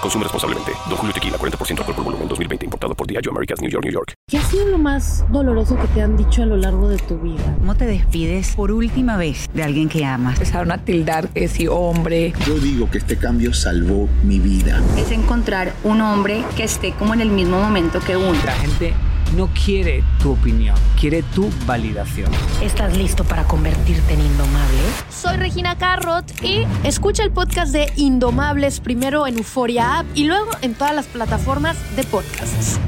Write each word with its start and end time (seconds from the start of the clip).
Consume 0.00 0.24
responsablemente. 0.24 0.72
Don 0.88 0.96
Julio 0.96 1.12
Tequila, 1.12 1.38
40% 1.38 1.78
alcohol 1.78 1.94
por 1.94 2.04
volumen, 2.04 2.28
2020. 2.28 2.64
Importado 2.64 2.94
por 2.94 3.06
Diageo 3.06 3.32
Americas, 3.32 3.60
New 3.60 3.70
York, 3.70 3.84
New 3.84 3.92
York. 3.92 4.12
¿Qué 4.28 4.38
ha 4.38 4.42
sido 4.42 4.66
lo 4.66 4.78
más 4.78 5.24
doloroso 5.30 5.76
que 5.76 5.86
te 5.88 6.02
han 6.02 6.16
dicho 6.16 6.42
a 6.42 6.46
lo 6.46 6.56
largo 6.56 6.88
de 6.88 6.98
tu 6.98 7.18
vida? 7.18 7.56
¿Cómo 7.58 7.74
te 7.74 7.86
despides 7.86 8.54
por 8.56 8.72
última 8.72 9.16
vez 9.16 9.48
de 9.54 9.62
alguien 9.62 9.88
que 9.88 10.04
amas? 10.04 10.34
Empezaron 10.34 10.72
a 10.72 10.78
tildar 10.78 11.28
que 11.28 11.48
si 11.48 11.68
hombre. 11.68 12.32
Yo 12.46 12.58
digo 12.58 12.90
que 12.90 12.98
este 12.98 13.16
cambio 13.16 13.54
salvó 13.54 14.08
mi 14.24 14.38
vida. 14.38 14.82
Es 14.96 15.10
encontrar 15.10 15.72
un 15.84 16.00
hombre 16.00 16.44
que 16.56 16.64
esté 16.64 16.92
como 16.92 17.14
en 17.14 17.20
el 17.20 17.30
mismo 17.30 17.60
momento 17.60 18.00
que 18.00 18.16
uno. 18.16 18.36
La 18.44 18.52
gente 18.52 18.94
no 19.34 19.48
quiere 19.64 20.04
tu 20.22 20.32
opinión, 20.32 20.76
quiere 20.98 21.22
tu 21.22 21.50
validación. 21.66 22.30
¿Estás 22.62 22.96
listo 22.96 23.24
para 23.24 23.44
convertirte 23.44 24.14
en 24.14 24.20
indomable? 24.20 24.78
Soy 25.10 25.36
Regina 25.36 25.76
Carrot 25.76 26.24
y 26.42 26.64
escucha 26.84 27.24
el 27.24 27.32
podcast 27.32 27.72
de 27.72 27.90
Indomables 27.96 28.80
primero 28.80 29.26
en 29.26 29.38
Euforia 29.38 30.00
App 30.00 30.06
y 30.14 30.24
luego 30.24 30.50
en 30.62 30.74
todas 30.74 30.94
las 30.94 31.06
plataformas 31.06 31.76
de 31.96 32.04
podcasts. 32.04 32.78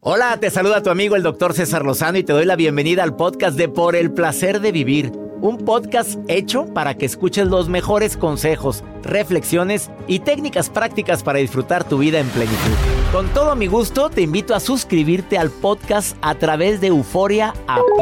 Hola, 0.00 0.36
te 0.38 0.50
saluda 0.50 0.82
tu 0.82 0.90
amigo 0.90 1.16
el 1.16 1.22
doctor 1.22 1.54
César 1.54 1.84
Lozano 1.84 2.18
y 2.18 2.24
te 2.24 2.34
doy 2.34 2.44
la 2.44 2.56
bienvenida 2.56 3.02
al 3.02 3.16
podcast 3.16 3.56
de 3.56 3.68
Por 3.68 3.96
el 3.96 4.12
placer 4.12 4.60
de 4.60 4.70
vivir. 4.70 5.12
Un 5.40 5.58
podcast 5.58 6.18
hecho 6.28 6.66
para 6.72 6.94
que 6.94 7.06
escuches 7.06 7.46
los 7.46 7.68
mejores 7.68 8.16
consejos, 8.16 8.84
reflexiones 9.02 9.90
y 10.06 10.20
técnicas 10.20 10.68
prácticas 10.68 11.22
para 11.22 11.38
disfrutar 11.38 11.84
tu 11.84 11.98
vida 11.98 12.20
en 12.20 12.28
plenitud. 12.28 13.03
Con 13.14 13.28
todo 13.28 13.54
mi 13.54 13.68
gusto, 13.68 14.10
te 14.10 14.22
invito 14.22 14.56
a 14.56 14.58
suscribirte 14.58 15.38
al 15.38 15.48
podcast 15.48 16.16
a 16.20 16.34
través 16.34 16.80
de 16.80 16.88
Euforia 16.88 17.54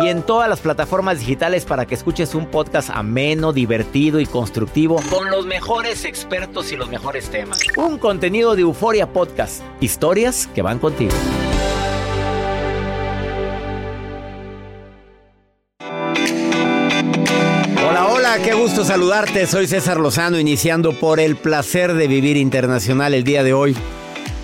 y 0.02 0.08
en 0.08 0.22
todas 0.22 0.48
las 0.48 0.60
plataformas 0.60 1.18
digitales 1.18 1.66
para 1.66 1.84
que 1.84 1.94
escuches 1.94 2.34
un 2.34 2.46
podcast 2.46 2.88
ameno, 2.88 3.52
divertido 3.52 4.20
y 4.20 4.24
constructivo 4.24 5.02
con 5.10 5.30
los 5.30 5.44
mejores 5.44 6.06
expertos 6.06 6.72
y 6.72 6.76
los 6.76 6.88
mejores 6.88 7.28
temas. 7.28 7.58
Un 7.76 7.98
contenido 7.98 8.56
de 8.56 8.62
Euforia 8.62 9.12
Podcast, 9.12 9.62
historias 9.82 10.48
que 10.54 10.62
van 10.62 10.78
contigo. 10.78 11.12
Qué 18.42 18.54
gusto 18.54 18.82
saludarte. 18.82 19.46
Soy 19.46 19.66
César 19.66 20.00
Lozano, 20.00 20.38
iniciando 20.38 20.98
por 20.98 21.20
el 21.20 21.36
placer 21.36 21.92
de 21.92 22.08
vivir 22.08 22.38
internacional 22.38 23.12
el 23.12 23.24
día 23.24 23.44
de 23.44 23.52
hoy 23.52 23.76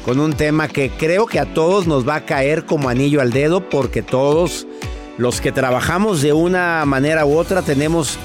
con 0.08 0.20
un 0.20 0.32
tema 0.32 0.69
que 0.69 0.88
creo 0.88 1.26
que 1.26 1.38
a 1.38 1.52
todos 1.52 1.86
nos 1.86 2.08
va 2.08 2.14
a 2.14 2.24
caer 2.24 2.64
como 2.64 2.88
anillo 2.88 3.20
al 3.20 3.30
dedo 3.30 3.69
porque 3.69 4.00
todos 4.00 4.66
los 5.19 5.42
que 5.42 5.52
trabajamos 5.52 6.22
de 6.22 6.32
una 6.32 6.82
manera 6.86 7.26
u 7.26 7.36
otra 7.36 7.60
tenemos 7.60 8.18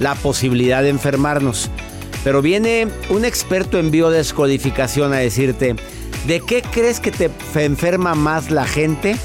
la 0.00 0.14
posibilidad 0.16 0.82
de 0.82 0.90
enfermarnos. 0.90 1.70
Pero 2.24 2.42
viene 2.42 2.88
un 3.08 3.24
experto 3.24 3.78
en 3.78 3.90
biodescodificación 3.90 5.14
a 5.14 5.16
decirte, 5.16 5.76
¿de 6.26 6.40
qué 6.40 6.60
crees 6.60 7.00
que 7.00 7.10
te 7.10 7.30
enferma 7.54 8.14
más 8.14 8.50
la 8.50 8.66
gente 8.66 9.16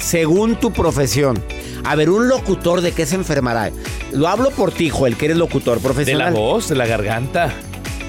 según 0.00 0.58
tu 0.58 0.72
profesión? 0.72 1.44
A 1.84 1.94
ver, 1.94 2.08
un 2.08 2.26
locutor 2.26 2.80
de 2.80 2.92
qué 2.92 3.04
se 3.04 3.16
enfermará. 3.16 3.70
Lo 4.12 4.28
hablo 4.28 4.48
por 4.50 4.72
ti, 4.72 4.88
Joel, 4.88 5.18
que 5.18 5.26
eres 5.26 5.36
locutor 5.36 5.78
profesional. 5.80 6.32
De 6.32 6.40
la 6.40 6.40
voz, 6.40 6.70
de 6.70 6.74
la 6.74 6.86
garganta. 6.86 7.52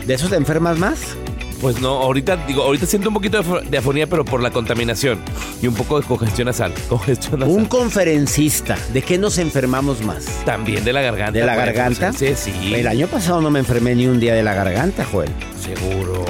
¿De 0.08 0.14
eso 0.14 0.30
te 0.30 0.38
enfermas 0.38 0.80
más? 0.80 1.18
Pues 1.64 1.80
no, 1.80 1.92
ahorita 2.02 2.36
digo, 2.46 2.62
ahorita 2.64 2.86
siento 2.86 3.08
un 3.08 3.14
poquito 3.14 3.42
de 3.42 3.78
afonía, 3.78 4.06
pero 4.06 4.26
por 4.26 4.44
la 4.44 4.52
contaminación 4.52 5.20
y 5.62 5.68
un 5.68 5.74
poco 5.74 6.02
de 6.02 6.06
congestión 6.06 6.48
nasal. 6.48 6.74
Congestión 6.90 7.40
nasal. 7.40 7.56
Un 7.56 7.68
conferencista, 7.68 8.78
¿de 8.92 9.02
qué 9.02 9.18
nos 9.18 9.38
enfermamos 9.38 10.04
más? 10.04 10.26
También 10.44 10.84
de 10.84 10.92
la 10.92 11.02
garganta. 11.02 11.40
¿De 11.40 11.46
la 11.46 11.56
garganta? 11.56 12.12
Sí, 12.12 12.34
sí. 12.36 12.76
El 12.76 12.86
año 12.86 13.08
pasado 13.08 13.40
no 13.40 13.50
me 13.50 13.60
enfermé 13.60 13.96
ni 13.96 14.08
un 14.08 14.20
día 14.20 14.34
de 14.36 14.44
la 14.44 14.54
garganta, 14.54 15.06
Joel. 15.06 15.30
Seguro. 15.58 16.26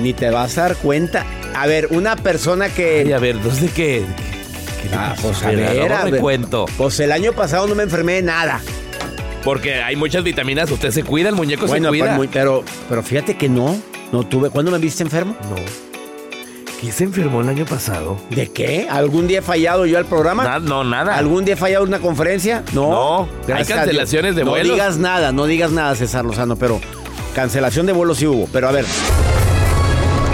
Ni 0.00 0.12
te 0.12 0.30
vas 0.30 0.56
a 0.56 0.62
dar 0.68 0.76
cuenta. 0.76 1.26
A 1.56 1.66
ver, 1.66 1.88
una 1.90 2.14
persona 2.14 2.68
que. 2.68 3.02
Ay, 3.06 3.12
a 3.12 3.18
ver, 3.18 3.40
¿de 3.40 3.68
qué? 3.70 4.04
Ah, 4.92 5.16
pues 5.20 5.42
a 5.42 5.50
ver, 5.50 5.92
a 5.92 6.04
ver. 6.04 6.20
cuento. 6.20 6.66
Pues 6.78 7.00
el 7.00 7.10
año 7.10 7.32
pasado 7.32 7.66
no 7.66 7.74
me 7.74 7.82
enfermé 7.82 8.12
de 8.12 8.22
nada. 8.22 8.60
Porque 9.42 9.82
hay 9.82 9.96
muchas 9.96 10.22
vitaminas, 10.22 10.70
usted 10.70 10.92
se 10.92 11.02
cuida, 11.02 11.28
el 11.28 11.34
muñeco 11.34 11.66
bueno, 11.66 11.88
se 11.88 11.98
cuida. 11.98 12.16
Pues, 12.16 12.30
pero, 12.32 12.64
pero 12.88 13.02
fíjate 13.02 13.36
que 13.36 13.48
no, 13.48 13.76
no 14.12 14.22
tuve. 14.24 14.50
¿Cuándo 14.50 14.70
me 14.70 14.78
viste 14.78 15.02
enfermo? 15.02 15.36
No. 15.50 15.56
¿Quién 16.80 16.92
se 16.92 17.04
enfermó 17.04 17.40
el 17.40 17.48
año 17.48 17.64
pasado? 17.64 18.18
¿De 18.30 18.50
qué? 18.50 18.86
¿Algún 18.90 19.26
día 19.26 19.38
he 19.38 19.42
fallado 19.42 19.86
yo 19.86 19.96
al 19.96 20.04
programa? 20.04 20.44
Na- 20.44 20.58
no, 20.58 20.84
nada. 20.84 21.16
¿Algún 21.16 21.44
día 21.44 21.54
he 21.54 21.56
fallado 21.56 21.84
en 21.84 21.88
una 21.88 21.98
conferencia? 22.00 22.62
No. 22.74 22.90
No, 22.90 23.20
hay 23.22 23.28
Gracias 23.46 23.70
a 23.78 23.82
cancelaciones 23.82 24.36
de 24.36 24.44
vuelos. 24.44 24.68
No 24.68 24.74
digas 24.74 24.98
nada, 24.98 25.32
no 25.32 25.46
digas 25.46 25.70
nada, 25.70 25.94
César 25.94 26.24
Lozano, 26.24 26.56
pero 26.56 26.80
cancelación 27.34 27.86
de 27.86 27.92
vuelos 27.92 28.18
sí 28.18 28.26
hubo. 28.26 28.48
Pero 28.52 28.68
a 28.68 28.72
ver. 28.72 28.84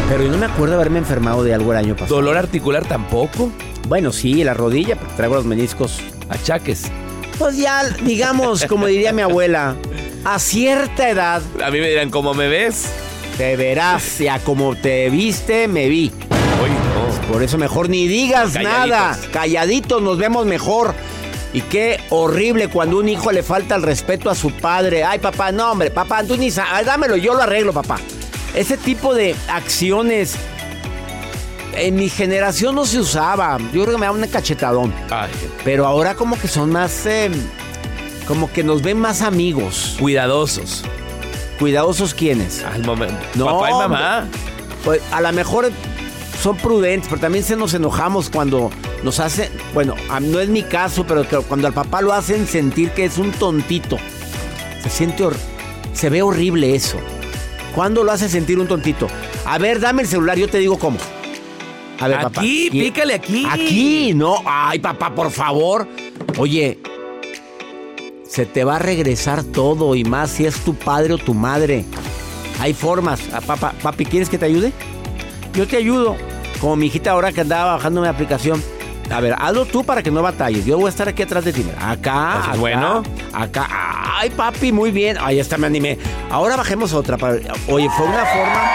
Pero 0.08 0.24
yo 0.24 0.30
no 0.30 0.38
me 0.38 0.46
acuerdo 0.46 0.70
de 0.74 0.80
haberme 0.80 0.98
enfermado 0.98 1.44
de 1.44 1.54
algo 1.54 1.70
el 1.72 1.78
año 1.78 1.94
pasado. 1.94 2.16
¿Dolor 2.16 2.36
articular 2.36 2.84
tampoco? 2.84 3.52
Bueno, 3.86 4.10
sí, 4.12 4.42
la 4.42 4.54
rodilla, 4.54 4.96
porque 4.96 5.14
traigo 5.14 5.36
los 5.36 5.44
meniscos. 5.44 6.00
Achaques. 6.28 6.90
Pues 7.38 7.56
ya, 7.56 7.84
digamos, 8.02 8.64
como 8.66 8.86
diría 8.86 9.12
mi 9.12 9.22
abuela, 9.22 9.76
a 10.24 10.38
cierta 10.38 11.08
edad 11.08 11.42
A 11.64 11.70
mí 11.70 11.78
me 11.80 11.88
dirán, 11.88 12.10
¿cómo 12.10 12.34
me 12.34 12.48
ves? 12.48 12.86
Te 13.36 13.56
verás, 13.56 14.18
ya 14.18 14.38
como 14.38 14.74
te 14.76 15.08
viste, 15.10 15.68
me 15.68 15.88
vi. 15.88 16.12
Por 17.32 17.42
eso 17.42 17.58
mejor 17.58 17.88
ni 17.88 18.06
digas 18.08 18.52
Calladitos. 18.52 18.88
nada. 18.88 19.18
Calladitos 19.32 20.02
nos 20.02 20.18
vemos 20.18 20.46
mejor. 20.46 20.94
Y 21.52 21.62
qué 21.62 21.98
horrible 22.10 22.68
cuando 22.68 22.98
un 22.98 23.08
hijo 23.08 23.32
le 23.32 23.42
falta 23.42 23.74
el 23.74 23.82
respeto 23.82 24.30
a 24.30 24.34
su 24.34 24.50
padre. 24.52 25.02
Ay, 25.04 25.18
papá, 25.18 25.50
no, 25.52 25.72
hombre, 25.72 25.90
papá, 25.90 26.22
tú 26.22 26.36
ni 26.36 26.50
sabes. 26.50 26.86
Dámelo, 26.86 27.16
yo 27.16 27.34
lo 27.34 27.42
arreglo, 27.42 27.72
papá. 27.72 27.98
Ese 28.54 28.76
tipo 28.76 29.14
de 29.14 29.34
acciones 29.48 30.34
en 31.74 31.94
mi 31.96 32.08
generación 32.08 32.74
no 32.74 32.84
se 32.84 32.98
usaba. 33.00 33.58
Yo 33.72 33.82
creo 33.82 33.94
que 33.94 33.98
me 33.98 34.06
da 34.06 34.12
un 34.12 34.26
cachetadón. 34.26 34.92
Ay, 35.10 35.30
Pero 35.64 35.86
ahora 35.86 36.14
como 36.14 36.38
que 36.38 36.46
son 36.48 36.70
más... 36.70 37.06
eh, 37.06 37.30
como 38.26 38.52
que 38.52 38.62
nos 38.62 38.82
ven 38.82 38.98
más 38.98 39.22
amigos. 39.22 39.96
cuidadosos. 39.98 40.84
¿Cuidadosos 41.60 42.14
quiénes? 42.14 42.64
Al 42.64 42.82
momento. 42.84 43.20
No, 43.34 43.44
Papá 43.44 43.70
y 43.70 43.74
mamá. 43.74 44.28
Pues 44.82 45.02
a 45.12 45.20
lo 45.20 45.30
mejor 45.32 45.70
son 46.42 46.56
prudentes, 46.56 47.06
pero 47.10 47.20
también 47.20 47.44
se 47.44 47.54
nos 47.54 47.74
enojamos 47.74 48.30
cuando 48.30 48.70
nos 49.02 49.20
hacen, 49.20 49.50
bueno, 49.74 49.94
no 50.22 50.40
es 50.40 50.48
mi 50.48 50.62
caso, 50.62 51.06
pero 51.06 51.24
cuando 51.46 51.66
al 51.66 51.74
papá 51.74 52.00
lo 52.00 52.14
hacen 52.14 52.46
sentir 52.46 52.92
que 52.92 53.04
es 53.04 53.18
un 53.18 53.30
tontito. 53.30 53.98
Se 54.82 54.88
siente, 54.88 55.22
se 55.92 56.08
ve 56.08 56.22
horrible 56.22 56.74
eso. 56.74 56.96
¿Cuándo 57.74 58.04
lo 58.04 58.12
hace 58.12 58.30
sentir 58.30 58.58
un 58.58 58.66
tontito? 58.66 59.06
A 59.44 59.58
ver, 59.58 59.80
dame 59.80 60.00
el 60.00 60.08
celular, 60.08 60.38
yo 60.38 60.48
te 60.48 60.58
digo 60.58 60.78
cómo. 60.78 60.96
A 62.00 62.08
ver, 62.08 62.22
papá. 62.22 62.40
Aquí, 62.40 62.70
pícale 62.70 63.12
aquí. 63.12 63.46
Aquí, 63.46 64.12
no. 64.14 64.36
Ay, 64.46 64.78
papá, 64.78 65.14
por 65.14 65.30
favor. 65.30 65.86
Oye, 66.38 66.78
se 68.40 68.46
te 68.46 68.64
va 68.64 68.76
a 68.76 68.78
regresar 68.78 69.44
todo 69.44 69.94
y 69.94 70.02
más 70.02 70.30
si 70.30 70.46
es 70.46 70.56
tu 70.60 70.74
padre 70.74 71.12
o 71.12 71.18
tu 71.18 71.34
madre. 71.34 71.84
Hay 72.58 72.72
formas. 72.72 73.20
Ah, 73.34 73.42
papá, 73.42 73.74
papi, 73.82 74.06
¿quieres 74.06 74.30
que 74.30 74.38
te 74.38 74.46
ayude? 74.46 74.72
Yo 75.52 75.66
te 75.68 75.76
ayudo. 75.76 76.16
Como 76.58 76.74
mi 76.76 76.86
hijita 76.86 77.10
ahora 77.10 77.32
que 77.32 77.42
andaba 77.42 77.74
bajando 77.74 78.00
mi 78.00 78.08
aplicación. 78.08 78.62
A 79.10 79.20
ver, 79.20 79.34
hazlo 79.38 79.66
tú 79.66 79.84
para 79.84 80.02
que 80.02 80.10
no 80.10 80.22
batalles. 80.22 80.64
Yo 80.64 80.78
voy 80.78 80.86
a 80.86 80.88
estar 80.88 81.06
aquí 81.06 81.22
atrás 81.22 81.44
de 81.44 81.52
ti. 81.52 81.62
Mira, 81.66 81.90
Acá, 81.90 82.32
Pues, 82.36 82.46
acá, 82.48 82.56
bueno. 82.58 83.02
acá. 83.34 83.68
Ay, 84.18 84.30
papi, 84.30 84.72
muy 84.72 84.90
bien. 84.90 85.18
Ahí 85.20 85.38
está, 85.38 85.58
me 85.58 85.66
animé. 85.66 85.98
Ahora 86.30 86.56
bajemos 86.56 86.94
otra. 86.94 87.18
para- 87.18 87.34
Oye, 87.68 87.90
fue 87.90 88.06
una 88.06 88.24
forma. 88.24 88.70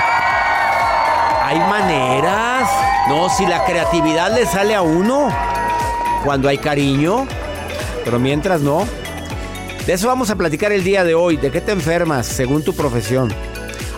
Hay 1.44 1.58
maneras. 1.58 2.70
No, 3.10 3.30
si 3.30 3.48
la 3.48 3.66
creatividad 3.66 4.32
le 4.32 4.46
sale 4.46 4.76
a 4.76 4.84
uno 4.84 5.30
cuando 6.24 6.50
hay 6.50 6.60
cariño, 6.60 7.26
pero 8.04 8.20
mientras 8.20 8.62
no. 8.62 8.86
De 9.86 9.94
eso 9.94 10.08
vamos 10.08 10.32
a 10.32 10.36
platicar 10.36 10.72
el 10.72 10.84
día 10.84 11.04
de 11.04 11.14
hoy. 11.14 11.38
¿De 11.38 11.52
qué 11.52 11.62
te 11.62 11.72
enfermas 11.72 12.26
según 12.26 12.64
tu 12.64 12.74
profesión? 12.74 13.32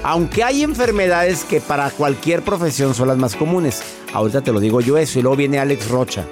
Aunque 0.04 0.44
hay 0.44 0.64
enfermedades 0.64 1.46
que 1.46 1.62
para 1.62 1.90
cualquier 1.92 2.42
profesión 2.42 2.94
son 2.94 3.08
las 3.08 3.18
más 3.18 3.38
comunes. 3.38 3.82
Ahorita 4.14 4.42
te 4.42 4.52
lo 4.52 4.60
digo 4.60 4.82
yo 4.82 4.98
eso 4.98 5.20
y 5.20 5.22
luego 5.22 5.38
viene 5.38 5.60
Alex 5.60 5.88
Rocha. 5.88 6.26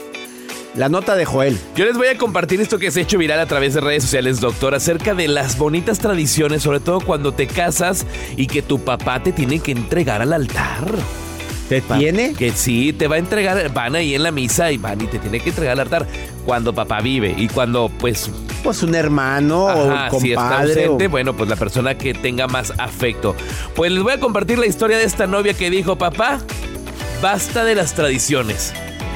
La 0.76 0.90
nota 0.90 1.16
de 1.16 1.24
Joel. 1.24 1.58
Yo 1.74 1.86
les 1.86 1.96
voy 1.96 2.08
a 2.08 2.18
compartir 2.18 2.60
esto 2.60 2.78
que 2.78 2.92
se 2.92 3.00
ha 3.00 3.04
hecho 3.04 3.18
viral 3.18 3.40
a 3.40 3.46
través 3.46 3.74
de 3.74 3.80
redes 3.80 4.04
sociales, 4.04 4.42
doctor, 4.42 4.76
acerca 4.76 5.14
de 5.14 5.30
las 5.30 5.58
bonitas 5.58 6.00
tradiciones, 6.00 6.64
sobre 6.64 6.82
todo 6.82 7.00
cuando 7.00 7.32
te 7.32 7.48
casas 7.48 8.06
y 8.36 8.48
que 8.48 8.62
tu 8.62 8.80
papá 8.80 9.24
te 9.24 9.32
tiene 9.32 9.60
que 9.60 9.72
entregar 9.72 10.22
al 10.22 10.34
altar. 10.34 10.86
¿Te 11.70 11.82
tiene? 11.82 12.34
Que 12.34 12.52
sí, 12.52 12.94
te 12.94 13.08
va 13.08 13.16
a 13.16 13.20
entregar, 13.20 13.74
van 13.74 13.96
ahí 13.96 14.14
en 14.14 14.22
la 14.24 14.32
misa 14.32 14.72
y 14.72 14.78
van 14.78 15.02
y 15.02 15.08
te 15.08 15.18
tiene 15.20 15.40
que 15.40 15.50
entregar 15.50 15.74
al 15.74 15.80
altar 15.80 16.06
cuando 16.46 16.74
papá 16.74 17.02
vive 17.02 17.34
y 17.38 17.48
cuando 17.48 17.90
pues... 18.00 18.30
Pues 18.64 18.84
un 18.84 18.94
hermano 18.96 19.66
o 19.66 19.84
un 19.86 19.90
compadre. 20.10 20.20
Si 20.22 20.32
está 20.34 20.62
ausente, 20.62 21.06
o- 21.08 21.10
bueno, 21.10 21.36
pues 21.36 21.50
la 21.50 21.56
persona 21.56 21.98
que 21.98 22.14
tenga 22.14 22.48
más 22.48 22.72
afecto. 22.78 23.36
Pues 23.76 23.92
les 23.92 24.02
voy 24.04 24.14
a 24.14 24.20
compartir 24.20 24.58
la 24.60 24.66
historia 24.68 24.98
de 24.98 25.04
esta 25.06 25.26
novia 25.28 25.54
que 25.54 25.70
dijo, 25.70 25.98
papá, 25.98 26.40
basta 27.22 27.64
de 27.64 27.76
las 27.76 27.94
tradiciones. 27.94 28.74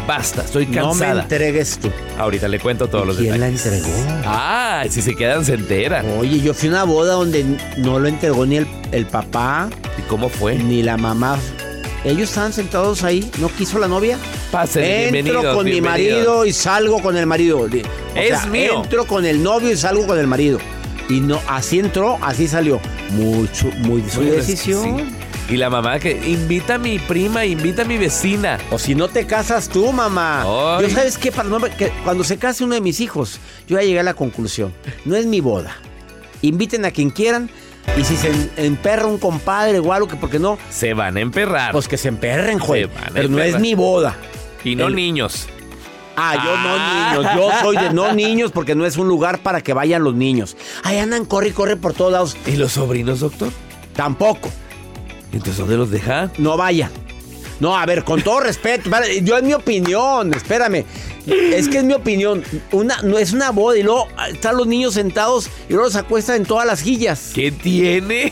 Basta, 0.07 0.42
estoy 0.42 0.66
No 0.66 0.72
me 0.72 1.00
cansada. 1.02 1.22
entregues 1.24 1.78
tú. 1.80 1.92
Ahorita 2.18 2.48
le 2.48 2.60
cuento 2.60 2.88
todos 2.88 3.06
los 3.06 3.18
¿Quién 3.18 3.40
la 3.40 3.45
detalles. 3.52 3.66
entregó? 3.66 4.22
Ah, 4.25 4.84
si 4.90 5.04
se 5.04 5.16
quedan 5.16 5.45
se 5.45 5.54
enteran. 5.54 6.06
Oye, 6.19 6.40
yo 6.42 6.54
fui 6.56 6.69
a 6.69 6.72
una 6.72 6.84
boda 6.84 7.13
donde 7.13 7.45
no 7.78 8.00
lo 8.00 8.07
entregó 8.07 8.45
ni 8.48 8.57
el, 8.57 8.68
el 8.92 9.06
papá, 9.06 9.69
¿Y 10.00 10.02
cómo 10.10 10.30
fue? 10.30 10.56
ni 10.56 10.81
la 10.81 10.98
mamá. 10.98 11.38
Ellos 12.06 12.30
estaban 12.30 12.54
sentados 12.54 13.04
ahí, 13.04 13.30
no 13.40 13.50
quiso 13.50 13.78
la 13.80 13.88
novia. 13.88 14.18
Pasen, 14.51 15.16
Entro 15.16 15.54
con 15.54 15.66
mi 15.66 15.81
marido 15.81 16.46
y 16.46 16.54
salgo 16.54 17.01
con 17.01 17.18
el 17.18 17.25
marido. 17.25 17.60
O 17.60 17.68
Es 18.16 18.48
mío. 18.48 18.84
Entro 18.84 19.06
con 19.06 19.25
el 19.25 19.44
novio 19.44 19.72
y 19.72 19.78
salgo 19.78 20.07
con 20.07 20.18
el 20.18 20.28
marido. 20.28 20.60
Y 21.10 21.19
no, 21.22 21.42
así 21.48 21.80
entró, 21.80 22.18
así 22.22 22.48
salió. 22.48 22.80
Mucho, 23.12 23.68
muy 23.80 24.01
su 24.10 24.18
Bueno, 24.22 24.36
es 24.36 24.46
que 24.46 24.51
decisión. 24.51 24.98
sí. 24.98 25.16
Y 25.54 25.57
la 25.57 25.69
mamá 25.72 25.98
que 26.00 26.12
invita 26.12 26.75
a 26.75 26.78
mi 26.78 27.00
prima, 27.00 27.44
invita 27.44 27.81
a 27.81 27.86
mi 27.86 27.98
vecina. 27.98 28.60
O 28.69 28.78
si 28.78 28.94
no 28.94 29.07
te 29.07 29.25
casas 29.25 29.68
tú, 29.68 29.92
mamá. 29.92 30.44
Yo 30.80 30.88
sabes 30.92 31.18
qué, 31.18 31.31
Para 31.31 31.50
no- 31.50 31.60
que 31.60 31.92
cuando 32.04 32.24
se 32.24 32.38
case 32.38 32.63
uno 32.63 32.75
de 32.75 32.81
mis 32.81 33.00
hijos, 33.00 33.40
yo 33.68 33.78
ya 33.80 33.84
llegué 33.84 34.00
a 34.00 34.04
la 34.04 34.13
conclusión. 34.13 34.72
No 35.06 35.16
es 35.16 35.25
mi 35.25 35.42
boda. 35.42 35.75
Inviten 36.44 36.86
a 36.86 36.92
quien 36.92 37.10
quieran. 37.10 37.50
Y 37.98 38.04
si 38.06 38.16
se 38.16 38.30
en- 38.30 38.52
emperra 38.56 39.06
un 39.08 39.18
compadre 39.18 39.80
o 39.80 39.92
algo, 39.92 40.08
que 40.08 40.16
porque 40.16 40.40
no, 40.40 40.58
Se 40.70 40.94
van 40.94 41.18
a 41.18 41.20
emperrar. 41.20 41.72
pues 41.74 41.88
que 41.88 41.98
se 41.98 42.08
emperren, 42.08 42.58
güey. 42.60 42.84
Se 42.84 42.88
van 42.88 43.04
a 43.04 43.10
Pero 43.14 43.28
no 43.30 43.38
es 43.40 43.46
emperrar. 43.48 43.62
mi 43.62 43.76
boda. 43.76 44.16
y 44.64 44.76
no 44.76 44.88
el- 44.88 44.96
niños. 44.96 45.48
Ah, 46.18 46.36
yo 46.36 46.52
Ah. 46.54 47.12
no 47.16 47.22
niños. 47.24 47.36
Yo 47.36 47.52
soy 47.62 47.78
de 47.78 47.94
no 47.94 48.14
niños 48.14 48.52
porque 48.52 48.76
no 48.76 48.86
es 48.86 48.98
un 48.98 49.08
lugar 49.08 49.40
para 49.40 49.62
que 49.62 49.74
vayan 49.74 50.04
los 50.04 50.16
niños. 50.16 50.58
Ahí 50.84 50.98
andan, 50.98 51.24
corre 51.26 51.48
y 51.50 51.52
corre 51.52 51.78
por 51.78 51.94
todos 51.94 52.12
lados. 52.12 52.38
¿Y 52.46 52.58
los 52.58 52.74
sobrinos, 52.74 53.22
doctor? 53.22 53.50
Tampoco. 53.96 54.50
Entonces, 55.32 55.58
¿dónde 55.58 55.78
los 55.78 55.92
deja? 55.92 56.30
No 56.38 56.58
vayan. 56.58 56.92
No, 57.62 57.78
a 57.78 57.86
ver, 57.86 58.04
con 58.04 58.22
todo 58.22 58.40
respeto, 58.42 58.90
vale, 58.90 59.22
yo 59.22 59.38
es 59.38 59.44
mi 59.44 59.54
opinión, 59.54 60.34
espérame. 60.34 60.86
Es 61.30 61.68
que 61.70 61.80
es 61.80 61.84
mi 61.84 61.94
opinión. 61.94 62.44
Una, 62.72 63.02
no 63.02 63.18
es 63.18 63.31
una 63.34 63.52
boda 63.52 63.78
y 63.78 63.84
luego 63.84 64.08
están 64.31 64.58
los 64.58 64.68
niños 64.68 64.94
sentados 64.96 65.48
y 65.68 65.74
luego 65.74 65.86
los 65.86 65.96
acuestan 65.96 66.38
en 66.38 66.46
todas 66.46 66.66
las 66.66 66.80
sillas. 66.80 67.31
¿Qué 67.34 67.52
tiene? 67.52 68.31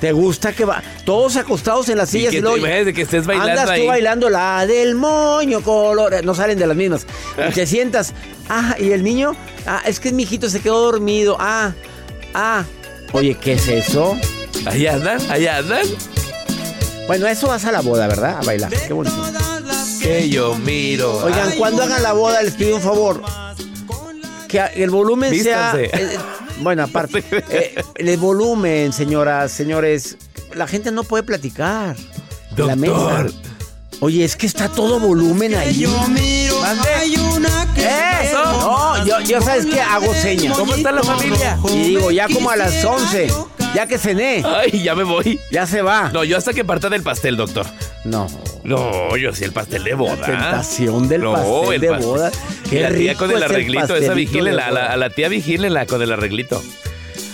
¿Te 0.00 0.10
gusta 0.10 0.52
que 0.52 0.64
va? 0.64 0.82
Todos 1.04 1.36
acostados 1.36 1.88
en 1.88 1.96
las 1.98 2.08
Y 2.12 2.18
sillas 2.18 2.30
que 2.32 2.38
y, 2.38 2.40
te 2.40 2.42
luego. 2.42 2.56
imagines 2.66 2.94
que 2.94 3.02
estés 3.02 3.24
bailando 3.24 3.60
Andas 3.60 3.78
tú 3.78 3.86
bailando 3.86 4.30
la 4.30 4.66
del 4.66 4.96
moño 4.96 5.60
color. 5.62 6.24
No 6.24 6.34
salen 6.34 6.58
de 6.58 6.66
las 6.66 6.76
mismas. 6.76 7.06
Y 7.48 7.52
te 7.52 7.66
sientas. 7.68 8.12
Ah, 8.48 8.74
y 8.80 8.90
el 8.90 9.04
niño. 9.04 9.36
Ah, 9.64 9.80
es 9.86 10.00
que 10.00 10.10
mi 10.12 10.24
hijito 10.24 10.50
se 10.50 10.60
quedó 10.60 10.80
dormido. 10.80 11.36
Ah, 11.38 11.72
ah. 12.34 12.64
Oye, 13.12 13.36
¿qué 13.40 13.52
es 13.52 13.68
eso? 13.68 14.16
Ahí 14.66 14.86
andan, 14.88 15.20
ahí 15.30 15.46
andan. 15.46 15.86
Bueno, 17.06 17.26
eso 17.28 17.46
vas 17.48 17.64
a 17.64 17.70
la 17.72 17.80
boda, 17.80 18.08
¿verdad? 18.08 18.38
A 18.40 18.44
bailar. 18.44 18.70
Qué 18.72 18.92
bonito. 18.92 19.16
Que 20.02 20.28
yo 20.28 20.54
miro. 20.56 21.18
Oigan, 21.24 21.52
cuando 21.58 21.82
hagan 21.84 22.02
la 22.02 22.12
boda, 22.12 22.42
les 22.42 22.54
pido 22.54 22.76
un 22.76 22.82
favor. 22.82 23.22
Que 24.48 24.60
el 24.76 24.90
volumen 24.90 25.30
sea. 25.42 25.72
Vístanse. 25.72 26.14
eh, 26.14 26.18
bueno, 26.58 26.82
aparte. 26.82 27.22
eh, 27.50 27.82
el 27.94 28.16
volumen, 28.18 28.92
señoras, 28.92 29.52
señores. 29.52 30.16
La 30.54 30.66
gente 30.66 30.90
no 30.90 31.04
puede 31.04 31.22
platicar. 31.22 31.96
En 32.56 32.66
la 32.66 32.76
mesa. 32.76 32.92
Doctor. 32.92 33.32
Oye, 34.00 34.24
es 34.24 34.34
que 34.36 34.46
está 34.46 34.68
todo 34.68 34.98
volumen 34.98 35.54
ahí. 35.54 35.84
¡Eso! 37.76 38.42
No, 38.44 39.06
yo, 39.06 39.20
yo 39.20 39.40
sabes 39.40 39.64
que 39.66 39.80
hago 39.80 40.12
señas. 40.14 40.58
¿Cómo 40.58 40.74
está 40.74 40.90
la 40.92 41.02
familia? 41.02 41.58
Y 41.72 41.82
digo, 41.84 42.10
ya 42.10 42.26
como 42.28 42.50
a 42.50 42.56
las 42.56 42.84
11, 42.84 43.28
ya 43.74 43.86
que 43.86 43.98
cené, 43.98 44.42
Ay, 44.44 44.82
ya 44.82 44.94
me 44.96 45.04
voy. 45.04 45.38
ya 45.52 45.66
se 45.66 45.82
va. 45.82 46.10
No, 46.12 46.24
yo 46.24 46.36
hasta 46.36 46.52
que 46.52 46.64
parta 46.64 46.88
del 46.88 47.02
pastel, 47.02 47.36
doctor. 47.36 47.64
No. 48.04 48.26
No, 48.64 49.16
yo 49.16 49.32
sí 49.32 49.44
el 49.44 49.52
pastel 49.52 49.84
de 49.84 49.94
boda. 49.94 50.26
Tentación 50.26 51.08
del 51.08 51.22
no, 51.22 51.32
pastel 51.32 51.74
el 51.74 51.80
de 51.80 51.88
pastel. 51.88 52.06
boda. 52.06 52.30
Y 52.64 52.68
Qué 52.68 52.80
la 52.80 52.88
tía 52.88 53.12
rico 53.12 53.26
con 53.26 53.30
el 53.36 53.42
arreglito, 53.42 53.96
esa 53.96 54.14
de 54.14 54.50
a 54.50 54.70
la, 54.70 54.86
a 54.86 54.96
la 54.96 55.10
tía 55.10 55.28
vigílenla 55.28 55.86
con 55.86 56.02
el 56.02 56.12
arreglito. 56.12 56.62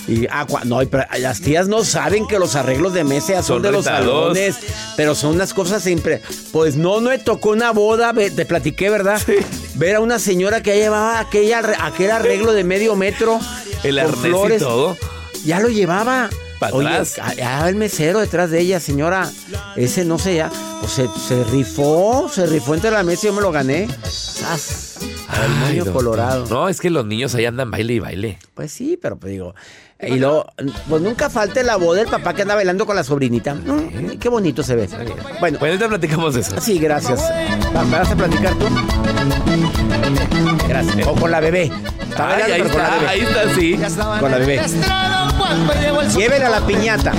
Y 0.08 0.26
ah, 0.30 0.46
no, 0.64 0.78
pero 0.90 1.04
las 1.18 1.42
tías 1.42 1.68
no 1.68 1.84
saben 1.84 2.26
que 2.26 2.38
los 2.38 2.56
arreglos 2.56 2.94
de 2.94 3.04
mesa 3.04 3.34
ya 3.34 3.42
son, 3.42 3.56
Son 3.56 3.62
de 3.62 3.72
los 3.72 3.84
salones, 3.84 4.56
pero 4.96 5.14
son 5.14 5.34
unas 5.34 5.52
cosas 5.52 5.82
siempre. 5.82 6.22
Pues 6.50 6.76
no, 6.76 7.00
no 7.00 7.10
me 7.10 7.18
tocó 7.18 7.50
una 7.50 7.72
boda, 7.72 8.14
te 8.14 8.46
platiqué, 8.46 8.88
¿verdad? 8.88 9.20
Ver 9.74 9.96
a 9.96 10.00
una 10.00 10.18
señora 10.18 10.62
que 10.62 10.70
ya 10.70 10.76
llevaba 10.84 11.20
aquella, 11.20 11.60
aquel 11.82 12.10
arreglo 12.10 12.52
de 12.52 12.64
medio 12.64 12.96
metro. 12.96 13.38
El 13.84 13.98
arnés 13.98 14.18
flores. 14.18 14.62
y 14.62 14.64
todo. 14.64 14.96
Ya 15.44 15.60
lo 15.60 15.68
llevaba. 15.68 16.30
Oye, 16.72 16.88
atrás. 16.88 17.16
ah, 17.44 17.68
el 17.68 17.76
mesero 17.76 18.20
detrás 18.20 18.50
de 18.50 18.60
ella, 18.60 18.80
señora. 18.80 19.30
Ese 19.76 20.04
no 20.04 20.18
sé 20.18 20.36
ya. 20.36 20.50
Pues 20.80 20.92
se, 20.92 21.08
se 21.26 21.42
rifó, 21.44 22.28
se 22.32 22.46
rifó 22.46 22.74
entre 22.74 22.90
la 22.90 23.02
mesa 23.02 23.26
y 23.26 23.30
yo 23.30 23.32
me 23.34 23.40
lo 23.42 23.50
gané. 23.52 23.88
¡Sas! 24.04 24.96
Al 25.28 25.76
doctor. 25.76 25.92
colorado. 25.94 26.46
No, 26.48 26.68
es 26.68 26.80
que 26.80 26.90
los 26.90 27.04
niños 27.06 27.34
ahí 27.34 27.44
andan 27.46 27.70
baile 27.70 27.94
y 27.94 27.98
baile. 28.00 28.38
Pues 28.54 28.72
sí, 28.72 28.98
pero 29.00 29.16
pues 29.18 29.32
digo. 29.32 29.54
Y 30.00 30.16
luego, 30.16 30.46
pues 30.88 31.02
nunca 31.02 31.28
falte 31.28 31.64
la 31.64 31.74
voz 31.76 31.96
del 31.96 32.06
papá 32.06 32.32
que 32.32 32.42
anda 32.42 32.54
bailando 32.54 32.86
con 32.86 32.94
la 32.94 33.02
sobrinita. 33.02 33.54
Mm, 33.54 34.18
qué 34.20 34.28
bonito 34.28 34.62
se 34.62 34.76
ve. 34.76 34.86
Bueno, 35.40 35.58
Bueno, 35.58 35.58
ahorita 35.60 35.88
platicamos 35.88 36.34
de 36.34 36.40
eso. 36.42 36.60
sí, 36.60 36.78
gracias. 36.78 37.20
¿Va- 37.76 37.84
¿Me 37.84 37.98
vas 37.98 38.10
a 38.10 38.16
platicar 38.16 38.54
tú? 38.54 38.66
Gracias. 40.68 41.06
O 41.06 41.14
con 41.14 41.30
la 41.30 41.40
bebé. 41.40 41.70
Está 42.08 42.28
Ay, 42.28 42.40
bailando, 42.42 42.54
ahí 42.54 42.62
pero 42.62 42.70
con 42.72 42.78
la 42.82 42.88
está, 42.88 42.96
bebé. 42.98 43.08
ahí 43.08 43.20
está, 43.20 43.54
sí. 43.54 44.20
Con 44.20 44.30
la 44.30 44.38
bebé. 44.38 44.60
Llévela 46.16 46.46
a 46.48 46.50
la 46.50 46.66
piñata. 46.66 47.12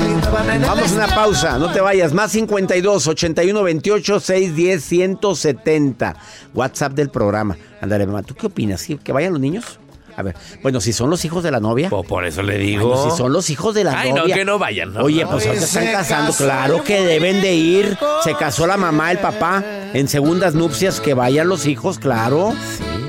Vamos 0.67 0.91
a 0.91 0.95
una 0.95 1.07
pausa, 1.07 1.57
no 1.57 1.71
te 1.71 1.81
vayas. 1.81 2.13
Más 2.13 2.31
52 2.31 3.07
81 3.07 3.63
28 3.63 4.19
610 4.19 4.83
170. 4.83 6.15
WhatsApp 6.53 6.93
del 6.93 7.09
programa. 7.09 7.57
Ándale, 7.81 8.05
mamá, 8.05 8.23
¿tú 8.23 8.35
qué 8.35 8.47
opinas? 8.47 8.81
¿Sí? 8.81 8.99
¿Que 9.03 9.11
vayan 9.11 9.33
los 9.33 9.41
niños? 9.41 9.79
A 10.17 10.21
ver, 10.21 10.35
bueno, 10.61 10.81
si 10.81 10.91
son 10.91 11.09
los 11.09 11.23
hijos 11.23 11.43
de 11.43 11.51
la 11.51 11.61
novia. 11.61 11.89
Po- 11.89 12.03
por 12.03 12.25
eso 12.25 12.41
le 12.43 12.57
digo. 12.57 12.89
Bueno, 12.89 13.09
si 13.09 13.17
son 13.17 13.31
los 13.31 13.49
hijos 13.49 13.73
de 13.73 13.85
la 13.85 13.97
Ay, 13.97 14.11
novia. 14.11 14.35
no, 14.35 14.39
que 14.39 14.45
no 14.45 14.59
vayan. 14.59 14.93
no, 14.93 15.01
Oye, 15.03 15.25
pues 15.25 15.45
ahorita 15.47 15.63
están 15.65 15.87
casando. 15.93 16.33
Claro 16.33 16.83
que 16.83 17.01
deben 17.05 17.41
de 17.41 17.53
ir. 17.53 17.97
Se 18.23 18.35
casó 18.35 18.67
la 18.67 18.75
mamá, 18.75 19.11
el 19.11 19.19
papá. 19.19 19.63
En 19.93 20.07
segundas 20.09 20.55
nupcias, 20.55 20.99
que 20.99 21.13
vayan 21.13 21.47
los 21.47 21.65
hijos, 21.67 21.99
claro. 21.99 22.53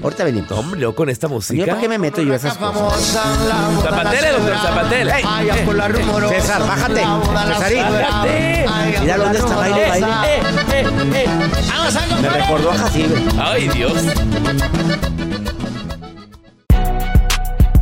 Ahorita 0.03 0.25
venimos. 0.25 0.51
Hombre, 0.53 0.81
yo 0.81 0.95
con 0.95 1.11
esta 1.11 1.29
Yo, 1.29 1.35
música. 1.35 1.67
¿Para 1.67 1.81
qué 1.81 1.89
me 1.89 1.99
meto 1.99 2.23
yo 2.23 2.33
a 2.33 2.37
esas 2.37 2.57
cosas? 2.57 3.23
Zapatele, 3.83 4.33
doctor, 4.33 4.57
zapatele. 4.57 5.13
César, 6.29 6.63
bájate. 6.67 7.03
Cesarín. 7.49 7.85
Mira 9.03 9.17
dónde 9.19 9.39
está 9.39 9.57
baile, 9.57 9.89
baile. 9.89 10.07
Me 12.23 12.29
recordó 12.29 12.71
a 12.71 12.79
Jacibe. 12.79 13.25
Ay, 13.39 13.69
Dios. 13.69 13.93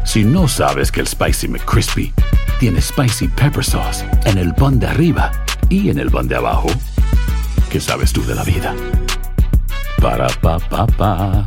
Si 0.05 0.25
no 0.25 0.49
sabes 0.49 0.91
que 0.91 1.01
el 1.01 1.07
Spicy 1.07 1.49
McCrispy 1.49 2.13
tiene 2.59 2.81
Spicy 2.81 3.29
Pepper 3.29 3.65
Sauce 3.65 4.05
en 4.25 4.39
el 4.39 4.55
pan 4.55 4.81
de 4.81 4.87
arriba 4.87 5.31
y 5.69 5.91
en 5.91 5.99
el 5.99 6.11
pan 6.11 6.27
de 6.27 6.37
abajo, 6.37 6.69
¿qué 7.71 7.79
sabes 7.81 8.13
tú 8.13 8.25
de 8.25 8.35
la 8.35 8.43
vida? 8.43 8.75
Para, 10.01 10.29
pa, 10.41 10.59
pa, 10.59 10.87
pa. 10.87 11.47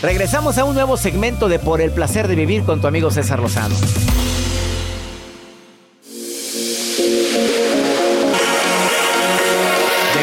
Regresamos 0.00 0.58
a 0.58 0.64
un 0.64 0.74
nuevo 0.74 0.96
segmento 0.96 1.48
de 1.48 1.58
Por 1.58 1.80
el 1.80 1.90
placer 1.90 2.28
de 2.28 2.36
vivir 2.36 2.62
con 2.62 2.80
tu 2.80 2.86
amigo 2.86 3.10
César 3.10 3.40
Lozano. 3.40 3.74
¿De 3.74 3.80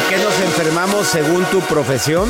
qué 0.08 0.16
nos 0.16 0.40
enfermamos 0.40 1.06
según 1.06 1.44
tu 1.46 1.60
profesión? 1.60 2.26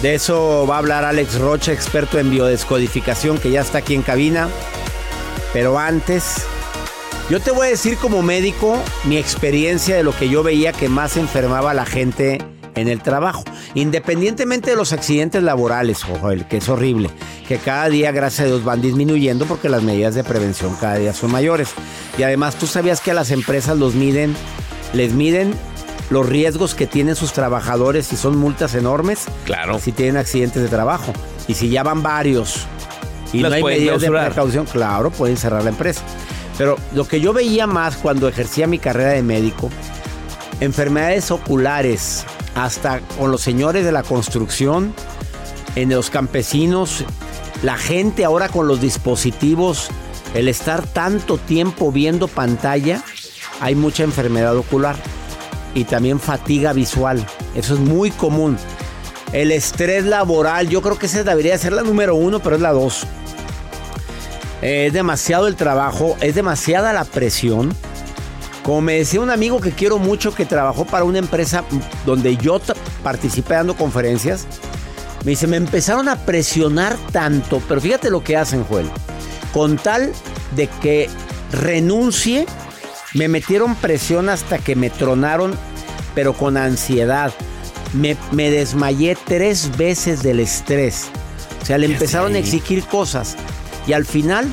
De 0.00 0.14
eso 0.14 0.66
va 0.66 0.76
a 0.76 0.78
hablar 0.78 1.04
Alex 1.04 1.38
Rocha, 1.38 1.70
experto 1.70 2.18
en 2.18 2.30
biodescodificación, 2.30 3.36
que 3.38 3.50
ya 3.50 3.60
está 3.60 3.78
aquí 3.78 3.94
en 3.94 4.00
cabina. 4.00 4.48
Pero 5.52 5.78
antes, 5.78 6.46
yo 7.28 7.40
te 7.40 7.50
voy 7.50 7.66
a 7.66 7.70
decir 7.70 7.98
como 7.98 8.22
médico 8.22 8.82
mi 9.04 9.18
experiencia 9.18 9.96
de 9.96 10.02
lo 10.02 10.16
que 10.16 10.30
yo 10.30 10.42
veía 10.42 10.72
que 10.72 10.88
más 10.88 11.18
enfermaba 11.18 11.72
a 11.72 11.74
la 11.74 11.84
gente 11.84 12.38
en 12.76 12.88
el 12.88 13.02
trabajo. 13.02 13.42
Independientemente 13.74 14.70
de 14.70 14.76
los 14.76 14.92
accidentes 14.92 15.42
laborales, 15.42 16.04
ojo, 16.04 16.30
el 16.30 16.46
que 16.46 16.58
es 16.58 16.68
horrible, 16.68 17.10
que 17.48 17.58
cada 17.58 17.88
día, 17.88 18.12
gracias 18.12 18.40
a 18.40 18.44
Dios, 18.44 18.64
van 18.64 18.80
disminuyendo 18.80 19.46
porque 19.46 19.68
las 19.68 19.82
medidas 19.82 20.14
de 20.14 20.22
prevención 20.22 20.76
cada 20.80 20.96
día 20.96 21.12
son 21.12 21.32
mayores. 21.32 21.70
Y 22.18 22.22
además, 22.22 22.56
tú 22.56 22.66
sabías 22.66 23.00
que 23.00 23.10
a 23.10 23.14
las 23.14 23.30
empresas 23.30 23.76
los 23.76 23.94
miden, 23.94 24.34
les 24.92 25.12
miden 25.12 25.54
los 26.10 26.26
riesgos 26.28 26.74
que 26.74 26.86
tienen 26.86 27.16
sus 27.16 27.32
trabajadores 27.32 28.12
y 28.12 28.16
son 28.16 28.36
multas 28.36 28.74
enormes. 28.74 29.24
Claro. 29.44 29.78
Si 29.78 29.92
tienen 29.92 30.16
accidentes 30.16 30.62
de 30.62 30.68
trabajo. 30.68 31.12
Y 31.48 31.54
si 31.54 31.68
ya 31.68 31.82
van 31.82 32.02
varios 32.02 32.66
y 33.32 33.40
Las 33.40 33.50
no 33.50 33.56
hay 33.56 33.62
medidas 33.62 34.00
de 34.00 34.10
precaución, 34.10 34.66
claro, 34.66 35.10
pueden 35.10 35.36
cerrar 35.36 35.62
la 35.62 35.70
empresa. 35.70 36.02
Pero 36.58 36.76
lo 36.94 37.06
que 37.06 37.20
yo 37.20 37.32
veía 37.32 37.66
más 37.66 37.96
cuando 37.96 38.28
ejercía 38.28 38.66
mi 38.66 38.78
carrera 38.78 39.10
de 39.10 39.22
médico, 39.22 39.70
enfermedades 40.60 41.30
oculares, 41.30 42.24
hasta 42.56 43.00
con 43.18 43.30
los 43.30 43.42
señores 43.42 43.84
de 43.84 43.92
la 43.92 44.02
construcción, 44.02 44.94
en 45.76 45.90
los 45.90 46.10
campesinos, 46.10 47.04
la 47.62 47.76
gente 47.76 48.24
ahora 48.24 48.48
con 48.48 48.66
los 48.66 48.80
dispositivos, 48.80 49.90
el 50.34 50.48
estar 50.48 50.86
tanto 50.86 51.36
tiempo 51.36 51.92
viendo 51.92 52.28
pantalla, 52.28 53.02
hay 53.60 53.74
mucha 53.74 54.04
enfermedad 54.04 54.56
ocular 54.56 54.96
y 55.74 55.84
también 55.84 56.18
fatiga 56.18 56.72
visual. 56.72 57.24
Eso 57.54 57.74
es 57.74 57.80
muy 57.80 58.10
común. 58.10 58.56
El 59.32 59.52
estrés 59.52 60.04
laboral, 60.04 60.68
yo 60.68 60.80
creo 60.80 60.98
que 60.98 61.06
esa 61.06 61.24
debería 61.24 61.58
ser 61.58 61.74
la 61.74 61.82
número 61.82 62.14
uno, 62.14 62.40
pero 62.40 62.56
es 62.56 62.62
la 62.62 62.72
dos. 62.72 63.06
Es 64.62 64.94
demasiado 64.94 65.46
el 65.46 65.56
trabajo, 65.56 66.16
es 66.20 66.34
demasiada 66.34 66.94
la 66.94 67.04
presión. 67.04 67.74
Como 68.66 68.80
me 68.80 68.94
decía 68.94 69.20
un 69.20 69.30
amigo 69.30 69.60
que 69.60 69.70
quiero 69.70 69.98
mucho 69.98 70.34
que 70.34 70.44
trabajó 70.44 70.84
para 70.84 71.04
una 71.04 71.20
empresa 71.20 71.62
donde 72.04 72.36
yo 72.36 72.60
participé 73.04 73.54
dando 73.54 73.76
conferencias, 73.76 74.44
me 75.24 75.30
dice, 75.30 75.46
me 75.46 75.56
empezaron 75.56 76.08
a 76.08 76.16
presionar 76.16 76.96
tanto, 77.12 77.62
pero 77.68 77.80
fíjate 77.80 78.10
lo 78.10 78.24
que 78.24 78.36
hacen, 78.36 78.64
Joel. 78.64 78.90
Con 79.52 79.76
tal 79.76 80.10
de 80.56 80.66
que 80.66 81.08
renuncie, 81.52 82.44
me 83.14 83.28
metieron 83.28 83.76
presión 83.76 84.28
hasta 84.28 84.58
que 84.58 84.74
me 84.74 84.90
tronaron, 84.90 85.56
pero 86.16 86.32
con 86.32 86.56
ansiedad. 86.56 87.32
Me, 87.92 88.16
me 88.32 88.50
desmayé 88.50 89.16
tres 89.26 89.76
veces 89.76 90.24
del 90.24 90.40
estrés. 90.40 91.04
O 91.62 91.64
sea, 91.64 91.78
le 91.78 91.86
empezaron 91.86 92.34
a 92.34 92.38
exigir 92.38 92.82
cosas. 92.82 93.36
Y 93.86 93.92
al 93.92 94.04
final, 94.04 94.52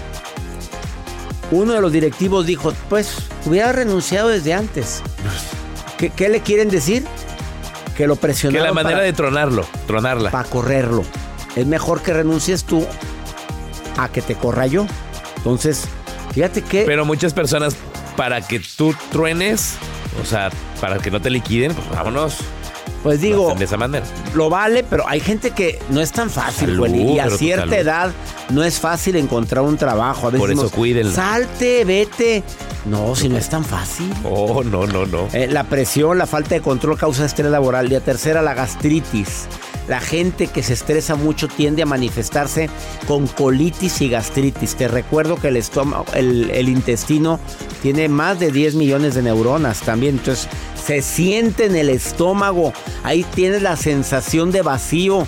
uno 1.55 1.74
de 1.74 1.81
los 1.81 1.91
directivos 1.91 2.45
dijo, 2.45 2.74
pues 2.89 3.15
hubiera 3.45 3.72
renunciado 3.72 4.29
desde 4.29 4.53
antes. 4.53 5.01
¿Qué, 5.98 6.10
qué 6.10 6.29
le 6.29 6.41
quieren 6.41 6.69
decir? 6.69 7.05
Que 7.95 8.07
lo 8.07 8.15
Que 8.15 8.22
presionaron. 8.22 8.67
la 8.67 8.74
manera 8.74 8.95
para- 8.98 9.05
de 9.05 9.13
tronarlo, 9.13 9.65
tronarla. 9.88 10.31
para 10.31 10.50
correrlo. 10.50 11.03
Es 11.55 11.65
mejor 11.67 12.01
que 12.01 12.13
renuncies 12.13 12.63
tú 12.63 12.86
a 13.98 14.10
que 14.10 14.22
te 14.22 14.36
corra 14.36 14.65
yo. 14.67 14.86
Entonces, 15.38 15.83
fíjate 16.33 16.62
que 16.63 16.83
Pero 16.86 17.05
muchas 17.05 17.33
personas, 17.33 17.75
para 18.17 18.41
que 18.41 18.60
tú 18.60 18.95
truenes, 19.12 19.75
o 20.22 20.25
sea, 20.25 20.50
para 20.81 20.98
que 21.00 21.12
no 21.12 21.22
te 21.22 21.29
liquiden, 21.29 21.74
pues 21.74 21.89
vámonos. 21.91 22.38
Pues 23.03 23.19
digo, 23.19 23.53
de 23.53 23.65
esa 23.65 23.75
manera. 23.77 24.05
lo 24.33 24.50
vale, 24.50 24.83
pero 24.83 25.07
hay 25.07 25.19
gente 25.19 25.51
que 25.51 25.79
no 25.89 26.00
es 26.00 26.12
tan 26.13 26.29
fácil, 26.29 26.69
Salud, 26.69 26.88
y 26.88 27.19
a 27.19 27.29
cierta 27.29 27.77
edad 27.77 28.12
no 28.50 28.63
es 28.63 28.79
fácil 28.79 29.15
encontrar 29.15 29.63
un 29.63 29.77
trabajo. 29.77 30.27
A 30.27 30.31
veces 30.31 30.39
Por 30.39 30.51
eso 30.51 30.63
decimos, 30.63 30.77
cuídenla. 30.77 31.13
Salte, 31.13 31.85
vete. 31.85 32.43
No, 32.85 33.15
si 33.15 33.29
no 33.29 33.38
es 33.38 33.50
tan 33.50 33.63
fácil. 33.63 34.12
Oh, 34.23 34.63
no, 34.63 34.85
no, 34.85 35.05
no. 35.05 35.27
Eh, 35.33 35.47
la 35.50 35.63
presión, 35.63 36.17
la 36.17 36.27
falta 36.27 36.55
de 36.55 36.62
control 36.62 36.97
causa 36.97 37.25
estrés 37.25 37.50
laboral. 37.50 37.88
Y 37.88 37.89
la 37.89 38.01
tercera, 38.01 38.41
la 38.41 38.53
gastritis. 38.53 39.47
La 39.88 40.00
gente 40.00 40.47
que 40.47 40.63
se 40.63 40.73
estresa 40.73 41.15
mucho 41.15 41.47
tiende 41.50 41.81
a 41.81 41.85
manifestarse 41.85 42.69
con 43.07 43.27
colitis 43.27 44.01
y 44.01 44.09
gastritis. 44.09 44.75
Te 44.75 44.88
recuerdo 44.88 45.35
que 45.35 45.50
el 45.50 45.57
estómago, 45.57 46.05
el, 46.13 46.50
el 46.51 46.69
intestino 46.69 47.39
tiene 47.81 48.07
más 48.07 48.39
de 48.39 48.51
10 48.51 48.75
millones 48.75 49.13
de 49.15 49.23
neuronas 49.23 49.81
también. 49.81 50.17
Entonces, 50.19 50.47
se 50.85 51.01
siente 51.01 51.65
en 51.65 51.75
el 51.75 51.89
estómago. 51.89 52.73
Ahí 53.03 53.25
tienes 53.35 53.62
la 53.62 53.75
sensación 53.75 54.51
de 54.51 54.62
vacío. 54.62 55.27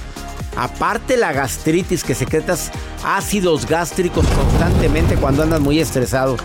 Aparte 0.55 1.17
la 1.17 1.33
gastritis, 1.33 2.03
que 2.03 2.15
secretas 2.15 2.71
ácidos 3.03 3.65
gástricos 3.65 4.25
constantemente 4.27 5.15
cuando 5.15 5.43
andas 5.43 5.59
muy 5.59 5.79
estresado. 5.79 6.38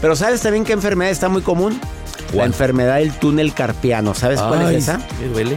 Pero 0.00 0.16
¿sabes 0.16 0.40
también 0.40 0.64
qué 0.64 0.72
enfermedad 0.72 1.10
está 1.10 1.28
muy 1.28 1.42
común? 1.42 1.80
La 2.32 2.44
enfermedad 2.44 2.96
del 2.96 3.12
túnel 3.12 3.54
carpiano. 3.54 4.14
¿Sabes 4.14 4.40
cuál 4.40 4.70
es 4.72 4.82
esa? 4.82 4.98
Me 5.20 5.28
duele. 5.28 5.56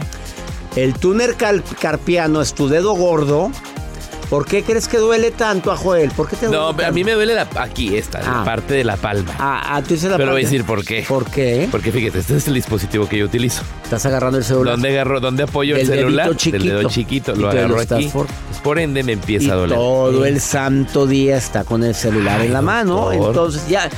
El 0.76 0.94
túnel 0.94 1.34
carpiano 1.80 2.40
es 2.40 2.54
tu 2.54 2.68
dedo 2.68 2.94
gordo. 2.94 3.50
¿Por 4.28 4.44
qué 4.44 4.62
crees 4.62 4.88
que 4.88 4.98
duele 4.98 5.30
tanto 5.30 5.72
a 5.72 5.76
Joel? 5.76 6.10
¿Por 6.10 6.28
qué 6.28 6.36
te 6.36 6.46
duele 6.46 6.60
No, 6.60 6.68
a 6.84 6.90
mí 6.90 7.02
me 7.02 7.12
duele 7.12 7.34
la, 7.34 7.48
aquí, 7.56 7.96
esta, 7.96 8.18
Ah. 8.18 8.38
la 8.38 8.44
parte 8.44 8.74
de 8.74 8.84
la 8.84 8.96
palma. 8.98 9.32
Ah, 9.38 9.62
ah, 9.76 9.82
tú 9.82 9.94
dices 9.94 10.10
la 10.10 10.18
Pero 10.18 10.32
voy 10.32 10.42
a 10.42 10.44
decir 10.44 10.64
por 10.64 10.84
qué. 10.84 11.02
¿Por 11.08 11.24
qué? 11.30 11.66
Porque 11.70 11.90
fíjate, 11.90 12.18
este 12.18 12.36
es 12.36 12.46
el 12.46 12.52
dispositivo 12.54 13.08
que 13.08 13.16
yo 13.18 13.24
utilizo. 13.24 13.62
Estás 13.84 14.04
agarrando 14.04 14.36
el 14.36 14.44
celular. 14.44 14.74
¿Dónde 14.74 14.90
agarro, 14.90 15.20
dónde 15.20 15.44
apoyo 15.44 15.76
el 15.76 15.86
dedito 15.86 15.94
celular? 16.06 16.36
chiquito. 16.36 16.58
Del 16.58 16.68
dedo 16.76 16.88
chiquito. 16.90 17.34
Lo 17.36 17.48
agarro 17.48 17.80
aquí. 17.80 18.10
Por 18.62 18.78
ende 18.78 19.02
me 19.02 19.12
empieza 19.12 19.46
y 19.46 19.50
a 19.50 19.54
doler. 19.54 19.78
todo 19.78 20.26
el 20.26 20.40
santo 20.42 21.06
día 21.06 21.36
está 21.38 21.64
con 21.64 21.82
el 21.82 21.94
celular 21.94 22.40
Ay, 22.40 22.48
en 22.48 22.52
la 22.52 22.60
mano. 22.60 22.96
doctor. 23.06 23.28
Entonces 23.28 23.66
ya 23.68 23.88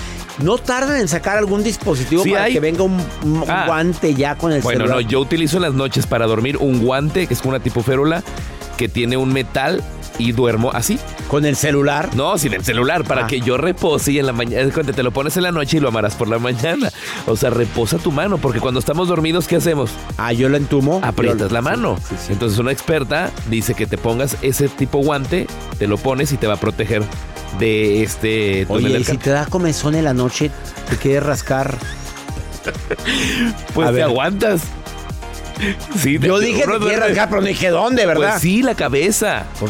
no 0.45 0.59
tardan 0.59 1.01
en 1.01 1.09
sacar 1.09 1.39
algún 1.39 1.65
dispositivo 1.65 2.23
Sí 2.23 2.31
para 2.31 2.45
hay. 2.45 2.53
que 2.53 2.61
venga 2.61 2.85
un, 2.85 3.01
un 3.25 3.45
Ah. 3.49 3.65
guante 3.67 4.15
ya 4.15 4.37
con 4.37 4.53
el 4.53 4.63
Bueno, 4.63 4.85
celular. 4.85 5.03
no, 5.03 5.09
yo 5.11 5.19
utilizo 5.19 5.57
en 5.57 5.63
las 5.63 5.75
noches 5.75 6.07
para 6.07 6.27
dormir 6.27 6.57
un 6.59 6.81
guante 6.85 7.27
que 7.27 7.35
es 7.35 7.43
una 7.45 7.59
tipo 7.59 7.83
férula 7.83 8.23
que 8.77 8.89
tiene 8.89 9.17
un 9.17 9.33
metal 9.33 9.83
y 10.19 10.33
duermo 10.33 10.71
así. 10.73 10.99
¿Con 11.29 11.45
el 11.47 11.57
celular? 11.57 12.11
No, 12.15 12.37
sin 12.39 12.53
el 12.55 12.65
celular, 12.65 13.05
para 13.05 13.25
Ah. 13.25 13.27
que 13.27 13.41
yo 13.41 13.57
repose 13.57 14.13
y 14.13 14.19
en 14.19 14.27
la 14.27 14.33
mañana, 14.33 14.71
te 14.71 15.03
lo 15.03 15.11
pones 15.13 15.37
en 15.37 15.45
la 15.45 15.53
noche 15.53 15.77
y 15.79 15.81
lo 15.81 15.89
amarás 15.89 16.15
por 16.15 16.29
la 16.29 16.39
mañana. 16.39 16.91
O 17.27 17.37
sea, 17.37 17.51
reposa 17.51 17.99
tu 17.99 18.13
mano, 18.13 18.39
porque 18.39 18.61
cuando 18.61 18.81
estamos 18.81 19.09
dormidos, 19.09 19.47
¿qué 19.49 19.57
hacemos? 19.57 19.91
Ah, 20.19 20.33
yo 20.33 20.49
lo 20.49 20.57
entumo. 20.57 21.01
Aprietas 21.03 21.53
la 21.53 21.63
mano. 21.63 21.97
Sí, 21.99 22.15
sí, 22.19 22.25
sí. 22.27 22.33
Entonces 22.33 22.59
una 22.59 22.73
experta 22.73 23.31
dice 23.49 23.75
que 23.75 23.87
te 23.87 23.97
pongas 23.99 24.37
ese 24.43 24.69
tipo 24.69 24.99
guante, 24.99 25.47
te 25.79 25.87
lo 25.87 25.97
pones 25.99 26.33
y 26.33 26.37
te 26.37 26.47
va 26.47 26.55
a 26.55 26.61
proteger 26.61 27.03
de 27.59 28.03
este 28.03 28.65
Oye, 28.69 28.99
y 28.99 29.05
si 29.05 29.17
te 29.19 29.31
da 29.31 29.47
comezón 29.47 29.95
en 29.95 30.05
la 30.05 30.15
noche, 30.15 30.51
te 30.89 30.97
quieres 30.97 31.23
rascar. 31.25 31.77
Pues 33.75 33.87
a 33.89 33.91
te 33.91 33.97
ver. 33.97 34.05
aguantas. 34.05 34.63
Sí, 35.99 36.19
Yo 36.19 36.39
dije 36.39 36.63
que 36.65 36.79
quieres 36.79 37.01
rascar, 37.01 37.29
pero 37.29 37.41
no 37.43 37.47
dije 37.49 37.69
dónde, 37.71 38.07
¿verdad? 38.07 38.31
Pues 38.33 38.43
sí, 38.43 38.63
la 38.63 38.75
cabeza. 38.75 39.45
Por, 39.59 39.69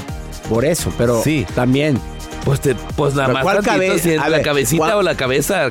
por 0.50 0.66
eso, 0.66 0.92
pero 0.98 1.22
Sí. 1.22 1.46
también. 1.54 1.98
Pues, 2.44 2.60
te, 2.60 2.74
pues 2.96 3.14
nada 3.14 3.26
¿Pero 3.28 3.34
más 3.34 3.42
cuál 3.44 3.64
tantito, 3.64 3.98
si 3.98 4.10
es 4.12 4.18
a 4.20 4.28
la 4.28 4.36
ver, 4.38 4.44
cabecita 4.46 4.78
¿cuál- 4.84 4.94
o 4.96 5.02
la 5.02 5.14
cabeza, 5.14 5.68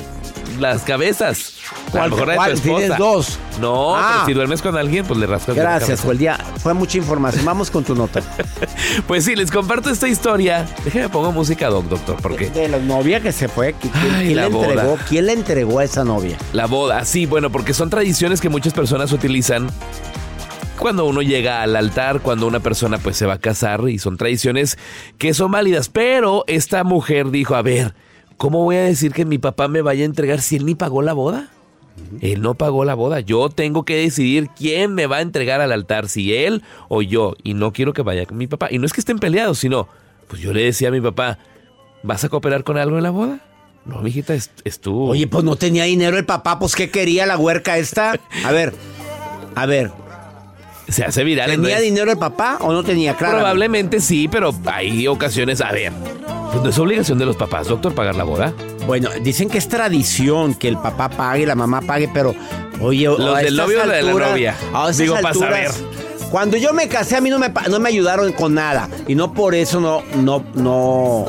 las 0.60 0.82
cabezas. 0.84 1.54
A 1.88 1.92
¿Cuál- 1.92 2.10
lo 2.12 2.16
mejor 2.16 2.30
de 2.30 2.36
cuál? 2.36 2.52
tu 2.52 2.58
esposa. 2.58 2.78
Tienes 2.80 2.98
dos. 3.00 3.40
No, 3.60 3.96
Ah. 3.96 4.10
pero 4.14 4.26
si 4.28 4.34
duermes 4.34 4.62
con 4.62 4.78
alguien, 4.78 5.04
pues 5.06 5.20
le 5.20 5.26
rascas 5.28 5.56
de 5.56 5.62
Gracias, 5.62 5.88
cabeza. 5.88 6.04
Joel. 6.04 6.20
Ya 6.20 6.38
fue 6.62 6.74
mucha 6.76 6.98
información. 6.98 7.44
Vamos 7.46 7.70
con 7.72 7.84
tu 7.84 7.96
nota. 7.96 8.22
Pues 9.08 9.26
sí, 9.26 9.36
les 9.36 9.50
comparto 9.52 9.90
esta 9.90 10.08
historia. 10.08 10.68
Déjeme 10.86 11.10
pongo 11.10 11.32
música, 11.32 11.68
doc, 11.70 11.86
doctor, 11.86 12.18
porque 12.22 12.50
De 12.52 12.68
la 12.68 12.78
novia 12.80 13.20
que 13.20 13.32
se 13.32 13.48
fue. 13.48 13.74
¿Quién, 13.74 13.94
Ay, 13.96 14.26
quién 14.28 14.36
la 14.36 14.44
le 14.44 14.50
boda. 14.50 14.68
entregó? 14.70 14.98
¿Quién 15.10 15.26
le 15.26 15.34
entregó 15.34 15.80
a 15.80 15.84
esa 15.84 16.04
novia? 16.04 16.38
la 16.54 16.68
boda, 16.68 17.04
sí, 17.06 17.26
bueno, 17.26 17.50
porque 17.52 17.74
son 17.74 17.90
tradiciones 17.90 18.40
que 18.42 18.50
muchas 18.50 18.74
personas 18.74 19.12
utilizan 19.12 19.70
cuando 20.80 21.06
uno 21.06 21.22
llega 21.22 21.62
al 21.62 21.76
altar, 21.76 22.22
cuando 22.22 22.48
una 22.48 22.62
persona 22.62 22.98
pues 22.98 23.18
se 23.18 23.26
va 23.26 23.34
a 23.34 23.40
casar 23.40 23.82
y 23.90 24.00
son 24.00 24.18
tradiciones 24.18 24.78
que 25.18 25.34
son 25.34 25.52
válidas. 25.52 25.90
Pero 25.90 26.46
esta 26.48 26.84
mujer 26.84 27.30
dijo, 27.30 27.56
a 27.56 27.62
ver, 27.62 27.94
¿cómo 28.38 28.64
voy 28.64 28.78
a 28.78 28.84
decir 28.84 29.12
que 29.12 29.26
mi 29.26 29.38
papá 29.38 29.68
me 29.68 29.82
vaya 29.82 30.04
a 30.04 30.06
entregar 30.06 30.42
si 30.42 30.56
él 30.56 30.66
ni 30.66 30.76
pagó 30.76 31.02
la 31.02 31.14
boda? 31.14 31.50
Él 32.22 32.42
no 32.42 32.56
pagó 32.56 32.86
la 32.86 32.94
boda. 32.94 33.20
Yo 33.20 33.50
tengo 33.50 33.84
que 33.84 33.98
decidir 33.98 34.50
quién 34.56 34.94
me 34.94 35.06
va 35.06 35.18
a 35.18 35.22
entregar 35.22 35.60
al 35.60 35.74
altar, 35.74 36.08
si 36.08 36.34
él 36.34 36.64
o 36.88 37.02
yo. 37.02 37.36
Y 37.44 37.56
no 37.56 37.74
quiero 37.74 37.92
que 37.92 38.02
vaya 38.02 38.26
con 38.26 38.38
mi 38.38 38.48
papá. 38.48 38.70
Y 38.72 38.80
no 38.80 38.86
es 38.86 38.94
que 38.94 39.02
estén 39.02 39.20
peleados, 39.20 39.60
sino, 39.60 39.90
pues 40.30 40.42
yo 40.42 40.54
le 40.54 40.64
decía 40.64 40.88
a 40.88 40.92
mi 40.92 41.02
papá, 41.02 41.40
¿vas 42.04 42.24
a 42.24 42.30
cooperar 42.30 42.64
con 42.64 42.78
algo 42.78 42.96
en 42.96 43.04
la 43.04 43.10
boda? 43.10 43.42
No, 43.84 44.02
mijita, 44.02 44.34
es, 44.34 44.52
es 44.64 44.80
tú. 44.80 45.10
Oye, 45.10 45.28
pues 45.28 45.44
no 45.44 45.58
tenía 45.58 45.84
dinero 45.84 46.18
el 46.18 46.26
papá, 46.26 46.58
pues 46.58 46.76
¿qué 46.76 46.90
quería 46.90 47.26
la 47.26 47.38
huerca 47.38 47.78
esta? 47.78 48.18
A 48.46 48.52
ver, 48.52 48.74
a 49.56 49.66
ver. 49.66 49.92
Se 50.90 51.04
hace 51.04 51.24
viral. 51.24 51.52
en 51.52 51.62
¿Tenía 51.62 51.80
dinero 51.80 52.12
el 52.12 52.18
papá 52.18 52.58
o 52.62 52.72
no 52.74 52.84
tenía? 52.84 53.16
Claro. 53.16 53.38
Probablemente 53.38 54.00
sí, 54.00 54.28
pero 54.28 54.54
hay 54.66 55.08
ocasiones, 55.08 55.62
a 55.62 55.72
ver, 55.72 55.92
pues 56.52 56.64
no 56.64 56.70
es 56.70 56.78
obligación 56.78 57.20
de 57.20 57.26
los 57.26 57.36
papás, 57.36 57.68
doctor, 57.68 57.94
pagar 57.94 58.16
la 58.16 58.24
boda. 58.24 58.54
Bueno, 58.88 59.10
dicen 59.22 59.50
que 59.50 59.58
es 59.58 59.68
tradición 59.68 60.56
que 60.56 60.68
el 60.68 60.78
papá 60.78 61.10
pague, 61.10 61.46
la 61.46 61.56
mamá 61.56 61.82
pague, 61.82 62.10
pero 62.14 62.34
oye, 62.82 63.06
Los 63.06 63.38
del 63.38 63.56
novio 63.56 63.84
o 63.84 63.88
de 63.88 64.02
la 64.02 64.14
novia. 64.14 64.56
Digo, 64.98 65.16
pa' 65.22 65.30
alturas, 65.30 65.50
saber. 65.50 65.72
Cuando 66.32 66.58
yo 66.58 66.74
me 66.74 66.88
casé 66.88 67.16
a 67.16 67.22
mí 67.22 67.30
no 67.30 67.40
me, 67.40 67.52
no 67.70 67.80
me 67.80 67.90
ayudaron 67.90 68.32
con 68.34 68.54
nada 68.54 68.88
y 69.08 69.16
no 69.16 69.34
por 69.34 69.56
eso 69.56 69.80
no 69.80 70.04
no 70.16 70.44
no 70.54 71.26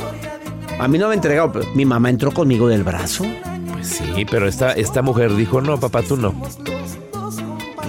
a 0.78 0.88
mí 0.88 0.96
no 0.96 1.08
me 1.08 1.14
entregaron, 1.14 1.52
mi 1.74 1.84
mamá 1.84 2.08
entró 2.08 2.32
conmigo 2.32 2.66
del 2.68 2.84
brazo. 2.84 3.24
Pues 3.72 3.88
sí, 3.88 4.24
pero 4.30 4.48
esta, 4.48 4.72
esta 4.72 5.02
mujer 5.02 5.34
dijo, 5.34 5.60
no, 5.60 5.78
papá, 5.78 6.02
tú 6.02 6.16
no. 6.16 6.34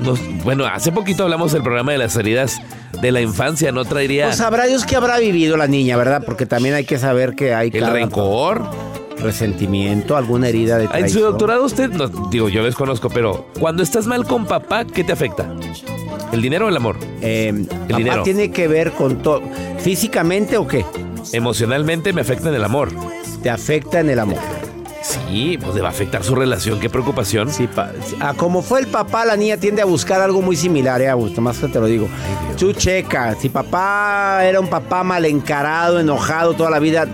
Nos- 0.01 0.19
bueno, 0.43 0.65
hace 0.65 0.91
poquito 0.91 1.23
hablamos 1.23 1.51
del 1.53 1.61
programa 1.63 1.91
de 1.91 1.97
las 1.99 2.15
heridas 2.15 2.59
de 3.01 3.11
la 3.11 3.21
infancia, 3.21 3.71
¿no 3.71 3.85
traería 3.85 4.25
Pues 4.25 4.37
sabrá 4.37 4.65
Dios 4.65 4.85
que 4.85 4.95
habrá 4.95 5.19
vivido 5.19 5.57
la 5.57 5.67
niña, 5.67 5.95
¿verdad? 5.97 6.23
Porque 6.25 6.45
también 6.45 6.75
hay 6.75 6.85
que 6.85 6.97
saber 6.97 7.35
que 7.35 7.53
hay 7.53 7.69
el 7.73 7.79
cada- 7.79 7.93
rencor? 7.93 8.63
resentimiento, 9.19 10.17
alguna 10.17 10.47
herida 10.49 10.77
de 10.77 10.85
En 10.85 10.89
su 10.89 10.97
traición. 10.97 11.23
doctorado 11.23 11.63
usted, 11.63 11.89
no, 11.91 12.07
digo, 12.07 12.49
yo 12.49 12.63
desconozco, 12.63 13.07
pero 13.09 13.45
cuando 13.59 13.83
estás 13.83 14.07
mal 14.07 14.25
con 14.25 14.45
papá, 14.45 14.83
¿qué 14.85 15.03
te 15.03 15.11
afecta? 15.13 15.47
¿El 16.31 16.41
dinero 16.41 16.65
o 16.65 16.69
el 16.69 16.75
amor? 16.75 16.97
Eh, 17.21 17.65
papá 17.69 17.97
dinero. 17.97 18.23
tiene 18.23 18.49
que 18.49 18.67
ver 18.67 18.91
con 18.93 19.21
todo. 19.21 19.43
¿Físicamente 19.79 20.57
o 20.57 20.67
qué? 20.67 20.83
Emocionalmente 21.33 22.13
me 22.13 22.21
afecta 22.21 22.49
en 22.49 22.55
el 22.55 22.63
amor. 22.63 22.89
Te 23.43 23.51
afecta 23.51 23.99
en 23.99 24.09
el 24.09 24.17
amor. 24.19 24.39
Sí, 25.03 25.57
pues 25.61 25.73
le 25.75 25.81
va 25.81 25.87
a 25.87 25.91
afectar 25.91 26.23
su 26.23 26.35
relación, 26.35 26.79
qué 26.79 26.89
preocupación. 26.89 27.51
Sí, 27.51 27.67
pa- 27.67 27.91
ah, 28.19 28.33
como 28.37 28.61
fue 28.61 28.81
el 28.81 28.87
papá, 28.87 29.25
la 29.25 29.35
niña 29.35 29.57
tiende 29.57 29.81
a 29.81 29.85
buscar 29.85 30.21
algo 30.21 30.41
muy 30.41 30.55
similar, 30.55 31.01
eh, 31.01 31.09
Augusto, 31.09 31.41
más 31.41 31.57
que 31.57 31.67
te 31.67 31.79
lo 31.79 31.87
digo. 31.87 32.07
Tú 32.57 32.73
checa, 32.73 33.35
si 33.39 33.49
papá 33.49 34.41
era 34.45 34.59
un 34.59 34.67
papá 34.67 35.03
mal 35.03 35.25
encarado, 35.25 35.99
enojado 35.99 36.53
toda 36.53 36.69
la 36.69 36.79
vida, 36.79 37.07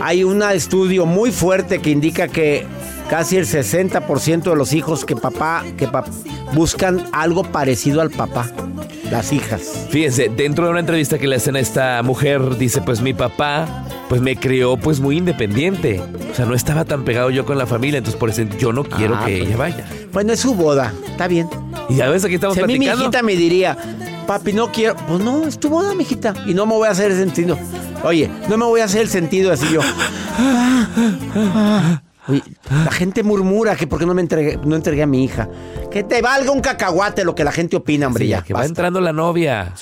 hay 0.00 0.24
un 0.24 0.42
estudio 0.42 1.04
muy 1.04 1.30
fuerte 1.30 1.80
que 1.80 1.90
indica 1.90 2.28
que 2.28 2.66
casi 3.10 3.36
el 3.36 3.46
60% 3.46 4.42
de 4.50 4.56
los 4.56 4.72
hijos 4.72 5.04
que 5.04 5.16
papá, 5.16 5.64
que 5.76 5.88
buscan 6.54 7.04
algo 7.12 7.44
parecido 7.44 8.00
al 8.00 8.10
papá, 8.10 8.50
las 9.10 9.32
hijas. 9.32 9.86
Fíjense, 9.90 10.28
dentro 10.28 10.64
de 10.64 10.70
una 10.72 10.80
entrevista 10.80 11.18
que 11.18 11.26
le 11.28 11.36
hacen 11.36 11.56
a 11.56 11.60
esta 11.60 12.02
mujer, 12.02 12.56
dice, 12.58 12.80
pues 12.80 13.00
mi 13.00 13.14
papá, 13.14 13.84
pues 14.08 14.20
me 14.20 14.36
crió 14.36 14.76
pues 14.76 15.00
muy 15.00 15.18
independiente. 15.18 16.00
O 16.30 16.34
sea, 16.34 16.44
no 16.46 16.54
estaba 16.54 16.84
tan 16.84 17.04
pegado 17.04 17.30
yo 17.30 17.44
con 17.46 17.58
la 17.58 17.66
familia, 17.66 17.98
entonces 17.98 18.18
por 18.18 18.30
eso 18.30 18.42
yo 18.58 18.72
no 18.72 18.84
quiero 18.84 19.14
Ah, 19.16 19.24
que 19.26 19.36
pues. 19.38 19.48
ella 19.48 19.56
vaya. 19.56 19.86
Bueno, 20.12 20.32
es 20.32 20.40
su 20.40 20.54
boda, 20.54 20.92
está 21.08 21.28
bien. 21.28 21.48
Y 21.88 21.96
ya 21.96 22.08
ves, 22.08 22.24
aquí 22.24 22.34
estamos 22.34 22.56
Si 22.56 22.62
a 22.62 22.66
mí 22.66 22.74
mi 22.74 22.78
platicando. 22.86 23.04
hijita 23.04 23.22
me 23.22 23.36
diría, 23.36 23.76
papi, 24.26 24.52
no 24.52 24.72
quiero. 24.72 24.96
Pues 25.08 25.20
no, 25.20 25.46
es 25.46 25.58
tu 25.58 25.68
boda, 25.68 25.94
mijita. 25.94 26.34
Y 26.46 26.54
no 26.54 26.66
me 26.66 26.74
voy 26.74 26.88
a 26.88 26.92
hacer 26.92 27.10
el 27.12 27.18
sentido. 27.18 27.58
Oye, 28.02 28.30
no 28.48 28.56
me 28.56 28.64
voy 28.64 28.80
a 28.80 28.84
hacer 28.84 29.02
el 29.02 29.08
sentido 29.08 29.52
así 29.52 29.66
yo. 29.72 29.80
La 32.28 32.90
gente 32.90 33.22
murmura 33.22 33.76
que 33.76 33.86
por 33.86 33.98
qué 33.98 34.06
no 34.06 34.14
me 34.14 34.20
entregué, 34.22 34.58
no 34.64 34.74
entregué 34.76 35.02
a 35.02 35.06
mi 35.06 35.24
hija. 35.24 35.48
Que 35.90 36.02
te 36.02 36.20
valga 36.22 36.50
un 36.50 36.60
cacahuate 36.60 37.24
lo 37.24 37.34
que 37.34 37.44
la 37.44 37.52
gente 37.52 37.76
opina, 37.76 38.06
hombre, 38.08 38.24
Sí, 38.24 38.30
ya. 38.30 38.42
que 38.42 38.52
va 38.54 38.64
entrando 38.64 39.00
la 39.00 39.12
novia. 39.12 39.72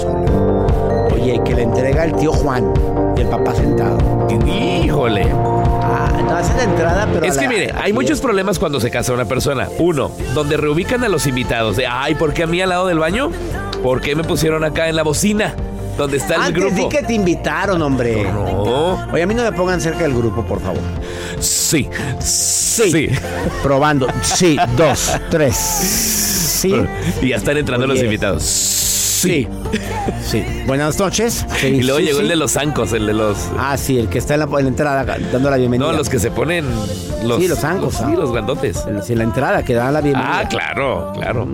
Oye, 1.12 1.40
que 1.44 1.54
le 1.54 1.62
entrega 1.62 2.04
el 2.04 2.14
tío 2.16 2.32
Juan 2.32 2.72
y 3.16 3.20
el 3.22 3.28
papá 3.28 3.54
sentado. 3.54 3.98
Híjole. 4.46 5.22
Ah, 5.32 6.20
no, 6.22 6.38
esa 6.38 6.50
es 6.50 6.56
la 6.56 6.64
entrada, 6.64 7.08
pero. 7.12 7.24
Es 7.26 7.36
que 7.38 7.44
la- 7.44 7.50
mire, 7.50 7.72
hay 7.80 7.92
muchos 7.92 8.20
problemas 8.20 8.58
cuando 8.58 8.80
se 8.80 8.90
casa 8.90 9.12
una 9.12 9.24
persona. 9.26 9.68
Uno, 9.78 10.10
donde 10.34 10.56
reubican 10.56 11.02
a 11.04 11.08
los 11.08 11.26
invitados. 11.26 11.76
De, 11.76 11.86
ay, 11.86 12.14
¿por 12.14 12.32
qué 12.34 12.42
a 12.42 12.46
mí 12.46 12.60
al 12.60 12.68
lado 12.70 12.86
del 12.88 12.98
baño? 12.98 13.30
¿Por 13.82 14.00
qué 14.00 14.14
me 14.16 14.24
pusieron 14.24 14.64
acá 14.64 14.88
en 14.88 14.96
la 14.96 15.02
bocina? 15.02 15.54
Donde 15.96 16.16
está 16.16 16.34
el 16.34 16.40
Antes 16.42 16.62
grupo. 16.62 16.76
di 16.76 16.88
que 16.88 17.02
te 17.04 17.12
invitaron, 17.14 17.80
hombre. 17.80 18.24
No. 18.24 19.06
Oye, 19.12 19.22
a 19.22 19.26
mí 19.26 19.34
no 19.34 19.42
me 19.44 19.52
pongan 19.52 19.80
cerca 19.80 20.00
del 20.02 20.14
grupo, 20.14 20.42
por 20.44 20.60
favor. 20.60 20.80
Sí. 21.38 21.88
Sí. 22.20 22.90
Sí. 22.90 23.08
Probando. 23.62 24.08
Sí, 24.22 24.56
dos, 24.76 25.12
tres. 25.30 25.54
Sí. 25.56 26.74
Y 27.22 27.28
ya 27.28 27.36
están 27.36 27.56
entrando 27.58 27.86
los 27.86 28.02
invitados. 28.02 28.42
Sí. 28.42 29.46
Sí. 30.22 30.44
Buenas 30.66 30.98
noches. 30.98 31.46
Sí, 31.58 31.68
Y 31.68 31.82
luego 31.82 31.98
sí, 32.00 32.04
llegó 32.06 32.18
sí. 32.18 32.22
el 32.24 32.28
de 32.28 32.36
los 32.36 32.52
zancos, 32.52 32.92
el 32.92 33.06
de 33.06 33.14
los. 33.14 33.38
Ah, 33.58 33.76
sí, 33.78 33.98
el 33.98 34.08
que 34.08 34.18
está 34.18 34.34
en 34.34 34.40
la, 34.40 34.46
en 34.46 34.52
la 34.52 34.60
entrada 34.68 35.04
dando 35.32 35.48
la 35.50 35.56
bienvenida. 35.56 35.90
No, 35.90 35.96
los 35.96 36.08
que 36.08 36.18
se 36.18 36.30
ponen. 36.30 36.66
Los, 37.24 37.38
Sí, 37.40 37.48
los 37.48 37.58
zancos, 37.58 37.94
Sí, 37.94 38.04
ah. 38.04 38.10
los 38.18 38.32
grandotes. 38.32 38.84
Sí, 39.04 39.12
en 39.12 39.18
la 39.18 39.24
entrada 39.24 39.62
que 39.64 39.74
da 39.74 39.90
la 39.90 40.00
bienvenida. 40.00 40.40
Ah, 40.40 40.48
claro, 40.48 41.12
claro. 41.14 41.46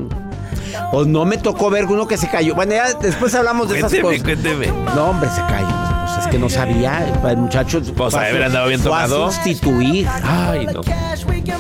Pues 0.93 1.07
no 1.07 1.25
me 1.25 1.39
tocó 1.39 1.71
ver 1.71 1.87
uno 1.87 2.07
que 2.07 2.17
se 2.17 2.29
cayó. 2.29 2.55
Bueno, 2.55 2.73
ya 2.75 2.93
después 2.95 3.35
hablamos 3.35 3.69
de 3.69 3.79
esas 3.79 3.91
Cuénteme, 3.91 4.19
cosas. 4.19 4.23
cuénteme. 4.25 4.67
No, 4.95 5.05
hombre, 5.11 5.29
se 5.31 5.41
cayó. 5.43 5.67
Pues 6.07 6.19
es 6.25 6.27
que 6.27 6.39
no 6.39 6.49
sabía. 6.49 7.07
El 7.29 7.37
muchacho. 7.37 7.81
Pues, 7.97 8.15
a 8.15 8.21
haber 8.23 8.39
su- 8.39 8.43
andado 8.45 8.67
bien 8.69 8.81
fue 8.81 8.91
a 8.91 9.05
tomado. 9.05 9.31
sustituir. 9.31 10.09
Ay, 10.25 10.67
no. 10.67 10.81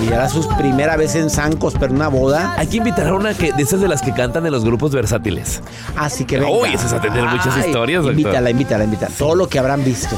Y 0.03 0.07
era 0.09 0.29
su 0.29 0.47
primera 0.57 0.97
vez 0.97 1.15
en 1.15 1.31
Zancos, 1.31 1.75
pero 1.79 1.93
una 1.95 2.09
boda. 2.09 2.55
Hay 2.59 2.67
que 2.67 2.79
invitar 2.79 3.07
a 3.09 3.15
una 3.15 3.35
que, 3.35 3.53
de 3.53 3.63
esas 3.63 3.81
de 3.81 3.89
las 3.89 4.03
que 4.03 4.13
cantan 4.13 4.45
en 4.47 4.53
los 4.53 4.65
grupos 4.65 4.91
versátiles. 4.93 5.63
Así 5.97 6.25
que 6.25 6.39
venga. 6.39 6.51
Uy, 6.51 6.71
esas 6.75 6.93
a 6.93 7.01
tener 7.01 7.25
muchas 7.25 7.55
Ay, 7.57 7.67
historias, 7.67 8.03
doctor. 8.03 8.19
Invítala, 8.21 8.51
invítala, 8.51 8.85
invítala. 8.85 9.13
Todo 9.17 9.35
lo 9.37 9.49
que 9.49 9.59
habrán 9.59 9.85
visto. 9.85 10.17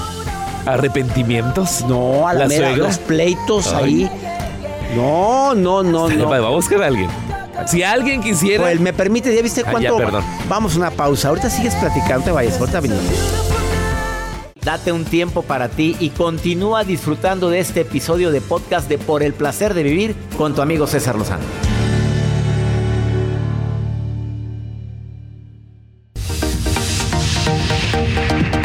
¿Arrepentimientos? 0.67 1.85
No, 1.89 2.27
a 2.29 2.33
la, 2.33 2.41
¿La 2.41 2.49
mera, 2.49 2.77
los 2.77 2.99
pleitos 2.99 3.73
Ay. 3.75 3.85
ahí. 4.09 4.11
No, 4.97 5.55
no, 5.55 5.83
no, 5.83 6.09
no. 6.09 6.29
Va 6.29 6.37
a 6.37 6.41
buscar 6.51 6.83
a 6.83 6.87
alguien. 6.87 7.09
Si 7.67 7.83
alguien 7.83 8.23
quisiera. 8.23 8.65
Pues 8.65 8.81
me 8.81 8.93
permite, 8.93 9.35
¿ya 9.35 9.43
viste 9.43 9.63
Ah, 9.67 9.71
cuánto? 9.71 9.99
ya, 9.99 10.05
perdón. 10.05 10.25
Vamos 10.49 10.75
a 10.75 10.79
una 10.79 10.91
pausa. 10.91 11.29
Ahorita 11.29 11.49
sigues 11.51 11.75
platicando, 11.77 12.19
no 12.19 12.25
te 12.25 12.31
vayas, 12.33 12.59
ahorita 12.61 12.81
venimos. 12.81 13.03
Date 14.65 14.93
un 14.93 15.05
tiempo 15.05 15.43
para 15.43 15.69
ti 15.69 15.97
y 15.99 16.11
continúa 16.11 16.85
disfrutando 16.85 17.51
de 17.51 17.59
este 17.59 17.81
episodio 17.81 18.31
de 18.31 18.41
podcast 18.41 18.89
de 18.89 18.97
Por 18.99 19.23
el 19.25 19.33
placer 19.33 19.75
de 19.75 19.83
vivir 19.83 20.15
con 20.39 20.55
tu 20.55 20.63
amigo 20.63 20.87
César 20.87 21.17
Lozano. 21.17 21.43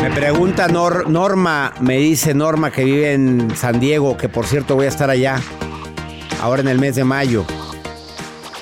Me 0.02 0.12
pregunta 0.12 0.68
Nor- 0.68 1.08
Norma, 1.08 1.74
me 1.82 1.98
dice 1.98 2.34
Norma 2.34 2.72
que 2.72 2.84
vive 2.86 3.14
en 3.14 3.50
San 3.56 3.80
Diego, 3.80 4.18
que 4.18 4.30
por 4.30 4.46
cierto 4.46 4.76
voy 4.76 4.86
a 4.86 4.90
estar 4.90 5.10
allá 5.10 5.42
ahora 6.42 6.62
en 6.62 6.68
el 6.68 6.80
mes 6.80 6.96
de 6.96 7.04
mayo. 7.04 7.46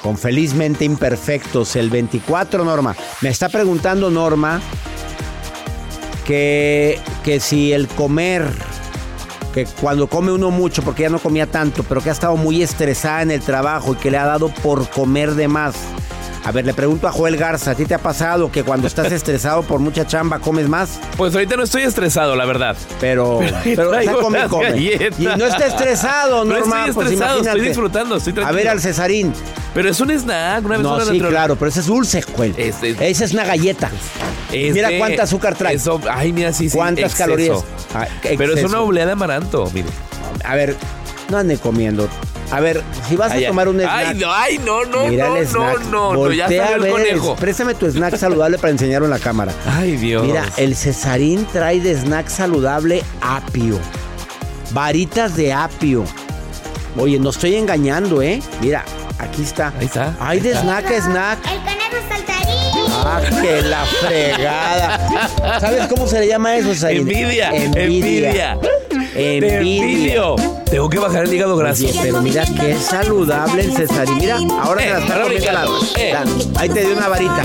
Con 0.06 0.20
Felizmente 0.20 0.86
Imperfectos, 0.86 1.76
el 1.76 1.89
24, 1.89 2.63
Norma. 2.63 2.96
Me 3.22 3.30
está 3.30 3.50
preguntando 3.50 4.12
Norma 4.12 4.62
que, 6.26 7.00
que 7.24 7.39
si 7.39 7.74
el 7.74 7.88
comer, 7.88 8.48
que 9.52 9.65
cuando 9.65 10.06
come 10.06 10.32
uno 10.32 10.52
mucho, 10.52 10.84
porque 10.84 11.02
ya 11.02 11.10
no 11.10 11.18
comía 11.18 11.48
tanto, 11.48 11.82
pero 11.82 12.02
que 12.02 12.10
ha 12.10 12.12
estado 12.12 12.38
muy 12.38 12.62
estresada 12.62 13.24
en 13.24 13.32
el 13.32 13.41
trabajo 13.41 13.94
y 13.94 13.96
que 13.96 14.12
le 14.12 14.20
ha 14.20 14.26
dado 14.26 14.50
por 14.50 14.88
comer 14.91 15.34
de 15.34 15.48
más. 15.48 15.74
A 16.46 16.52
ver, 16.52 16.64
le 16.64 16.76
pregunto 16.76 17.08
a 17.08 17.12
Joel 17.12 17.38
Garza, 17.38 17.72
¿a 17.72 17.76
ti 17.76 17.86
te 17.86 17.96
ha 17.96 17.98
pasado 18.00 18.52
que 18.52 18.64
cuando 18.64 18.86
estás 18.86 19.12
estresado 19.12 19.64
por 19.64 19.80
mucha 19.80 20.06
chamba 20.06 20.38
comes 20.38 20.70
más? 20.70 21.00
Pues 21.18 21.34
ahorita 21.34 21.58
no 21.58 21.64
estoy 21.64 21.82
estresado, 21.82 22.36
la 22.36 22.46
verdad. 22.46 22.78
Pero, 23.02 23.40
pero, 23.64 23.90
Traigo 23.90 24.12
o 24.12 24.32
sea, 24.32 24.48
come, 24.48 24.70
come. 24.70 24.78
Y 24.80 25.24
no 25.38 25.46
está 25.46 25.66
estresado, 25.66 26.46
No 26.46 26.54
Norma. 26.60 26.86
estoy 26.88 26.94
pues 26.94 27.20
estoy 27.20 27.62
disfrutando, 27.62 28.18
estoy 28.18 28.32
A 28.32 28.36
tranquilo. 28.36 28.58
ver 28.58 28.68
al 28.70 28.80
Cesarín. 28.80 29.34
Pero 29.74 29.90
es 29.90 30.00
un 30.00 30.12
snack, 30.12 30.64
una 30.66 30.76
vez 30.78 30.84
No, 30.84 30.96
una 30.96 31.06
sí, 31.06 31.20
claro, 31.20 31.56
pero 31.56 31.70
ese 31.70 31.80
es 31.80 31.88
dulce, 31.88 32.22
Joel. 32.22 32.54
Este- 32.58 32.96
Esa 33.10 33.26
es 33.26 33.34
una 33.34 33.44
galleta. 33.44 33.90
Este- 34.52 34.72
Mira 34.72 34.90
cuánta 35.00 35.24
azúcar 35.24 35.56
trae. 35.56 35.76
Eso, 35.76 36.00
ay, 36.10 36.32
mira, 36.32 36.54
sí, 36.54 36.70
sí. 36.70 36.78
¿Cuántas 36.78 37.06
exceso. 37.06 37.24
calorías? 37.24 37.58
Ah, 37.96 38.08
Pero 38.38 38.54
es 38.54 38.64
una 38.64 38.82
oblea 38.82 39.08
de 39.08 39.14
amaranto, 39.14 39.70
mire. 39.74 39.88
A 40.44 40.54
ver, 40.54 40.76
no 41.30 41.38
ande 41.40 41.58
comiendo. 41.58 42.08
A 42.52 42.60
ver, 42.60 42.84
si 43.08 43.16
vas 43.16 43.32
Ay, 43.32 43.46
a 43.46 43.48
tomar 43.50 43.68
un 43.68 43.80
snack. 43.80 43.92
Ay, 44.08 44.16
no, 44.18 44.32
ay, 44.32 44.58
no, 44.60 44.86
no, 44.86 45.08
mira 45.08 45.28
no, 45.30 45.36
el 45.38 45.48
snack. 45.48 45.80
no, 45.86 45.90
no, 45.90 46.14
no, 46.14 46.32
ya 46.32 46.46
Voltea 46.46 46.48
salió 46.48 46.62
a 46.64 46.76
el 46.76 46.82
ver 46.82 46.92
conejo. 46.92 47.36
Préstame 47.36 47.74
tu 47.76 47.88
snack 47.88 48.16
saludable 48.18 48.58
para 48.58 48.72
enseñarlo 48.72 49.06
en 49.08 49.12
la 49.12 49.20
cámara. 49.20 49.52
Ay, 49.66 49.98
Dios. 49.98 50.26
Mira, 50.26 50.46
el 50.58 50.76
Cesarín 50.76 51.46
trae 51.52 51.80
de 51.80 51.94
snack 51.96 52.28
saludable 52.28 53.04
apio. 53.22 53.80
Varitas 54.72 55.36
de 55.36 55.54
apio. 55.54 56.04
Oye, 56.98 57.20
no 57.20 57.30
estoy 57.32 57.56
engañando, 57.56 58.22
¿eh? 58.22 58.42
Mira, 58.62 58.86
aquí 59.20 59.42
está. 59.44 59.74
Ahí 59.80 59.86
está. 59.86 60.16
Hay 60.20 60.40
de 60.40 60.54
snack 60.54 60.86
a 60.92 61.02
snack. 61.02 61.40
El 61.52 61.60
conejo 61.60 62.08
saltarín. 62.10 62.92
Ah, 63.08 63.22
que 63.42 63.62
la 63.64 63.86
fregada. 63.86 65.60
¿Sabes 65.60 65.88
cómo 65.88 66.08
se 66.08 66.20
le 66.22 66.28
llama 66.28 66.56
eso? 66.56 66.88
Envidia, 66.88 67.50
Envidia. 67.52 68.54
envidia. 68.54 68.58
Envidio. 69.15 70.36
Tengo 70.69 70.89
que 70.89 70.99
bajar 70.99 71.23
el 71.25 71.34
hígado 71.34 71.56
graso. 71.56 71.86
Oye, 71.86 71.99
pero 72.01 72.21
mira 72.21 72.45
qué 72.45 72.75
saludable 72.75 73.63
el 73.63 73.73
César. 73.73 74.08
Y 74.10 74.15
mira, 74.15 74.38
ahora 74.62 74.82
se 74.82 74.89
la 74.89 74.99
está 74.99 75.15
Eh, 75.17 75.21
comiendo 75.23 75.51
la, 75.51 75.65
eh. 76.01 76.13
la- 76.13 76.60
Ahí 76.62 76.69
te 76.69 76.86
dio 76.86 76.97
una 76.97 77.08
varita. 77.08 77.43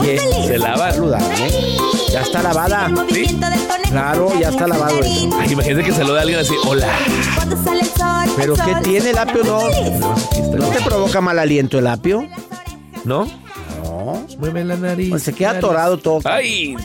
Oye, 0.00 0.18
Se 0.46 0.58
lava. 0.58 0.92
saludable. 0.92 1.26
¿eh? 1.46 1.76
Ya 2.12 2.20
está 2.22 2.42
lavada. 2.42 2.90
Claro, 3.90 4.32
ya 4.40 4.48
está 4.48 4.66
lavado 4.66 4.98
eso. 5.00 5.30
Ay, 5.38 5.52
imagínate 5.52 5.84
que 5.84 5.92
saluda 5.92 6.18
a 6.18 6.22
alguien 6.22 6.40
así. 6.40 6.54
Hola. 6.66 6.88
¿Pero 8.36 8.54
qué 8.54 8.74
tiene 8.82 9.10
el 9.10 9.18
apio? 9.18 9.44
No, 9.44 9.60
¿No 10.56 10.68
te 10.68 10.80
provoca 10.84 11.20
mal 11.20 11.38
aliento 11.38 11.78
el 11.78 11.86
apio? 11.86 12.26
¿No? 13.04 13.26
No. 13.84 14.26
Mueve 14.38 14.64
la 14.64 14.76
nariz. 14.76 15.10
Pues 15.10 15.22
se 15.22 15.32
queda 15.32 15.50
atorado 15.50 15.98
todo. 15.98 16.20
Ay. 16.24 16.76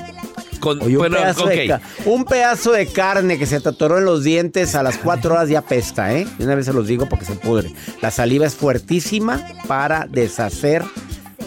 Con, 0.62 0.82
Oye, 0.82 0.94
un, 0.96 1.00
bueno, 1.00 1.18
pedazo 1.18 1.46
de 1.48 1.68
ca- 1.68 1.82
un 2.06 2.24
pedazo 2.24 2.72
de 2.72 2.88
carne 2.88 3.38
que 3.38 3.46
se 3.46 3.60
te 3.60 3.68
atoró 3.70 3.98
en 3.98 4.06
los 4.06 4.24
dientes 4.24 4.74
a 4.76 4.84
las 4.84 4.98
cuatro 4.98 5.34
horas 5.34 5.50
ya 5.50 5.62
pesta, 5.62 6.14
¿eh? 6.14 6.26
Una 6.40 6.56
vez 6.56 6.66
se 6.68 6.74
los 6.74 6.88
digo 6.88 7.08
porque 7.10 7.26
se 7.26 7.34
pudre. 7.34 7.74
La 8.02 8.12
saliva 8.12 8.46
es 8.46 8.56
fuertísima 8.56 9.46
para 9.68 10.06
deshacer 10.10 10.84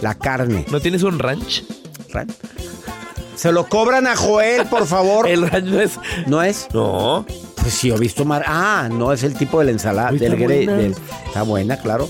la 0.02 0.14
carne. 0.14 0.66
¿No 0.70 0.80
tienes 0.80 1.02
un 1.02 1.18
ranch? 1.18 1.64
Ran- 2.10 2.28
Se 3.36 3.50
lo 3.52 3.66
cobran 3.68 4.06
a 4.06 4.14
Joel, 4.16 4.66
por 4.66 4.86
favor. 4.86 5.26
El 5.28 5.48
ranch 5.48 5.64
no 5.66 5.80
es. 5.80 5.92
¿No 6.26 6.42
es? 6.42 6.66
No. 6.74 7.24
Pues 7.56 7.72
sí, 7.74 7.90
he 7.90 7.98
visto 7.98 8.24
mar. 8.26 8.44
Ah, 8.46 8.88
no 8.92 9.12
es 9.12 9.22
el 9.22 9.34
tipo 9.34 9.58
de 9.60 9.64
la 9.66 9.70
ensalada. 9.70 10.10
Del 10.12 10.22
está 10.34 10.36
gre- 10.36 10.46
buena. 10.66 10.72
del- 10.74 10.94
está 11.26 11.42
buena, 11.42 11.78
claro. 11.78 12.08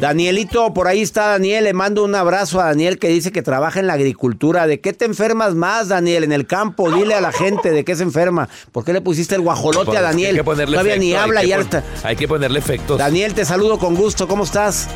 Danielito, 0.00 0.72
por 0.74 0.86
ahí 0.86 1.02
está 1.02 1.26
Daniel. 1.28 1.64
Le 1.64 1.72
mando 1.72 2.04
un 2.04 2.14
abrazo 2.14 2.60
a 2.60 2.66
Daniel 2.66 2.98
que 2.98 3.08
dice 3.08 3.32
que 3.32 3.42
trabaja 3.42 3.80
en 3.80 3.88
la 3.88 3.94
agricultura. 3.94 4.68
¿De 4.68 4.80
qué 4.80 4.92
te 4.92 5.04
enfermas 5.04 5.54
más, 5.54 5.88
Daniel? 5.88 6.22
En 6.22 6.32
el 6.32 6.46
campo. 6.46 6.90
Dile 6.90 7.14
a 7.14 7.20
la 7.20 7.32
gente 7.32 7.72
de 7.72 7.84
qué 7.84 7.96
se 7.96 8.04
enferma. 8.04 8.48
¿Por 8.70 8.84
qué 8.84 8.92
le 8.92 9.00
pusiste 9.00 9.34
el 9.34 9.40
guajolote 9.40 9.86
Pues, 9.86 9.98
a 9.98 10.02
Daniel? 10.02 10.30
Hay 10.30 10.36
que 10.36 10.44
ponerle 10.44 10.72
Todavía 10.76 10.96
ni 10.96 11.10
efecto, 11.12 11.18
hay 11.18 11.24
habla 11.24 11.44
y 11.44 11.52
está. 11.52 11.84
Hay 12.04 12.16
que 12.16 12.28
ponerle 12.28 12.58
efectos. 12.60 12.98
Daniel, 12.98 13.34
te 13.34 13.44
saludo 13.44 13.78
con 13.78 13.96
gusto. 13.96 14.28
¿Cómo 14.28 14.44
estás? 14.44 14.88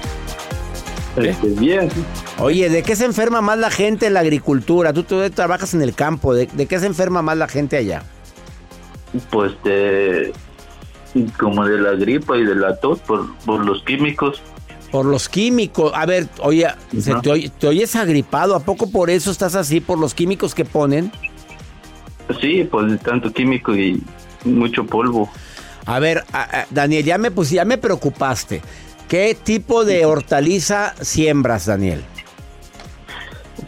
Este, 1.17 1.49
bien. 1.49 1.91
Oye, 2.39 2.71
¿de 2.71 2.83
qué 2.85 2.95
se 2.95 3.05
enferma 3.05 3.41
más 3.41 3.59
la 3.59 3.71
gente 3.71 4.07
en 4.07 4.15
la 4.15 4.21
agricultura? 4.21 4.93
Tú, 4.93 5.03
tú 5.03 5.29
trabajas 5.31 5.75
en 5.75 5.83
el 5.83 5.95
campo. 5.95 6.33
¿De, 6.33 6.47
de 6.47 6.67
qué 6.67 6.79
se 6.79 6.87
enferma 6.87 7.23
más 7.23 7.37
la 7.37 7.49
gente 7.49 7.77
allá? 7.77 8.05
Pues 9.31 9.53
de 9.65 10.33
como 11.39 11.67
de 11.67 11.79
la 11.79 11.93
gripa 11.93 12.39
y 12.39 12.45
de 12.45 12.55
la 12.55 12.77
tos 12.77 13.01
por, 13.01 13.37
por 13.45 13.65
los 13.65 13.83
químicos. 13.83 14.41
Por 14.93 15.07
los 15.07 15.29
químicos. 15.29 15.91
A 15.95 16.07
ver, 16.07 16.29
oye, 16.43 16.69
te, 17.23 17.31
oye- 17.31 17.51
te 17.59 17.67
oyes 17.67 17.97
agripado. 17.97 18.55
¿A 18.55 18.61
poco 18.61 18.91
por 18.91 19.11
eso 19.11 19.31
estás 19.33 19.55
así? 19.57 19.81
¿Por 19.81 19.99
los 19.99 20.15
químicos 20.15 20.55
que 20.55 20.65
ponen? 20.65 21.11
Sí, 22.41 22.69
pues 22.71 23.01
tanto 23.01 23.33
químico 23.33 23.75
y 23.75 24.01
mucho 24.45 24.87
polvo. 24.87 25.29
A 25.87 25.99
ver, 25.99 26.23
a- 26.33 26.43
a- 26.61 26.67
Daniel, 26.71 27.05
ya 27.05 27.19
me, 27.19 27.31
pues, 27.31 27.51
ya 27.51 27.65
me 27.65 27.79
preocupaste. 27.79 28.63
¿Qué 29.09 29.37
tipo 29.43 29.85
de 29.85 30.05
hortaliza 30.07 30.95
siembras, 31.01 31.67
Daniel? 31.67 32.03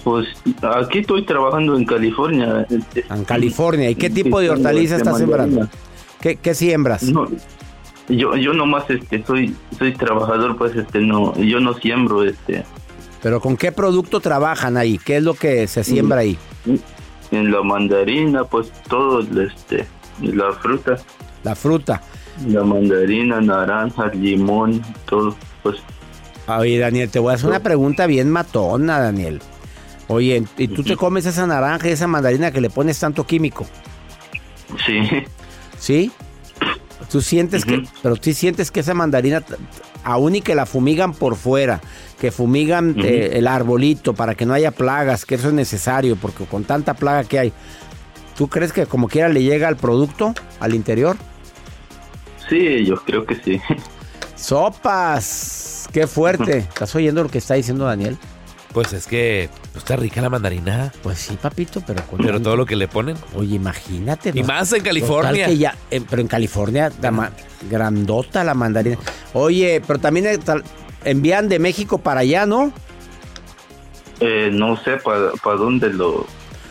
Pues 0.03 0.27
aquí 0.63 0.99
estoy 0.99 1.25
trabajando 1.25 1.77
en 1.77 1.85
California. 1.87 2.67
En 3.11 3.25
California. 3.25 3.91
¿Y 3.91 3.95
qué 3.95 4.11
tipo 4.11 4.41
de 4.41 4.51
hortaliza 4.51 4.97
estás 4.97 5.19
sembrando? 5.19 5.69
¿Qué, 6.21 6.37
qué 6.37 6.55
siembras? 6.55 7.03
No, 7.05 7.29
yo 8.09 8.37
yo 8.37 8.53
nomás 8.53 8.85
este 8.90 9.25
soy 9.25 9.55
soy 9.79 9.93
trabajador, 9.93 10.57
pues 10.57 10.75
este 10.77 11.01
no 11.01 11.35
yo 11.37 11.61
no 11.61 11.75
siembro 11.75 12.23
este 12.25 12.64
¿Pero 13.23 13.40
con 13.40 13.57
qué 13.57 13.73
producto 13.73 14.21
trabajan 14.21 14.77
ahí? 14.77 14.99
¿Qué 14.99 15.17
es 15.17 15.23
lo 15.23 15.33
que 15.35 15.67
se 15.67 15.83
siembra 15.83 16.19
ahí? 16.21 16.37
en 17.31 17.51
la 17.51 17.62
mandarina, 17.62 18.45
pues 18.45 18.71
todo 18.88 19.21
este 19.21 19.87
la 20.21 20.53
fruta, 20.53 20.97
La 21.43 21.55
fruta. 21.57 22.03
la 22.47 22.62
mandarina, 22.62 23.40
naranja, 23.40 24.09
limón, 24.09 24.83
todo, 25.07 25.35
pues 25.62 25.77
Oye, 26.47 26.79
Daniel, 26.79 27.09
te 27.11 27.19
voy 27.19 27.33
a 27.33 27.35
hacer 27.37 27.49
una 27.49 27.61
pregunta 27.61 28.07
bien 28.07 28.31
matona, 28.31 28.99
Daniel. 29.01 29.40
Oye, 30.09 30.45
¿y 30.59 30.69
tú 30.69 30.85
te 30.85 30.95
comes 30.95 31.25
esa 31.25 31.47
naranja 31.47 31.88
y 31.88 31.93
esa 31.93 32.07
mandarina 32.07 32.51
que 32.53 32.61
le 32.61 32.69
pones 32.69 33.01
tanto 33.01 33.25
químico? 33.27 33.67
sí. 34.85 35.01
¿Sí? 35.79 36.12
Tú 37.11 37.20
sientes 37.20 37.64
que, 37.64 37.85
pero 38.02 38.16
tú 38.16 38.33
sientes 38.33 38.70
que 38.70 38.80
esa 38.80 38.94
mandarina, 38.94 39.42
aún 40.04 40.37
y 40.37 40.40
que 40.40 40.54
la 40.54 40.66
fumigan 40.66 41.12
por 41.12 41.37
fuera, 41.37 41.80
que 42.20 42.30
fumigan 42.30 42.96
eh, 42.98 43.30
el 43.35 43.46
arbolito 43.46 44.14
para 44.14 44.35
que 44.35 44.46
no 44.46 44.54
haya 44.54 44.70
plagas, 44.70 45.24
que 45.26 45.35
eso 45.35 45.48
es 45.48 45.54
necesario, 45.54 46.16
porque 46.16 46.44
con 46.44 46.64
tanta 46.64 46.94
plaga 46.94 47.24
que 47.24 47.38
hay, 47.38 47.52
¿tú 48.37 48.48
crees 48.48 48.72
que 48.72 48.87
como 48.87 49.09
quiera 49.09 49.28
le 49.28 49.42
llega 49.42 49.68
al 49.68 49.76
producto, 49.76 50.35
al 50.61 50.74
interior? 50.74 51.16
Sí, 52.48 52.85
yo 52.85 52.96
creo 52.96 53.26
que 53.26 53.37
sí. 53.37 53.61
¡Sopas! 54.37 55.88
¡Qué 55.92 56.07
fuerte! 56.07 56.59
¿Estás 56.59 56.94
oyendo 56.94 57.22
lo 57.22 57.28
que 57.28 57.38
está 57.38 57.54
diciendo 57.54 57.85
Daniel? 57.85 58.18
Pues 58.75 58.93
es 58.93 59.07
que 59.07 59.49
pues, 59.73 59.85
está 59.85 59.95
rica 59.97 60.21
la 60.21 60.29
mandarina. 60.29 60.93
Pues 61.03 61.19
sí, 61.21 61.39
papito, 61.41 61.81
pero 61.87 62.05
con 62.07 62.19
Pero 62.19 62.43
todo 62.43 62.57
lo 62.57 62.67
que 62.67 62.75
le 62.77 62.89
ponen. 62.89 63.17
Oye, 63.35 63.55
imagínate. 63.55 64.33
Y 64.35 64.43
más 64.43 64.73
en 64.73 64.83
California. 64.83 65.47
Que 65.47 65.57
ya, 65.57 65.77
eh, 65.91 66.03
pero 66.11 66.21
en 66.21 66.29
California, 66.29 66.93
la 67.01 67.31
grandota 67.71 68.43
la 68.45 68.55
mandarina. 68.55 68.99
Oye, 69.33 69.81
pero 69.87 70.01
también 70.01 70.27
eh, 70.27 70.39
tal- 70.39 70.65
envían 71.05 71.49
de 71.49 71.61
México 71.61 71.99
para 71.99 72.21
allá, 72.21 72.47
¿no? 72.47 72.73
Eh, 74.21 74.51
no 74.53 74.77
sé 74.83 74.97
para 74.97 75.57
dónde 75.57 75.91
lo 75.91 76.27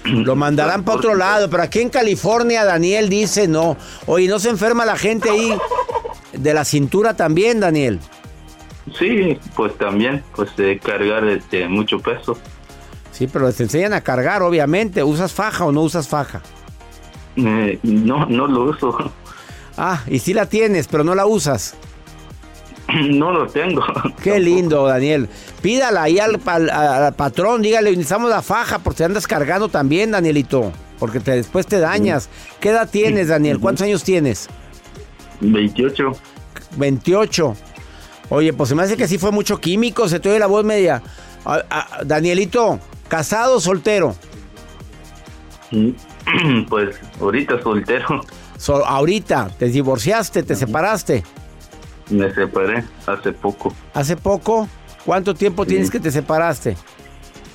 Lo 0.05 0.35
mandarán 0.35 0.83
para 0.83 0.97
otro 0.97 1.15
lado, 1.15 1.49
pero 1.49 1.63
aquí 1.63 1.79
en 1.79 1.89
California 1.89 2.65
Daniel 2.65 3.07
dice 3.07 3.47
no. 3.47 3.77
Oye, 4.07 4.27
¿no 4.27 4.39
se 4.39 4.49
enferma 4.49 4.85
la 4.85 4.97
gente 4.97 5.29
ahí 5.29 5.57
de 6.33 6.53
la 6.53 6.65
cintura 6.65 7.13
también, 7.15 7.61
Daniel? 7.61 7.99
Sí, 8.97 9.39
pues 9.55 9.77
también, 9.77 10.23
pues 10.35 10.49
eh, 10.57 10.79
cargar 10.83 11.25
este 11.27 11.67
mucho 11.69 11.99
peso. 11.99 12.37
Sí, 13.11 13.27
pero 13.27 13.45
les 13.47 13.59
enseñan 13.61 13.93
a 13.93 14.01
cargar, 14.01 14.41
obviamente. 14.41 15.03
¿Usas 15.03 15.31
faja 15.33 15.65
o 15.65 15.71
no 15.71 15.81
usas 15.81 16.07
faja? 16.07 16.41
Eh, 17.35 17.79
no, 17.83 18.25
no 18.25 18.47
lo 18.47 18.63
uso. 18.65 19.11
Ah, 19.77 20.03
y 20.07 20.19
sí 20.19 20.33
la 20.33 20.45
tienes, 20.47 20.87
pero 20.87 21.03
no 21.03 21.15
la 21.15 21.25
usas. 21.25 21.75
No 23.09 23.31
lo 23.31 23.47
tengo. 23.47 23.81
Qué 24.21 24.39
lindo, 24.39 24.85
Daniel. 24.85 25.29
Pídala 25.61 26.03
ahí 26.03 26.19
al, 26.19 26.39
al- 26.45 26.69
al 26.69 27.13
patrón, 27.13 27.61
dígale, 27.61 27.89
necesitamos 27.91 28.29
la 28.29 28.41
faja 28.41 28.79
porque 28.79 29.03
andas 29.05 29.25
cargando 29.25 29.69
también, 29.69 30.11
Danielito. 30.11 30.71
Porque 30.99 31.19
te- 31.19 31.31
después 31.31 31.65
te 31.65 31.79
dañas. 31.79 32.29
¿Qué 32.59 32.69
edad 32.69 32.89
tienes, 32.91 33.29
Daniel? 33.29 33.59
¿Cuántos 33.59 33.85
años 33.85 34.03
tienes? 34.03 34.47
28. 35.41 36.11
28. 36.77 37.55
Oye, 38.33 38.51
pues 38.51 38.69
se 38.69 38.73
me 38.73 38.81
hace 38.81 38.97
que 38.97 39.07
sí 39.07 39.19
fue 39.19 39.31
mucho 39.31 39.59
químico, 39.61 40.09
se 40.09 40.19
te 40.19 40.27
oye 40.27 40.39
la 40.39 40.47
voz 40.47 40.65
media. 40.65 41.03
Danielito, 42.03 42.79
¿casado 43.07 43.57
o 43.57 43.59
soltero? 43.59 44.15
Pues 46.69 46.95
ahorita 47.21 47.61
soltero. 47.61 48.21
So- 48.57 48.83
ahorita, 48.85 49.49
¿te 49.59 49.65
divorciaste, 49.67 50.41
te 50.41 50.55
separaste? 50.55 51.23
Me 52.09 52.33
separé 52.33 52.83
hace 53.05 53.33
poco. 53.33 53.71
¿Hace 53.93 54.15
poco? 54.17 54.67
¿Cuánto 55.05 55.35
tiempo 55.35 55.65
tienes 55.65 55.91
que 55.91 55.99
te 55.99 56.09
separaste? 56.11 56.75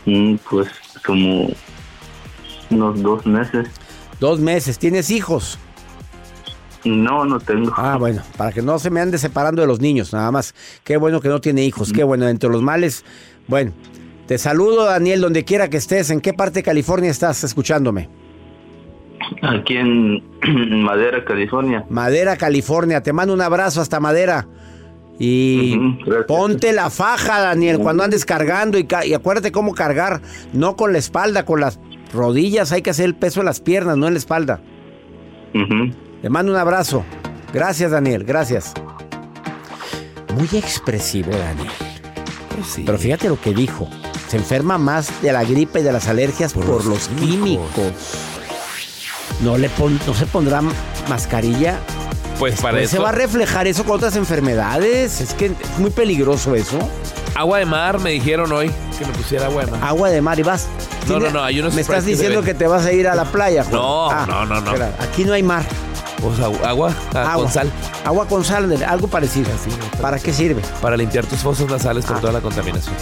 Mm, 0.05 0.37
Pues 0.49 0.69
como 1.05 1.49
unos 2.71 3.03
dos 3.03 3.27
meses. 3.27 3.69
Dos 4.21 4.39
meses. 4.39 4.79
¿Tienes 4.79 5.11
hijos? 5.11 5.59
No, 6.85 7.25
no 7.25 7.41
tengo. 7.41 7.73
Ah, 7.77 7.97
bueno, 7.99 8.23
para 8.37 8.53
que 8.53 8.63
no 8.63 8.79
se 8.79 8.91
me 8.91 9.01
ande 9.01 9.19
separando 9.19 9.61
de 9.63 9.67
los 9.69 9.81
niños, 9.81 10.13
nada 10.13 10.31
más. 10.31 10.55
Qué 10.85 10.97
bueno 10.97 11.21
que 11.21 11.29
no 11.29 11.41
tiene 11.41 11.65
hijos, 11.65 11.93
qué 11.93 12.05
bueno, 12.05 12.29
entre 12.29 12.49
los 12.51 12.63
males. 12.63 13.05
Bueno, 13.49 13.73
te 14.27 14.39
saludo, 14.39 14.85
Daniel, 14.85 15.21
donde 15.21 15.45
quiera 15.45 15.69
que 15.71 15.77
estés. 15.79 16.11
¿En 16.11 16.21
qué 16.21 16.33
parte 16.35 16.61
de 16.61 16.63
California 16.63 17.11
estás 17.11 17.43
escuchándome? 17.45 18.09
Aquí 19.43 19.77
en 19.77 20.23
Madera, 20.83 21.25
California. 21.25 21.85
Madera, 21.91 22.37
California. 22.37 23.03
Te 23.03 23.13
mando 23.13 23.35
un 23.35 23.41
abrazo 23.41 23.81
hasta 23.81 23.99
Madera. 24.01 24.47
Y 25.19 25.77
ponte 26.29 26.73
la 26.73 26.91
faja, 26.91 27.41
Daniel, 27.41 27.81
cuando 27.81 28.05
andes 28.05 28.25
cargando 28.25 28.79
y, 28.79 28.85
ca- 28.85 29.05
y 29.05 29.15
acuérdate 29.15 29.51
cómo 29.51 29.75
cargar, 29.75 30.21
no 30.53 30.77
con 30.77 30.93
la 30.93 30.99
espalda, 30.99 31.45
con 31.45 31.61
las 31.61 31.81
rodillas, 32.15 32.71
hay 32.71 32.83
que 32.83 32.91
hacer 32.91 33.07
el 33.07 33.17
peso 33.17 33.41
en 33.41 33.47
las 33.47 33.61
piernas, 33.61 33.97
no 33.97 34.07
en 34.07 34.13
la 34.15 34.19
espalda. 34.21 34.61
Te 36.23 36.29
mando 36.29 36.53
un 36.53 36.59
abrazo. 36.59 37.05
Gracias, 37.53 37.91
Daniel, 37.91 38.25
gracias. 38.25 38.73
Muy 40.35 40.49
expresivo, 40.59 41.31
Daniel. 41.31 41.73
Pero 42.85 42.99
fíjate 42.99 43.29
lo 43.29 43.41
que 43.41 43.55
dijo. 43.55 43.89
Se 44.29 44.37
enferma 44.37 44.77
más 44.79 45.23
de 45.23 45.33
la 45.33 45.45
gripe 45.45 45.81
y 45.81 45.83
de 45.83 45.93
las 45.93 46.07
alergias 46.09 46.53
por, 46.53 46.85
los 46.85 47.09
químicos. 47.09 47.93
No, 49.41 49.57
le 49.57 49.69
pon- 49.71 49.99
no 50.07 50.13
se 50.15 50.27
pondrá 50.27 50.61
mascarilla. 51.09 51.79
Pues 52.39 52.61
para 52.61 52.77
Pues 52.79 52.91
se 52.91 52.97
eso. 52.97 53.03
va 53.03 53.09
a 53.09 53.13
reflejar 53.13 53.67
eso 53.67 53.85
con 53.85 53.97
otras 53.97 54.17
enfermedades. 54.17 55.21
Es 55.21 55.33
que 55.35 55.47
es 55.47 55.53
muy 55.79 55.91
peligroso 55.91 56.55
eso. 56.55 56.79
Agua 57.35 57.59
de 57.59 57.65
mar, 57.67 58.01
me 58.01 58.11
dijeron 58.11 58.53
hoy. 58.53 58.71
que 58.99 59.07
me 59.07 59.13
pusiera 59.13 59.47
agua 59.47 59.65
de 59.65 59.71
mar. 59.71 59.81
Agua 59.85 60.11
de 60.11 60.21
mar 60.21 60.39
y 60.41 60.43
vas. 60.43 60.67
No, 61.07 61.15
¿Tiene- 61.19 61.27
no, 61.27 61.31
no, 61.39 61.45
hay 61.45 61.61
unos 61.61 61.73
Me 61.75 61.81
estás 61.83 62.03
que 62.05 62.11
diciendo 62.11 62.43
que 62.43 62.53
te 62.53 62.67
vas 62.67 62.85
a 62.85 62.93
ir 62.93 63.07
a 63.07 63.15
la 63.15 63.25
playa, 63.27 63.63
Juan. 63.63 63.75
No, 63.77 64.11
Ah, 64.11 64.27
no, 64.27 64.45
no, 64.45 64.61
no. 64.61 64.67
espera, 64.73 64.93
Aquí 64.99 65.25
no 65.25 65.33
hay 65.33 65.43
mar. 65.45 65.65
Agu- 66.23 66.65
agua, 66.65 66.93
ah, 67.15 67.33
Agua. 67.33 67.45
con 67.45 67.53
sal. 67.53 67.71
Agua 68.05 68.27
con 68.27 68.45
sal, 68.45 68.83
algo 68.85 69.09
parecido. 69.09 69.49
¿Para 70.01 70.19
qué 70.19 70.33
sirve? 70.33 70.63
Para 70.83 70.97
limpiar 70.97 71.25
tus 71.27 71.39
fosas 71.41 71.69
nasales 71.69 72.05
Ah. 72.07 72.09
por 72.09 72.21
toda 72.21 72.33
la 72.33 72.41
contaminación. 72.41 72.95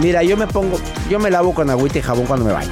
Mira, 0.00 0.22
yo 0.22 0.36
me 0.36 0.46
pongo, 0.46 0.78
yo 1.10 1.18
me 1.18 1.30
lavo 1.30 1.54
con 1.54 1.70
agüita 1.70 1.98
y 1.98 2.02
jabón 2.02 2.26
cuando 2.26 2.44
me 2.44 2.52
baño. 2.52 2.70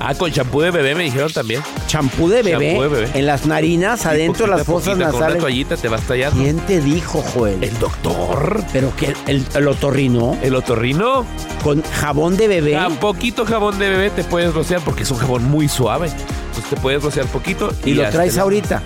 Ah, 0.00 0.12
con 0.14 0.30
champú 0.30 0.60
de 0.60 0.70
bebé 0.70 0.94
me 0.94 1.04
dijeron 1.04 1.32
también. 1.32 1.62
Champú 1.86 2.28
de 2.28 2.42
bebé, 2.42 2.72
Champú 2.72 2.82
de 2.82 2.88
bebé. 2.88 3.10
en 3.18 3.26
las 3.26 3.46
narinas, 3.46 4.04
adentro 4.06 4.44
de 4.46 4.50
las 4.56 4.66
fosas 4.66 4.90
poquita, 4.90 5.06
Con 5.06 5.14
una 5.16 5.20
nasales. 5.26 5.40
toallita 5.40 5.76
te 5.76 5.88
vas 5.88 6.02
tallando. 6.02 6.42
¿Quién 6.42 6.58
te 6.60 6.80
dijo, 6.80 7.22
Joel? 7.22 7.62
El 7.64 7.78
doctor. 7.78 8.62
¿Pero 8.72 8.92
qué? 8.96 9.14
¿El, 9.26 9.46
el 9.54 9.68
otorrino? 9.68 10.36
¿El 10.42 10.54
otorrino? 10.56 11.24
¿Con 11.62 11.82
jabón 11.82 12.36
de 12.36 12.48
bebé? 12.48 12.76
A 12.76 12.88
poquito 12.90 13.46
jabón 13.46 13.78
de 13.78 13.88
bebé 13.88 14.10
te 14.10 14.24
puedes 14.24 14.52
rociar 14.52 14.80
porque 14.84 15.04
es 15.04 15.10
un 15.10 15.18
jabón 15.18 15.44
muy 15.44 15.68
suave. 15.68 16.10
Entonces 16.54 16.70
te 16.70 16.80
puedes 16.80 17.02
rociar 17.02 17.26
poquito. 17.26 17.72
¿Y 17.84 17.94
lo 17.94 18.04
ya 18.04 18.10
traes 18.10 18.38
ahorita? 18.38 18.80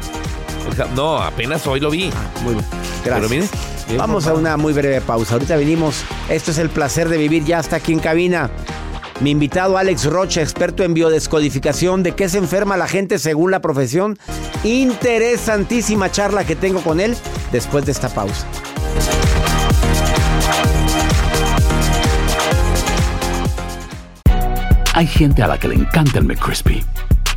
No, 0.95 1.19
apenas 1.19 1.67
hoy 1.67 1.81
lo 1.81 1.91
vi. 1.91 2.11
Muy 2.43 2.55
bien. 2.55 2.65
Pero 3.05 3.17
Gracias. 3.17 3.31
mire, 3.31 3.49
bien 3.89 3.99
Vamos 3.99 4.27
a 4.27 4.33
una 4.33 4.57
muy 4.57 4.73
breve 4.73 5.03
pausa. 5.03 5.35
Ahorita 5.35 5.55
venimos. 5.57 6.03
Esto 6.31 6.51
es 6.51 6.57
el 6.57 6.71
placer 6.71 7.11
de 7.11 7.19
vivir. 7.19 7.45
Ya 7.45 7.61
está 7.61 7.77
aquí 7.77 7.93
en 7.93 7.99
cabina. 7.99 8.51
Mi 9.21 9.33
invitado 9.33 9.77
Alex 9.77 10.07
Rocha, 10.07 10.41
experto 10.41 10.83
en 10.83 10.95
biodescodificación. 10.95 12.03
¿De 12.03 12.13
qué 12.13 12.31
se 12.31 12.39
enferma 12.39 12.79
la 12.79 12.89
gente 12.89 13.19
según 13.19 13.51
la 13.51 13.61
profesión? 13.61 14.19
Interesantísima 14.65 16.11
charla 16.11 16.45
que 16.45 16.57
tengo 16.57 16.81
con 16.81 17.01
él 17.01 17.17
después 17.53 17.85
de 17.85 17.93
esta 17.93 18.09
pausa. 18.09 18.47
Hay 24.95 25.07
gente 25.07 25.43
a 25.43 25.47
la 25.47 25.59
que 25.59 25.69
le 25.69 25.75
encanta 25.75 26.19
el 26.19 26.25
McCrispy 26.25 26.83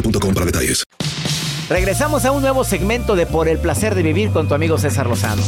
boostmobile.com 0.00 0.34
para 0.34 0.46
detalles. 0.46 0.84
Regresamos 1.68 2.24
a 2.24 2.32
un 2.32 2.40
nuevo 2.40 2.64
segmento 2.64 3.14
de 3.14 3.26
Por 3.26 3.48
el 3.48 3.58
placer 3.58 3.94
de 3.94 4.02
vivir 4.02 4.30
con 4.30 4.48
tu 4.48 4.54
amigo 4.54 4.78
César 4.78 5.06
Lozano. 5.06 5.42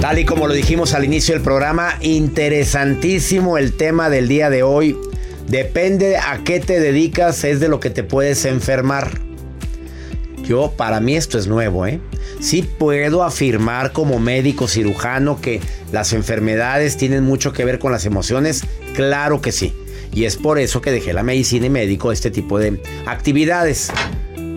Tal 0.00 0.18
y 0.18 0.26
como 0.26 0.46
lo 0.46 0.52
dijimos 0.52 0.92
al 0.92 1.06
inicio 1.06 1.34
del 1.34 1.42
programa, 1.42 1.96
interesantísimo 2.02 3.56
el 3.56 3.72
tema 3.72 4.10
del 4.10 4.28
día 4.28 4.50
de 4.50 4.62
hoy. 4.62 4.94
Depende 5.48 6.18
a 6.18 6.42
qué 6.44 6.60
te 6.60 6.78
dedicas, 6.78 7.44
es 7.44 7.60
de 7.60 7.68
lo 7.68 7.80
que 7.80 7.88
te 7.88 8.04
puedes 8.04 8.44
enfermar. 8.44 9.18
Yo, 10.42 10.74
para 10.76 11.00
mí 11.00 11.16
esto 11.16 11.38
es 11.38 11.46
nuevo, 11.46 11.86
¿eh? 11.86 12.00
Sí 12.40 12.68
puedo 12.78 13.22
afirmar 13.22 13.92
como 13.92 14.18
médico 14.18 14.68
cirujano 14.68 15.40
que 15.40 15.62
las 15.90 16.12
enfermedades 16.12 16.98
tienen 16.98 17.24
mucho 17.24 17.54
que 17.54 17.64
ver 17.64 17.78
con 17.78 17.92
las 17.92 18.04
emociones, 18.04 18.64
claro 18.94 19.40
que 19.40 19.52
sí. 19.52 19.72
Y 20.14 20.24
es 20.24 20.36
por 20.36 20.58
eso 20.58 20.80
que 20.80 20.92
dejé 20.92 21.12
la 21.12 21.22
medicina 21.22 21.66
y 21.66 21.70
médico 21.70 22.12
este 22.12 22.30
tipo 22.30 22.58
de 22.58 22.80
actividades. 23.06 23.90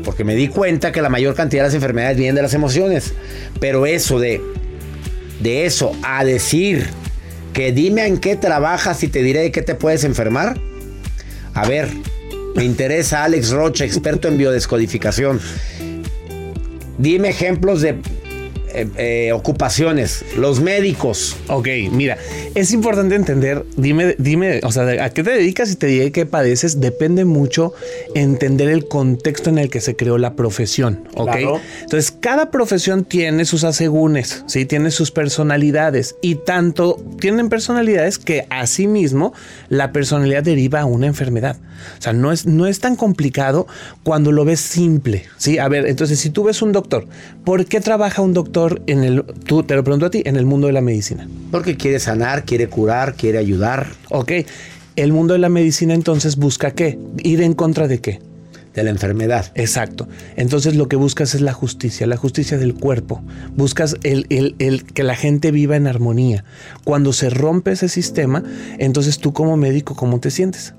Porque 0.05 0.23
me 0.23 0.35
di 0.35 0.47
cuenta 0.47 0.91
que 0.91 1.01
la 1.01 1.09
mayor 1.09 1.35
cantidad 1.35 1.63
de 1.63 1.67
las 1.67 1.75
enfermedades 1.75 2.17
vienen 2.17 2.35
de 2.35 2.43
las 2.43 2.53
emociones. 2.53 3.13
Pero 3.59 3.85
eso 3.85 4.19
de 4.19 4.39
de 5.39 5.65
eso 5.65 5.95
a 6.03 6.23
decir 6.23 6.87
que 7.53 7.71
dime 7.71 8.05
en 8.05 8.17
qué 8.17 8.35
trabajas 8.35 9.03
y 9.03 9.07
te 9.07 9.21
diré 9.23 9.41
de 9.41 9.51
qué 9.51 9.61
te 9.61 9.75
puedes 9.75 10.03
enfermar. 10.03 10.59
A 11.53 11.67
ver, 11.67 11.89
me 12.55 12.63
interesa 12.63 13.23
Alex 13.23 13.49
Rocha, 13.51 13.85
experto 13.85 14.27
en 14.27 14.37
biodescodificación. 14.37 15.39
Dime 16.97 17.29
ejemplos 17.29 17.81
de 17.81 17.99
eh, 18.77 18.87
eh, 18.97 19.31
ocupaciones, 19.31 20.23
los 20.37 20.61
médicos. 20.61 21.35
Ok, 21.47 21.67
mira, 21.91 22.17
es 22.53 22.71
importante 22.71 23.15
entender, 23.15 23.65
dime, 23.75 24.15
dime, 24.19 24.59
o 24.63 24.71
sea, 24.71 25.03
a 25.03 25.09
qué 25.09 25.23
te 25.23 25.31
dedicas 25.31 25.71
y 25.71 25.75
te 25.77 25.87
diré 25.87 26.11
qué 26.11 26.27
padeces, 26.27 26.79
depende 26.79 27.25
mucho 27.25 27.73
entender 28.13 28.69
el 28.69 28.87
contexto 28.87 29.49
en 29.49 29.57
el 29.57 29.71
que 29.71 29.81
se 29.81 29.95
creó 29.95 30.19
la 30.19 30.35
profesión, 30.35 31.07
¿ok? 31.15 31.31
Claro. 31.31 31.61
Entonces, 31.81 32.11
cada 32.11 32.51
profesión 32.51 33.03
tiene 33.03 33.45
sus 33.45 33.63
asegúnes, 33.63 34.43
¿sí? 34.45 34.67
Tiene 34.67 34.91
sus 34.91 35.09
personalidades 35.09 36.15
y 36.21 36.35
tanto 36.35 37.03
tienen 37.19 37.49
personalidades 37.49 38.19
que 38.19 38.45
asimismo 38.51 39.33
la 39.69 39.91
personalidad 39.91 40.43
deriva 40.43 40.81
a 40.81 40.85
una 40.85 41.07
enfermedad. 41.07 41.57
O 41.97 42.01
sea, 42.01 42.13
no 42.13 42.31
es, 42.31 42.45
no 42.45 42.67
es 42.67 42.79
tan 42.79 42.95
complicado 42.95 43.65
cuando 44.03 44.31
lo 44.31 44.45
ves 44.45 44.59
simple, 44.59 45.25
¿sí? 45.37 45.57
A 45.57 45.67
ver, 45.67 45.87
entonces, 45.87 46.19
si 46.19 46.29
tú 46.29 46.43
ves 46.43 46.61
un 46.61 46.71
doctor, 46.71 47.07
¿por 47.43 47.65
qué 47.65 47.79
trabaja 47.79 48.21
un 48.21 48.33
doctor 48.33 48.66
en 48.87 49.03
el, 49.03 49.23
tú 49.45 49.63
te 49.63 49.75
lo 49.75 49.83
pregunto 49.83 50.05
a 50.05 50.09
ti, 50.09 50.21
en 50.25 50.35
el 50.35 50.45
mundo 50.45 50.67
de 50.67 50.73
la 50.73 50.81
medicina? 50.81 51.27
Porque 51.51 51.75
quiere 51.77 51.99
sanar, 51.99 52.43
quiere 52.45 52.67
curar, 52.67 53.15
quiere 53.15 53.37
ayudar. 53.37 53.87
Ok, 54.09 54.31
el 54.95 55.13
mundo 55.13 55.33
de 55.33 55.39
la 55.39 55.49
medicina 55.49 55.93
entonces 55.93 56.35
busca 56.37 56.71
qué? 56.71 56.97
Ir 57.23 57.41
en 57.41 57.53
contra 57.53 57.87
de 57.87 57.99
qué? 57.99 58.19
De 58.73 58.83
la 58.83 58.89
enfermedad. 58.91 59.51
Exacto. 59.55 60.07
Entonces 60.35 60.75
lo 60.75 60.87
que 60.87 60.95
buscas 60.97 61.33
es 61.33 61.41
la 61.41 61.51
justicia, 61.53 62.05
la 62.05 62.15
justicia 62.17 62.57
del 62.59 62.75
cuerpo. 62.75 63.23
Buscas 63.55 63.95
el, 64.03 64.27
el- 64.29 64.55
el 64.59 64.83
que 64.83 65.01
la 65.03 65.15
gente 65.15 65.49
viva 65.51 65.75
en 65.75 65.87
armonía. 65.87 66.43
Cuando 66.83 67.11
se 67.11 67.31
rompe 67.31 67.71
ese 67.71 67.89
sistema, 67.89 68.43
entonces 68.77 69.17
tú 69.17 69.33
como 69.33 69.57
médico, 69.57 69.95
¿cómo 69.95 70.19
te 70.19 70.29
sientes? 70.29 70.75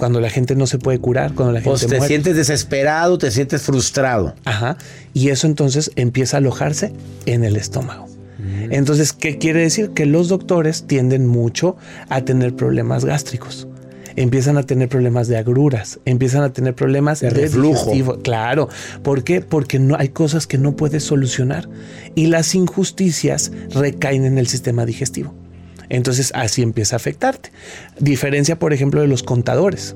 Cuando 0.00 0.18
la 0.18 0.30
gente 0.30 0.56
no 0.56 0.66
se 0.66 0.78
puede 0.78 0.98
curar, 0.98 1.34
cuando 1.34 1.52
la 1.52 1.60
gente 1.60 1.68
Pues 1.72 1.82
te 1.82 1.88
muere. 1.88 2.06
sientes 2.08 2.34
desesperado, 2.34 3.18
te 3.18 3.30
sientes 3.30 3.60
frustrado. 3.60 4.34
Ajá. 4.46 4.78
Y 5.12 5.28
eso 5.28 5.46
entonces 5.46 5.90
empieza 5.94 6.38
a 6.38 6.38
alojarse 6.38 6.94
en 7.26 7.44
el 7.44 7.54
estómago. 7.54 8.08
Entonces, 8.70 9.12
¿qué 9.12 9.36
quiere 9.36 9.60
decir? 9.60 9.90
Que 9.90 10.06
los 10.06 10.28
doctores 10.28 10.86
tienden 10.86 11.26
mucho 11.26 11.76
a 12.08 12.22
tener 12.24 12.56
problemas 12.56 13.04
gástricos. 13.04 13.68
Empiezan 14.16 14.56
a 14.56 14.62
tener 14.62 14.88
problemas 14.88 15.28
de 15.28 15.36
agruras, 15.36 16.00
empiezan 16.06 16.44
a 16.44 16.52
tener 16.54 16.74
problemas 16.74 17.20
de, 17.20 17.28
reflujo. 17.28 17.90
digestivo. 17.90 18.22
Claro. 18.22 18.70
¿Por 19.02 19.22
qué? 19.22 19.42
Porque 19.42 19.78
no 19.78 19.96
hay 19.98 20.08
cosas 20.08 20.46
que 20.46 20.56
no 20.56 20.76
puedes 20.76 21.04
solucionar. 21.04 21.68
Y 22.14 22.28
las 22.28 22.54
injusticias 22.54 23.52
recaen 23.74 24.24
en 24.24 24.38
el 24.38 24.46
sistema 24.46 24.86
digestivo. 24.86 25.34
Entonces 25.90 26.32
así 26.34 26.62
empieza 26.62 26.96
a 26.96 26.98
afectarte. 26.98 27.52
Diferencia, 27.98 28.58
por 28.58 28.72
ejemplo, 28.72 29.02
de 29.02 29.08
los 29.08 29.22
contadores. 29.22 29.94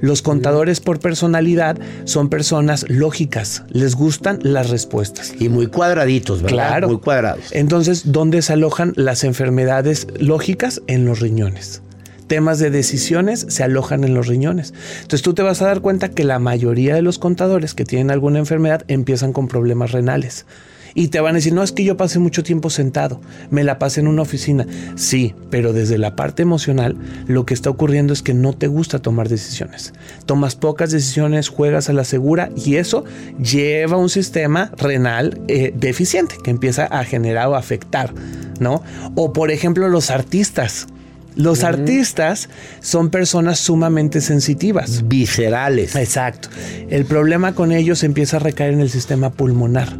Los 0.00 0.20
contadores 0.20 0.80
por 0.80 0.98
personalidad 0.98 1.78
son 2.04 2.28
personas 2.28 2.84
lógicas, 2.88 3.62
les 3.70 3.94
gustan 3.94 4.40
las 4.42 4.68
respuestas. 4.70 5.32
Y 5.38 5.48
muy 5.48 5.68
cuadraditos, 5.68 6.42
¿verdad? 6.42 6.56
Claro. 6.56 6.88
Muy 6.88 6.98
cuadrados. 6.98 7.44
Entonces, 7.52 8.10
¿dónde 8.10 8.42
se 8.42 8.54
alojan 8.54 8.94
las 8.96 9.22
enfermedades 9.22 10.08
lógicas? 10.18 10.82
En 10.88 11.04
los 11.04 11.20
riñones. 11.20 11.82
Temas 12.26 12.58
de 12.58 12.70
decisiones 12.70 13.46
se 13.48 13.62
alojan 13.62 14.02
en 14.02 14.14
los 14.14 14.26
riñones. 14.26 14.74
Entonces 15.02 15.22
tú 15.22 15.34
te 15.34 15.42
vas 15.42 15.62
a 15.62 15.66
dar 15.66 15.82
cuenta 15.82 16.08
que 16.08 16.24
la 16.24 16.40
mayoría 16.40 16.96
de 16.96 17.02
los 17.02 17.18
contadores 17.18 17.74
que 17.74 17.84
tienen 17.84 18.10
alguna 18.10 18.40
enfermedad 18.40 18.84
empiezan 18.88 19.32
con 19.32 19.46
problemas 19.46 19.92
renales. 19.92 20.46
Y 20.94 21.08
te 21.08 21.20
van 21.20 21.34
a 21.34 21.36
decir, 21.36 21.52
no, 21.52 21.62
es 21.62 21.72
que 21.72 21.84
yo 21.84 21.96
pasé 21.96 22.18
mucho 22.18 22.42
tiempo 22.42 22.70
sentado, 22.70 23.20
me 23.50 23.64
la 23.64 23.78
pasé 23.78 24.00
en 24.00 24.08
una 24.08 24.22
oficina. 24.22 24.66
Sí, 24.94 25.34
pero 25.50 25.72
desde 25.72 25.98
la 25.98 26.16
parte 26.16 26.42
emocional 26.42 26.96
lo 27.26 27.46
que 27.46 27.54
está 27.54 27.70
ocurriendo 27.70 28.12
es 28.12 28.22
que 28.22 28.34
no 28.34 28.52
te 28.52 28.66
gusta 28.66 28.98
tomar 28.98 29.28
decisiones. 29.28 29.92
Tomas 30.26 30.54
pocas 30.54 30.90
decisiones, 30.90 31.48
juegas 31.48 31.88
a 31.88 31.92
la 31.92 32.04
segura 32.04 32.50
y 32.56 32.76
eso 32.76 33.04
lleva 33.42 33.94
a 33.94 33.98
un 34.00 34.10
sistema 34.10 34.70
renal 34.76 35.40
eh, 35.48 35.72
deficiente 35.74 36.36
que 36.42 36.50
empieza 36.50 36.84
a 36.84 37.04
generar 37.04 37.48
o 37.48 37.54
afectar, 37.54 38.12
¿no? 38.60 38.82
O 39.14 39.32
por 39.32 39.50
ejemplo 39.50 39.88
los 39.88 40.10
artistas. 40.10 40.86
Los 41.34 41.64
artistas 41.64 42.50
son 42.80 43.08
personas 43.08 43.58
sumamente 43.58 44.20
sensitivas. 44.20 45.08
Viscerales. 45.08 45.96
Exacto. 45.96 46.50
El 46.90 47.06
problema 47.06 47.54
con 47.54 47.72
ellos 47.72 48.02
empieza 48.02 48.36
a 48.36 48.40
recaer 48.40 48.74
en 48.74 48.80
el 48.80 48.90
sistema 48.90 49.30
pulmonar. 49.30 49.96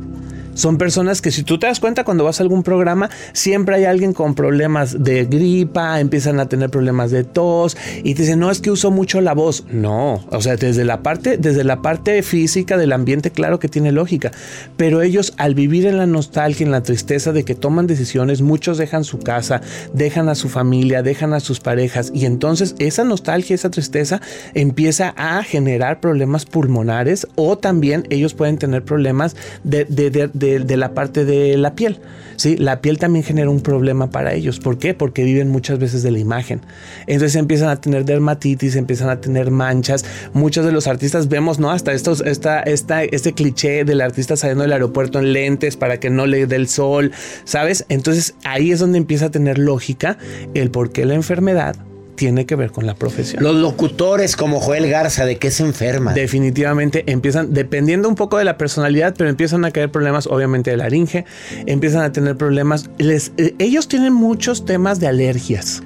Son 0.55 0.77
personas 0.77 1.23
que 1.23 1.31
si 1.31 1.43
tú 1.43 1.59
te 1.59 1.67
das 1.67 1.81
cuenta 1.81 2.05
cuando 2.05 2.25
vas 2.25 2.41
a 2.41 2.43
algún 2.43 2.62
programa, 2.62 3.11
siempre 3.33 3.77
hay 3.77 3.85
alguien 3.85 4.12
con 4.12 4.35
problemas 4.35 5.03
de 5.03 5.25
gripa, 5.25 6.01
empiezan 6.01 6.41
a 6.41 6.47
tener 6.47 6.71
problemas 6.71 7.11
de 7.11 7.25
tos 7.25 7.77
y 8.03 8.15
te 8.15 8.23
dicen, 8.23 8.38
no, 8.38 8.51
es 8.51 8.61
que 8.61 8.71
uso 8.71 8.91
mucho 8.91 9.21
la 9.21 9.33
voz. 9.35 9.65
No, 9.71 10.25
o 10.31 10.41
sea, 10.41 10.57
desde 10.57 10.85
la 10.85 11.03
parte, 11.03 11.38
desde 11.38 11.65
la 11.65 11.81
parte 11.81 12.23
física 12.23 12.77
del 12.77 12.93
ambiente, 12.93 13.31
claro 13.31 13.59
que 13.59 13.69
tiene 13.69 13.93
lógica. 13.93 14.31
Pero 14.77 15.03
ellos 15.03 15.33
al 15.38 15.55
vivir 15.55 15.87
en 15.87 15.97
la 15.97 16.07
nostalgia, 16.07 16.65
en 16.65 16.73
la 16.73 16.83
tristeza 16.83 17.33
de 17.33 17.45
que 17.45 17.55
toman 17.55 17.87
decisiones, 17.87 18.43
muchos 18.43 18.79
dejan 18.79 19.05
su 19.05 19.19
casa, 19.19 19.62
dejan 19.93 20.29
a 20.29 20.35
su 20.35 20.49
familia, 20.49 21.03
dejan 21.03 21.33
a 21.33 21.41
sus 21.41 21.61
parejas 21.61 22.11
y 22.15 22.27
entonces 22.27 22.75
esa 22.79 23.05
nostalgia, 23.05 23.55
esa 23.55 23.71
tristeza 23.71 24.21
empieza 24.55 25.15
a 25.17 25.43
generar 25.43 26.01
problemas 26.01 26.45
pulmonares 26.45 27.27
o 27.37 27.57
también 27.57 28.07
ellos 28.11 28.35
pueden 28.35 28.59
tener 28.59 28.85
problemas 28.85 29.37
de, 29.65 29.85
de, 29.85 30.11
de 30.11 30.41
de, 30.42 30.76
la 30.76 30.94
parte 30.94 31.24
de 31.24 31.57
la 31.57 31.74
piel. 31.74 32.00
¿sí? 32.37 32.57
La 32.57 32.81
piel 32.81 32.98
también 32.98 33.24
genera 33.24 33.50
un 33.50 33.61
problema 33.61 34.11
para 34.11 34.35
ellos. 34.35 34.59
¿Por 34.61 34.78
qué? 34.78 34.94
Porque 34.94 35.24
viven 35.24 35.48
muchas 35.48 35.78
veces 35.78 36.02
de 36.02 36.11
la 36.11 36.18
imagen. 36.18 36.61
Entonces 37.07 37.37
empiezan 37.37 37.68
a 37.68 37.81
tener 37.81 38.05
dermatitis, 38.05 38.76
empiezan 38.76 39.09
a 39.09 39.20
tener 39.20 39.50
manchas. 39.50 40.05
Muchos 40.33 40.64
de 40.66 40.72
los 40.72 40.87
artistas 40.87 41.28
vemos, 41.28 41.59
¿no? 41.59 41.70
Hasta 41.70 41.92
estos, 41.92 42.20
esta, 42.20 42.61
esta, 42.61 43.05
este 43.05 43.33
cliché 43.33 43.85
del 43.85 44.00
artista 44.00 44.37
saliendo 44.37 44.62
del 44.62 44.72
aeropuerto 44.72 45.18
en 45.18 45.33
lentes 45.33 45.76
para 45.76 46.00
que 46.00 46.11
no 46.11 46.26
le 46.26 46.46
dé 46.46 46.57
el 46.57 46.68
sol, 46.68 47.12
¿sabes? 47.44 47.85
Entonces 47.88 48.35
ahí 48.44 48.72
es 48.72 48.81
donde 48.81 48.98
empieza 48.98 49.26
a 49.26 49.31
tener 49.31 49.59
lógica 49.59 50.18
el 50.55 50.70
por 50.70 50.92
qué 50.92 51.07
la 51.07 51.14
enfermedad 51.14 51.76
tiene 52.14 52.46
que 52.46 52.57
ver 52.57 52.70
con 52.70 52.87
la 52.87 52.94
profesión. 52.94 53.42
Los 53.42 53.57
locutores 53.57 54.37
como 54.37 54.61
Joel 54.61 54.88
Garza, 54.88 55.25
¿de 55.25 55.38
qué 55.38 55.51
se 55.51 55.64
enferman? 55.64 56.14
Definitivamente 56.14 57.05
empiezan, 57.11 57.53
dependiendo 57.53 58.09
un 58.09 58.14
poco 58.14 58.38
de 58.38 58.44
la 58.44 58.59
personalidad, 58.59 59.14
pero 59.16 59.31
empiezan 59.31 59.64
a 59.64 59.70
caer 59.70 59.90
problemas, 59.90 60.27
obviamente, 60.27 60.70
de 60.70 60.77
laringe, 60.77 61.25
empiezan 61.66 62.03
a 62.03 62.12
tener 62.12 62.37
problemas. 62.37 62.90
Les, 62.98 63.33
eh, 63.37 63.55
ellos 63.59 63.88
tienen 63.88 64.12
muchos 64.12 64.64
temas 64.64 65.01
de 65.01 65.09
alergias. 65.09 65.83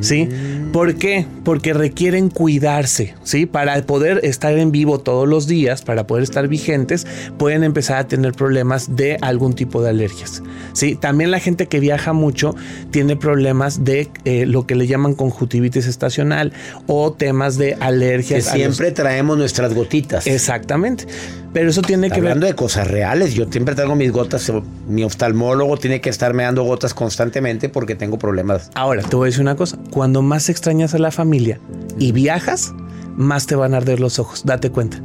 ¿sí? 0.00 0.28
¿Por 0.72 0.94
qué? 0.94 1.26
Porque 1.44 1.72
requieren 1.72 2.28
cuidarse, 2.28 3.14
¿sí? 3.24 3.44
Para 3.46 3.82
poder 3.82 4.20
estar 4.22 4.56
en 4.56 4.70
vivo 4.70 5.00
todos 5.00 5.28
los 5.28 5.48
días, 5.48 5.82
para 5.82 6.06
poder 6.06 6.22
estar 6.22 6.46
vigentes, 6.46 7.08
pueden 7.38 7.64
empezar 7.64 7.98
a 7.98 8.06
tener 8.06 8.34
problemas 8.34 8.94
de 8.94 9.16
algún 9.20 9.54
tipo 9.54 9.82
de 9.82 9.90
alergias, 9.90 10.44
¿sí? 10.72 10.94
También 10.94 11.32
la 11.32 11.40
gente 11.40 11.66
que 11.66 11.80
viaja 11.80 12.12
mucho 12.12 12.54
tiene 12.92 13.16
problemas 13.16 13.84
de 13.84 14.10
eh, 14.24 14.46
lo 14.46 14.66
que 14.66 14.76
le 14.76 14.86
llaman 14.86 15.14
conjuntivitis 15.14 15.86
estacional 15.86 16.52
o 16.86 17.12
temas 17.12 17.58
de 17.58 17.74
alergias. 17.80 18.46
Que 18.46 18.58
siempre 18.58 18.92
traemos 18.92 19.36
nuestras 19.36 19.74
gotitas. 19.74 20.28
Exactamente. 20.28 21.06
Pero 21.52 21.70
eso 21.70 21.82
tiene 21.82 22.10
que 22.10 22.20
ver. 22.20 22.30
Hablando 22.30 22.46
de 22.46 22.54
cosas 22.54 22.86
reales, 22.86 23.34
yo 23.34 23.46
siempre 23.50 23.74
traigo 23.74 23.96
mis 23.96 24.12
gotas. 24.12 24.52
Mi 24.86 25.02
oftalmólogo 25.02 25.76
tiene 25.78 26.00
que 26.00 26.08
estarme 26.08 26.44
dando 26.44 26.62
gotas 26.62 26.94
constantemente 26.94 27.68
porque 27.68 27.96
tengo 27.96 28.18
problemas. 28.18 28.70
Ahora, 28.74 29.02
te 29.02 29.16
voy 29.16 29.26
a 29.26 29.30
decir 29.30 29.42
una 29.42 29.56
cosa. 29.56 29.76
Cuando 29.90 30.22
más 30.22 30.48
extrañas 30.60 30.94
a 30.94 30.98
la 30.98 31.10
familia 31.10 31.58
y 31.98 32.12
viajas, 32.12 32.74
más 33.16 33.46
te 33.46 33.54
van 33.54 33.72
a 33.72 33.78
arder 33.78 33.98
los 33.98 34.18
ojos. 34.18 34.44
Date 34.44 34.70
cuenta. 34.70 35.00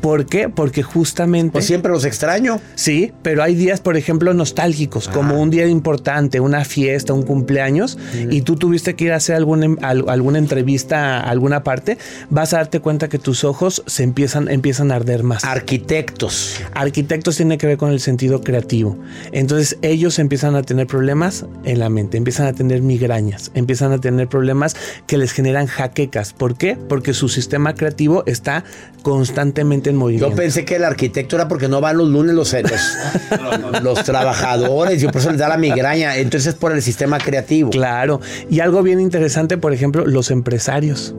¿Por 0.00 0.26
qué? 0.26 0.48
Porque 0.48 0.82
justamente... 0.82 1.52
Pues 1.52 1.66
siempre 1.66 1.90
los 1.90 2.04
extraño. 2.04 2.60
Sí, 2.74 3.12
pero 3.22 3.42
hay 3.42 3.54
días, 3.54 3.80
por 3.80 3.96
ejemplo, 3.96 4.32
nostálgicos, 4.34 5.08
como 5.08 5.40
un 5.40 5.50
día 5.50 5.66
importante, 5.66 6.40
una 6.40 6.64
fiesta, 6.64 7.12
un 7.12 7.22
cumpleaños, 7.22 7.98
y 8.30 8.42
tú 8.42 8.56
tuviste 8.56 8.94
que 8.94 9.04
ir 9.04 9.12
a 9.12 9.16
hacer 9.16 9.36
alguna, 9.36 9.76
alguna 9.80 10.38
entrevista 10.38 11.18
a 11.18 11.30
alguna 11.30 11.62
parte, 11.62 11.98
vas 12.30 12.52
a 12.54 12.58
darte 12.58 12.80
cuenta 12.80 13.08
que 13.08 13.18
tus 13.18 13.44
ojos 13.44 13.82
se 13.86 14.02
empiezan, 14.02 14.48
empiezan 14.48 14.92
a 14.92 14.96
arder 14.96 15.22
más. 15.22 15.44
Arquitectos. 15.44 16.60
Arquitectos 16.74 17.36
tiene 17.36 17.58
que 17.58 17.66
ver 17.66 17.76
con 17.76 17.90
el 17.90 18.00
sentido 18.00 18.40
creativo. 18.40 18.96
Entonces 19.32 19.78
ellos 19.82 20.18
empiezan 20.18 20.54
a 20.54 20.62
tener 20.62 20.86
problemas 20.86 21.46
en 21.64 21.78
la 21.78 21.88
mente, 21.88 22.16
empiezan 22.16 22.46
a 22.46 22.52
tener 22.52 22.82
migrañas, 22.82 23.50
empiezan 23.54 23.92
a 23.92 23.98
tener 23.98 24.28
problemas 24.28 24.76
que 25.06 25.18
les 25.18 25.32
generan 25.32 25.66
jaquecas. 25.66 26.32
¿Por 26.32 26.56
qué? 26.56 26.76
Porque 26.76 27.14
su 27.14 27.28
sistema 27.28 27.74
creativo 27.74 28.22
está 28.26 28.64
constantemente 29.02 29.87
yo 30.18 30.34
pensé 30.34 30.64
que 30.64 30.76
el 30.76 30.84
arquitecto 30.84 31.36
era 31.36 31.48
porque 31.48 31.68
no 31.68 31.80
van 31.80 31.96
los 31.96 32.08
lunes 32.08 32.34
los, 32.34 32.52
los, 32.52 33.82
los 33.82 34.04
trabajadores, 34.04 35.00
yo 35.00 35.10
por 35.10 35.20
eso 35.20 35.30
les 35.30 35.38
da 35.38 35.48
la 35.48 35.56
migraña. 35.56 36.16
Entonces 36.16 36.48
es 36.48 36.54
por 36.54 36.72
el 36.72 36.82
sistema 36.82 37.18
creativo. 37.18 37.70
Claro. 37.70 38.20
Y 38.50 38.60
algo 38.60 38.82
bien 38.82 39.00
interesante, 39.00 39.58
por 39.58 39.72
ejemplo, 39.72 40.06
los 40.06 40.30
empresarios 40.30 41.14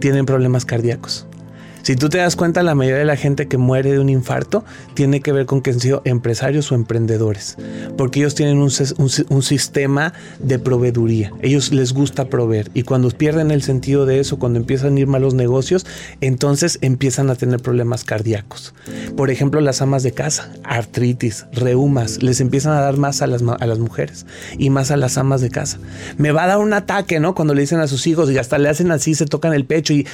tienen 0.00 0.26
problemas 0.26 0.64
cardíacos. 0.64 1.26
Si 1.84 1.96
tú 1.96 2.08
te 2.08 2.16
das 2.16 2.34
cuenta, 2.34 2.62
la 2.62 2.74
mayoría 2.74 3.00
de 3.00 3.04
la 3.04 3.14
gente 3.14 3.46
que 3.46 3.58
muere 3.58 3.92
de 3.92 3.98
un 3.98 4.08
infarto 4.08 4.64
tiene 4.94 5.20
que 5.20 5.32
ver 5.32 5.44
con 5.44 5.60
que 5.60 5.70
han 5.70 5.80
sido 5.80 6.00
empresarios 6.06 6.72
o 6.72 6.74
emprendedores, 6.74 7.58
porque 7.98 8.20
ellos 8.20 8.34
tienen 8.34 8.56
un, 8.56 8.70
sistema 9.42 10.14
de 10.38 10.58
proveeduría. 10.58 11.30
Ellos 11.42 11.74
les 11.74 11.92
gusta 11.92 12.30
proveer 12.30 12.70
y 12.72 12.84
cuando 12.84 13.10
pierden 13.10 13.50
el 13.50 13.62
sentido 13.62 14.06
de 14.06 14.18
eso, 14.18 14.38
cuando 14.38 14.58
empiezan 14.58 14.96
a 14.96 15.00
ir 15.00 15.06
malos 15.08 15.34
negocios, 15.34 15.84
entonces 16.22 16.78
empiezan 16.80 17.28
a 17.28 17.34
tener 17.34 17.60
problemas 17.60 18.02
cardíacos. 18.02 18.72
Por 19.14 19.30
ejemplo, 19.30 19.60
las 19.60 19.82
amas 19.82 20.02
de 20.02 20.12
casa, 20.12 20.50
artritis, 20.64 21.44
reumas, 21.52 22.22
les 22.22 22.40
empiezan 22.40 22.72
a 22.72 22.80
dar 22.80 22.96
más 22.96 23.20
a 23.20 23.26
las, 23.26 23.42
a 23.42 23.66
las 23.66 23.78
mujeres 23.78 24.24
y 24.56 24.70
más 24.70 24.90
a 24.90 24.96
las 24.96 25.18
amas 25.18 25.42
de 25.42 25.50
casa. 25.50 25.78
Me 26.16 26.32
va 26.32 26.44
a 26.44 26.46
dar 26.46 26.58
un 26.60 26.72
ataque, 26.72 27.20
¿no? 27.20 27.34
Cuando 27.34 27.52
le 27.52 27.60
dicen 27.60 27.80
a 27.80 27.88
sus 27.88 28.06
hijos 28.06 28.30
y 28.30 28.38
hasta 28.38 28.56
le 28.56 28.70
hacen 28.70 28.90
así, 28.90 29.14
se 29.14 29.26
tocan 29.26 29.52
el 29.52 29.66
pecho 29.66 29.92
y 29.92 30.06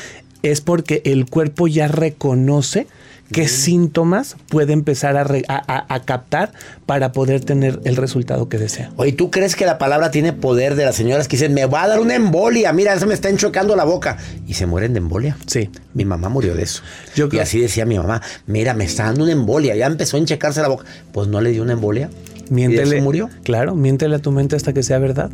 es 0.43 0.61
porque 0.61 1.03
el 1.05 1.27
cuerpo 1.27 1.69
ya 1.69 1.89
reconoce 1.89 2.87
qué 3.33 3.49
síntomas 3.49 4.37
puede 4.49 4.73
empezar 4.73 5.17
a, 5.17 6.01
captar 6.05 6.53
para 6.87 7.13
poder 7.13 7.45
tener 7.45 7.81
el 7.85 7.97
resultado 7.97 8.49
que 8.49 8.59
desea. 8.59 8.91
Oye, 8.97 9.13
¿tú 9.13 9.31
crees 9.31 9.55
que 9.55 9.67
la 9.67 9.79
palabra 9.79 10.11
tiene 10.11 10.33
poder 10.33 10.75
de 10.75 10.85
las 10.85 10.97
señoras 10.97 11.29
que 11.29 11.37
dicen, 11.37 11.55
me 11.55 11.67
va 11.67 11.85
a 11.85 11.89
dar 11.89 12.01
una 12.01 12.15
embolia, 12.15 12.73
mira, 12.73 12.95
eso 12.95 13.07
me 13.07 13.15
está 13.15 13.29
enchocando 13.29 13.77
la 13.77 13.85
boca? 13.85 14.19
Y 14.47 14.55
se 14.55 14.67
mueren 14.67 14.93
de 14.95 14.99
embolia. 14.99 15.37
Sí. 15.47 15.71
Mi 15.95 16.05
mamá 16.05 16.29
murió 16.29 16.55
de 16.55 16.63
eso. 16.63 16.83
Yo 17.15 17.29
y 17.31 17.39
así 17.39 17.61
decía 17.61 17.87
mi 17.87 17.99
mamá, 17.99 18.21
mira, 18.47 18.75
me 18.75 18.85
está 18.85 19.05
dando 19.05 19.25
una 19.25 19.33
embolia, 19.33 19.77
ya 19.77 19.87
empezó 19.87 20.17
a 20.17 20.21
enchecarse 20.21 20.61
la 20.61 20.69
boca. 20.69 20.85
Pues 21.13 21.29
no 21.29 21.41
le 21.41 21.51
dio 21.51 21.63
una 21.63 21.73
embolia. 21.75 22.11
Miéntele, 22.51 22.99
¿Y 22.99 23.01
murió? 23.01 23.31
Claro, 23.45 23.77
miéntele 23.77 24.17
a 24.17 24.19
tu 24.19 24.33
mente 24.33 24.57
hasta 24.57 24.73
que 24.73 24.83
sea 24.83 24.99
verdad. 24.99 25.31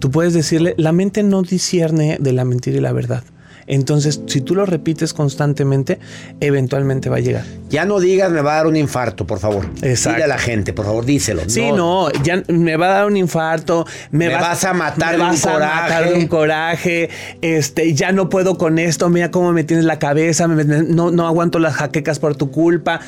Tú 0.00 0.10
puedes 0.10 0.34
decirle, 0.34 0.74
la 0.76 0.92
mente 0.92 1.22
no 1.22 1.42
discierne 1.42 2.18
de 2.20 2.32
la 2.32 2.44
mentira 2.44 2.76
y 2.76 2.80
la 2.80 2.92
verdad. 2.92 3.22
Entonces, 3.66 4.20
si 4.26 4.40
tú 4.40 4.54
lo 4.54 4.66
repites 4.66 5.12
constantemente, 5.14 5.98
eventualmente 6.40 7.08
va 7.08 7.16
a 7.16 7.20
llegar. 7.20 7.44
Ya 7.70 7.84
no 7.84 8.00
digas 8.00 8.30
me 8.30 8.42
va 8.42 8.54
a 8.54 8.56
dar 8.56 8.66
un 8.66 8.76
infarto, 8.76 9.26
por 9.26 9.38
favor. 9.38 9.66
Exacto. 9.82 10.16
Dile 10.16 10.24
a 10.24 10.28
la 10.28 10.38
gente, 10.38 10.72
por 10.72 10.84
favor, 10.84 11.04
díselo. 11.04 11.42
Sí, 11.46 11.72
no, 11.72 12.10
ya 12.22 12.42
me 12.48 12.76
va 12.76 12.86
a 12.86 12.94
dar 12.94 13.06
un 13.06 13.16
infarto, 13.16 13.86
me, 14.10 14.28
vas, 14.28 14.64
a 14.64 14.72
matar 14.72 15.12
me 15.12 15.18
de 15.18 15.22
un 15.22 15.30
vas 15.30 15.46
a 15.46 15.58
matar 15.58 16.08
de 16.08 16.14
un 16.14 16.26
coraje, 16.26 17.10
este, 17.40 17.94
ya 17.94 18.12
no 18.12 18.28
puedo 18.28 18.58
con 18.58 18.78
esto, 18.78 19.08
mira 19.08 19.30
cómo 19.30 19.52
me 19.52 19.64
tienes 19.64 19.84
la 19.84 19.98
cabeza, 19.98 20.46
no, 20.48 21.10
no 21.10 21.26
aguanto 21.26 21.58
las 21.58 21.74
jaquecas 21.74 22.18
por 22.18 22.36
tu 22.36 22.50
culpa. 22.50 23.00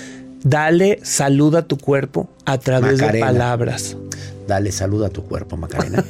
Dale 0.43 0.99
salud 1.03 1.55
a 1.55 1.62
tu 1.62 1.79
cuerpo 1.79 2.29
a 2.45 2.59
través 2.59 2.99
de 2.99 3.19
palabras. 3.19 3.97
Dale 4.47 4.73
salud 4.73 5.03
a 5.05 5.09
tu 5.09 5.25
cuerpo, 5.25 5.57
Macarena. 5.57 6.05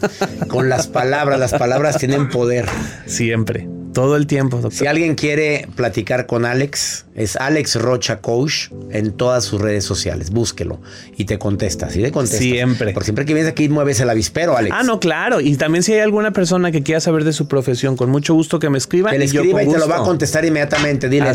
Con 0.48 0.68
las 0.68 0.88
palabras, 0.88 1.38
las 1.38 1.52
palabras 1.52 1.98
tienen 1.98 2.28
poder. 2.28 2.66
Siempre. 3.06 3.68
Todo 3.94 4.16
el 4.16 4.26
tiempo, 4.26 4.56
doctor. 4.56 4.72
Si 4.78 4.86
alguien 4.86 5.14
quiere 5.14 5.68
platicar 5.76 6.26
con 6.26 6.44
Alex, 6.44 7.06
es 7.14 7.36
Alex 7.36 7.76
Rocha 7.76 8.20
Coach 8.20 8.70
en 8.90 9.12
todas 9.12 9.44
sus 9.44 9.60
redes 9.60 9.84
sociales. 9.84 10.30
Búsquelo 10.30 10.80
y 11.16 11.26
te 11.26 11.38
contesta. 11.38 11.88
¿Sí 11.88 12.02
te 12.02 12.10
contesta? 12.10 12.38
Siempre. 12.38 12.92
Por 12.92 13.04
siempre 13.04 13.24
que 13.24 13.34
vienes 13.34 13.50
aquí 13.50 13.68
mueves 13.68 14.00
el 14.00 14.10
avispero, 14.10 14.56
Alex. 14.56 14.74
Ah, 14.76 14.82
no, 14.82 14.98
claro. 14.98 15.40
Y 15.40 15.56
también 15.56 15.84
si 15.84 15.92
hay 15.92 16.00
alguna 16.00 16.32
persona 16.32 16.72
que 16.72 16.82
quiera 16.82 17.00
saber 17.00 17.22
de 17.22 17.32
su 17.32 17.46
profesión, 17.46 17.96
con 17.96 18.10
mucho 18.10 18.34
gusto 18.34 18.58
que 18.58 18.68
me 18.68 18.78
escriba. 18.78 19.10
Que 19.10 19.18
le 19.18 19.26
escriba 19.26 19.62
y 19.62 19.68
te 19.68 19.78
lo 19.78 19.88
va 19.88 19.98
a 19.98 20.02
contestar 20.02 20.44
inmediatamente. 20.44 21.08
Dile, 21.08 21.32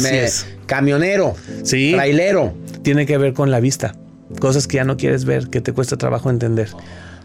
camionero, 0.66 1.36
sí. 1.64 1.94
trailero. 1.94 2.54
Tiene 2.84 3.06
que 3.06 3.18
ver 3.18 3.34
con 3.34 3.52
la 3.52 3.62
vista. 3.62 3.96
Cosas 4.40 4.68
que 4.68 4.76
ya 4.76 4.84
no 4.84 4.98
quieres 4.98 5.26
ver, 5.26 5.48
que 5.50 5.62
te 5.62 5.72
cuesta 5.72 5.98
trabajo 5.98 6.30
entender. 6.30 6.70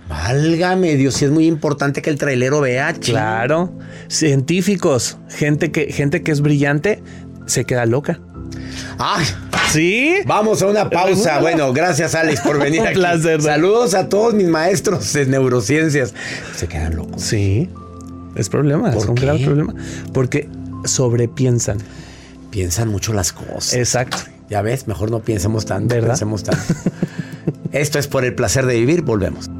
Válgame 0.08 0.96
Dios, 0.96 1.14
sí 1.14 1.24
es 1.24 1.30
muy 1.30 1.46
importante 1.46 2.02
que 2.02 2.10
el 2.10 2.18
trailero 2.18 2.60
vea. 2.60 2.92
Claro. 2.94 3.72
Científicos, 4.08 5.18
gente 5.30 5.72
que, 5.72 5.92
gente 5.92 6.22
que 6.22 6.30
es 6.32 6.40
brillante, 6.40 7.02
se 7.46 7.64
queda 7.64 7.86
loca. 7.86 8.20
¡Ay! 8.98 9.24
¿Sí? 9.70 10.16
Vamos 10.26 10.62
a 10.62 10.66
una 10.66 10.90
pausa. 10.90 11.40
Bueno, 11.40 11.72
gracias 11.72 12.14
Alex 12.14 12.40
por 12.42 12.58
venir 12.58 12.82
Un 12.82 12.86
aquí. 12.88 12.96
placer. 12.96 13.40
Saludos 13.42 13.94
a 13.94 14.08
todos 14.08 14.34
mis 14.34 14.46
maestros 14.48 15.12
de 15.14 15.26
neurociencias. 15.26 16.14
Se 16.54 16.68
quedan 16.68 16.96
locos. 16.96 17.22
Sí. 17.22 17.70
Es 18.36 18.48
problema, 18.48 18.94
es 18.94 19.04
un 19.06 19.14
gran 19.14 19.42
problema. 19.42 19.74
Porque 20.12 20.48
sobrepiensan. 20.84 21.78
Piensan 22.50 22.88
mucho 22.88 23.12
las 23.12 23.32
cosas. 23.32 23.74
Exacto. 23.74 24.18
Ya 24.50 24.60
ves, 24.60 24.86
mejor 24.86 25.10
no 25.10 25.20
pensemos 25.20 25.64
tanto. 25.66 25.94
¿Verdad? 25.94 26.10
Pensemos 26.10 26.44
tanto. 26.44 26.62
Esto 27.72 27.98
es 27.98 28.06
por 28.06 28.24
el 28.24 28.34
placer 28.34 28.66
de 28.66 28.74
vivir. 28.78 29.02
Volvemos. 29.02 29.50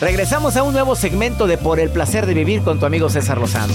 Regresamos 0.00 0.56
a 0.56 0.62
un 0.62 0.74
nuevo 0.74 0.94
segmento 0.94 1.46
de 1.46 1.56
Por 1.56 1.80
el 1.80 1.90
placer 1.90 2.26
de 2.26 2.34
vivir 2.34 2.60
con 2.60 2.78
tu 2.78 2.86
amigo 2.86 3.08
César 3.08 3.38
Lozano. 3.38 3.74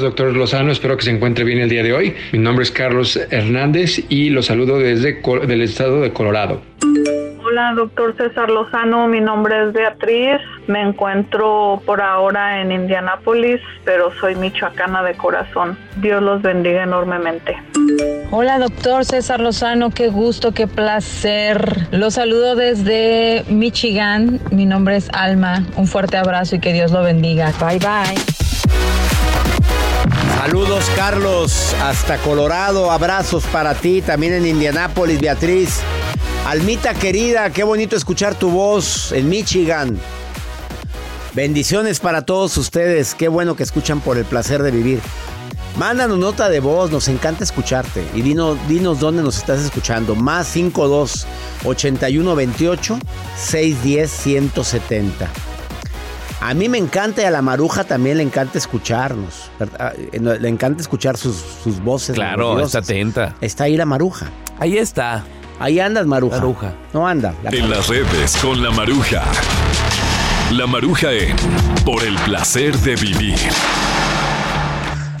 doctor 0.00 0.34
Lozano, 0.34 0.72
espero 0.72 0.96
que 0.96 1.04
se 1.04 1.10
encuentre 1.10 1.44
bien 1.44 1.58
el 1.58 1.68
día 1.68 1.82
de 1.82 1.92
hoy. 1.92 2.14
Mi 2.32 2.38
nombre 2.38 2.62
es 2.62 2.70
Carlos 2.70 3.20
Hernández 3.30 4.00
y 4.08 4.30
los 4.30 4.46
saludo 4.46 4.78
desde 4.78 5.20
el 5.22 5.60
estado 5.60 6.00
de 6.00 6.12
Colorado. 6.12 6.62
Hola, 7.50 7.72
doctor 7.74 8.16
César 8.16 8.48
Lozano. 8.48 9.08
Mi 9.08 9.20
nombre 9.20 9.66
es 9.66 9.72
Beatriz. 9.72 10.40
Me 10.68 10.82
encuentro 10.82 11.82
por 11.84 12.00
ahora 12.00 12.60
en 12.60 12.70
Indianápolis, 12.70 13.60
pero 13.84 14.12
soy 14.20 14.36
michoacana 14.36 15.02
de 15.02 15.14
corazón. 15.14 15.76
Dios 15.96 16.22
los 16.22 16.42
bendiga 16.42 16.84
enormemente. 16.84 17.60
Hola, 18.30 18.60
doctor 18.60 19.04
César 19.04 19.40
Lozano. 19.40 19.90
Qué 19.90 20.10
gusto, 20.10 20.52
qué 20.52 20.68
placer. 20.68 21.88
Los 21.90 22.14
saludo 22.14 22.54
desde 22.54 23.44
Michigan. 23.48 24.38
Mi 24.52 24.64
nombre 24.64 24.94
es 24.94 25.10
Alma. 25.12 25.64
Un 25.74 25.88
fuerte 25.88 26.18
abrazo 26.18 26.54
y 26.54 26.60
que 26.60 26.72
Dios 26.72 26.92
lo 26.92 27.02
bendiga. 27.02 27.52
Bye, 27.58 27.80
bye. 27.80 28.16
Saludos, 30.38 30.88
Carlos, 30.94 31.74
hasta 31.82 32.16
Colorado. 32.18 32.92
Abrazos 32.92 33.44
para 33.46 33.74
ti, 33.74 34.02
también 34.02 34.34
en 34.34 34.46
Indianápolis, 34.46 35.20
Beatriz. 35.20 35.82
Almita 36.46 36.94
querida, 36.94 37.50
qué 37.50 37.62
bonito 37.62 37.96
escuchar 37.96 38.34
tu 38.34 38.50
voz 38.50 39.12
en 39.12 39.28
Michigan. 39.28 39.98
Bendiciones 41.34 42.00
para 42.00 42.22
todos 42.22 42.56
ustedes. 42.56 43.14
Qué 43.14 43.28
bueno 43.28 43.54
que 43.54 43.62
escuchan 43.62 44.00
por 44.00 44.16
el 44.16 44.24
placer 44.24 44.62
de 44.62 44.70
vivir. 44.70 45.00
Mándanos 45.76 46.18
nota 46.18 46.48
de 46.48 46.58
voz, 46.58 46.90
nos 46.90 47.06
encanta 47.08 47.44
escucharte. 47.44 48.04
Y 48.14 48.22
dinos, 48.22 48.58
dinos 48.68 48.98
dónde 48.98 49.22
nos 49.22 49.38
estás 49.38 49.60
escuchando. 49.60 50.16
Más 50.16 50.48
52 50.48 51.26
81 51.64 52.34
28 52.34 52.98
610 53.36 54.10
170. 54.10 55.28
A 56.40 56.54
mí 56.54 56.68
me 56.68 56.78
encanta 56.78 57.22
y 57.22 57.26
a 57.26 57.30
la 57.30 57.42
maruja 57.42 57.84
también 57.84 58.16
le 58.16 58.24
encanta 58.24 58.58
escucharnos. 58.58 59.50
Le 60.12 60.48
encanta 60.48 60.80
escuchar 60.80 61.16
sus, 61.16 61.36
sus 61.62 61.80
voces. 61.80 62.14
Claro, 62.14 62.58
está 62.60 62.78
atenta. 62.78 63.36
Está 63.40 63.64
ahí 63.64 63.76
la 63.76 63.84
maruja. 63.84 64.30
Ahí 64.58 64.78
está. 64.78 65.22
Ahí 65.60 65.78
andas, 65.78 66.06
Maruja. 66.06 66.36
Maruja. 66.36 66.72
No 66.94 67.06
anda. 67.06 67.34
en 67.44 67.68
las 67.68 67.86
redes 67.86 68.34
con 68.38 68.62
la 68.62 68.70
Maruja. 68.70 69.22
La 70.52 70.66
Maruja 70.66 71.12
en 71.12 71.36
Por 71.84 72.02
el 72.02 72.16
placer 72.20 72.74
de 72.78 72.96
vivir. 72.96 73.36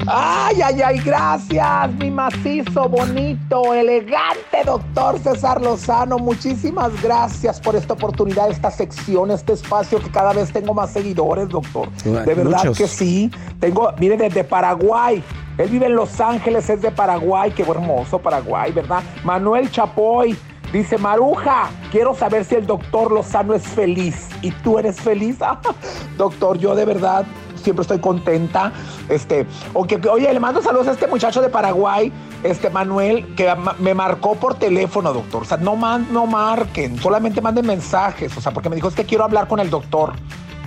Ay, 0.06 0.62
ay, 0.62 0.80
ay, 0.82 0.98
gracias, 1.00 1.92
mi 1.98 2.10
macizo, 2.10 2.88
bonito, 2.88 3.74
elegante 3.74 4.64
doctor 4.64 5.18
César 5.18 5.60
Lozano. 5.60 6.18
Muchísimas 6.18 6.90
gracias 7.02 7.60
por 7.60 7.76
esta 7.76 7.92
oportunidad, 7.92 8.50
esta 8.50 8.70
sección, 8.70 9.30
este 9.30 9.52
espacio 9.52 10.00
que 10.00 10.10
cada 10.10 10.32
vez 10.32 10.50
tengo 10.52 10.72
más 10.72 10.90
seguidores, 10.90 11.50
doctor. 11.50 11.90
De 12.02 12.34
verdad 12.34 12.72
que 12.74 12.88
sí. 12.88 13.30
Tengo, 13.60 13.92
mire, 13.98 14.16
desde 14.16 14.42
Paraguay. 14.42 15.22
Él 15.60 15.68
vive 15.68 15.86
en 15.86 15.94
Los 15.94 16.18
Ángeles, 16.22 16.70
es 16.70 16.80
de 16.80 16.90
Paraguay. 16.90 17.50
Qué 17.50 17.62
hermoso 17.62 18.18
Paraguay, 18.18 18.72
¿verdad? 18.72 19.02
Manuel 19.24 19.70
Chapoy. 19.70 20.34
Dice 20.72 20.96
Maruja, 20.96 21.68
quiero 21.90 22.14
saber 22.14 22.44
si 22.44 22.54
el 22.54 22.66
doctor 22.66 23.12
Lozano 23.12 23.52
es 23.52 23.64
feliz. 23.64 24.28
¿Y 24.40 24.52
tú 24.52 24.78
eres 24.78 25.00
feliz? 25.00 25.38
doctor, 26.16 26.56
yo 26.58 26.74
de 26.74 26.86
verdad 26.86 27.26
siempre 27.56 27.82
estoy 27.82 27.98
contenta. 27.98 28.72
Este, 29.10 29.46
oye, 29.74 30.32
le 30.32 30.40
mando 30.40 30.62
saludos 30.62 30.88
a 30.88 30.92
este 30.92 31.06
muchacho 31.08 31.42
de 31.42 31.50
Paraguay, 31.50 32.10
este 32.42 32.70
Manuel, 32.70 33.34
que 33.34 33.52
me 33.80 33.92
marcó 33.92 34.36
por 34.36 34.54
teléfono, 34.54 35.12
doctor. 35.12 35.42
O 35.42 35.44
sea, 35.44 35.58
no, 35.58 35.76
no 35.76 36.26
marquen, 36.26 36.98
solamente 36.98 37.42
manden 37.42 37.66
mensajes. 37.66 38.34
O 38.34 38.40
sea, 38.40 38.52
porque 38.52 38.70
me 38.70 38.76
dijo, 38.76 38.88
es 38.88 38.94
que 38.94 39.04
quiero 39.04 39.24
hablar 39.24 39.46
con 39.46 39.60
el 39.60 39.68
doctor. 39.68 40.14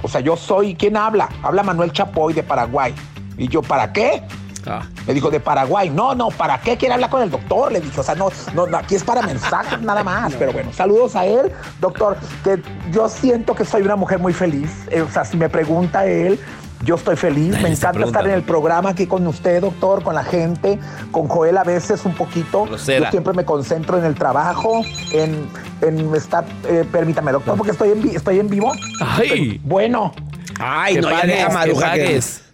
O 0.04 0.08
sea, 0.08 0.22
yo 0.22 0.36
soy, 0.36 0.76
¿quién 0.76 0.98
habla? 0.98 1.30
Habla 1.42 1.64
Manuel 1.64 1.92
Chapoy 1.94 2.34
de 2.34 2.44
Paraguay. 2.44 2.94
Y 3.38 3.48
yo, 3.48 3.64
¿para 3.64 3.92
qué? 3.92 4.22
Ah. 4.66 4.84
Me 5.08 5.14
dijo, 5.14 5.30
de 5.30 5.40
Paraguay. 5.40 5.90
No, 5.90 6.16
no, 6.16 6.30
¿para 6.30 6.60
qué 6.60 6.78
quiere 6.78 6.94
hablar 6.94 7.10
con 7.10 7.22
el 7.22 7.30
doctor? 7.30 7.72
Le 7.72 7.82
dije, 7.82 8.00
o 8.00 8.04
sea, 8.04 8.16
no, 8.16 8.30
no, 8.54 8.78
aquí 8.78 8.96
es 8.96 9.04
para 9.04 9.22
mensajes 9.22 9.82
nada 9.82 10.04
más. 10.04 10.34
Pero 10.34 10.54
bueno, 10.54 10.72
saludos 10.74 11.16
a 11.16 11.26
él, 11.26 11.52
doctor, 11.80 12.18
que 12.44 12.62
yo 12.92 13.10
siento 13.10 13.56
que 13.56 13.66
soy 13.66 13.82
una 13.82 13.96
mujer 13.96 14.20
muy 14.20 14.34
feliz. 14.34 14.70
Eh, 14.90 15.02
o 15.02 15.10
sea, 15.10 15.26
si 15.26 15.38
me 15.38 15.50
pregunta 15.50 16.06
él, 16.06 16.40
yo 16.84 16.96
estoy 16.96 17.16
feliz, 17.16 17.62
me 17.62 17.70
encanta 17.70 18.04
estar 18.04 18.26
en 18.26 18.34
el 18.34 18.44
programa 18.44 18.90
aquí 18.90 19.08
con 19.08 19.26
usted, 19.26 19.62
doctor, 19.62 20.04
con 20.04 20.16
la 20.16 20.24
gente, 20.24 20.80
con 21.12 21.30
Joel 21.30 21.58
a 21.58 21.64
veces 21.64 22.04
un 22.06 22.14
poquito. 22.14 22.68
Yo 22.68 22.78
siempre 22.78 23.34
me 23.34 23.46
concentro 23.46 23.98
en 23.98 24.04
el 24.04 24.16
trabajo, 24.16 24.82
en, 25.14 25.48
en 25.82 26.14
estar, 26.14 26.44
eh, 26.68 26.86
permítame, 26.92 27.32
doctor, 27.32 27.56
porque 27.58 27.72
estoy 27.72 27.92
en, 27.92 28.10
estoy 28.10 28.40
en 28.40 28.50
vivo. 28.50 28.74
Ay. 29.00 29.62
Bueno. 29.64 30.14
Ay, 30.60 30.96
no, 30.96 31.10
ya 31.10 31.22
deja 31.26 31.50
maruja 31.50 31.94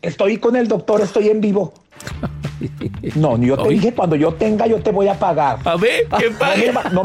Estoy 0.02 0.38
con 0.38 0.56
el 0.56 0.68
doctor, 0.68 1.02
estoy 1.02 1.30
en 1.30 1.42
vivo. 1.42 1.74
No, 3.16 3.38
yo 3.38 3.58
te 3.58 3.70
dije, 3.70 3.94
cuando 3.94 4.16
yo 4.16 4.34
tenga, 4.34 4.68
yo 4.68 4.82
te 4.82 4.92
voy 4.92 5.08
a 5.08 5.14
pagar. 5.14 5.60
A 5.64 5.76
ver, 5.76 6.08
¿qué 6.18 6.34
no, 6.92 7.04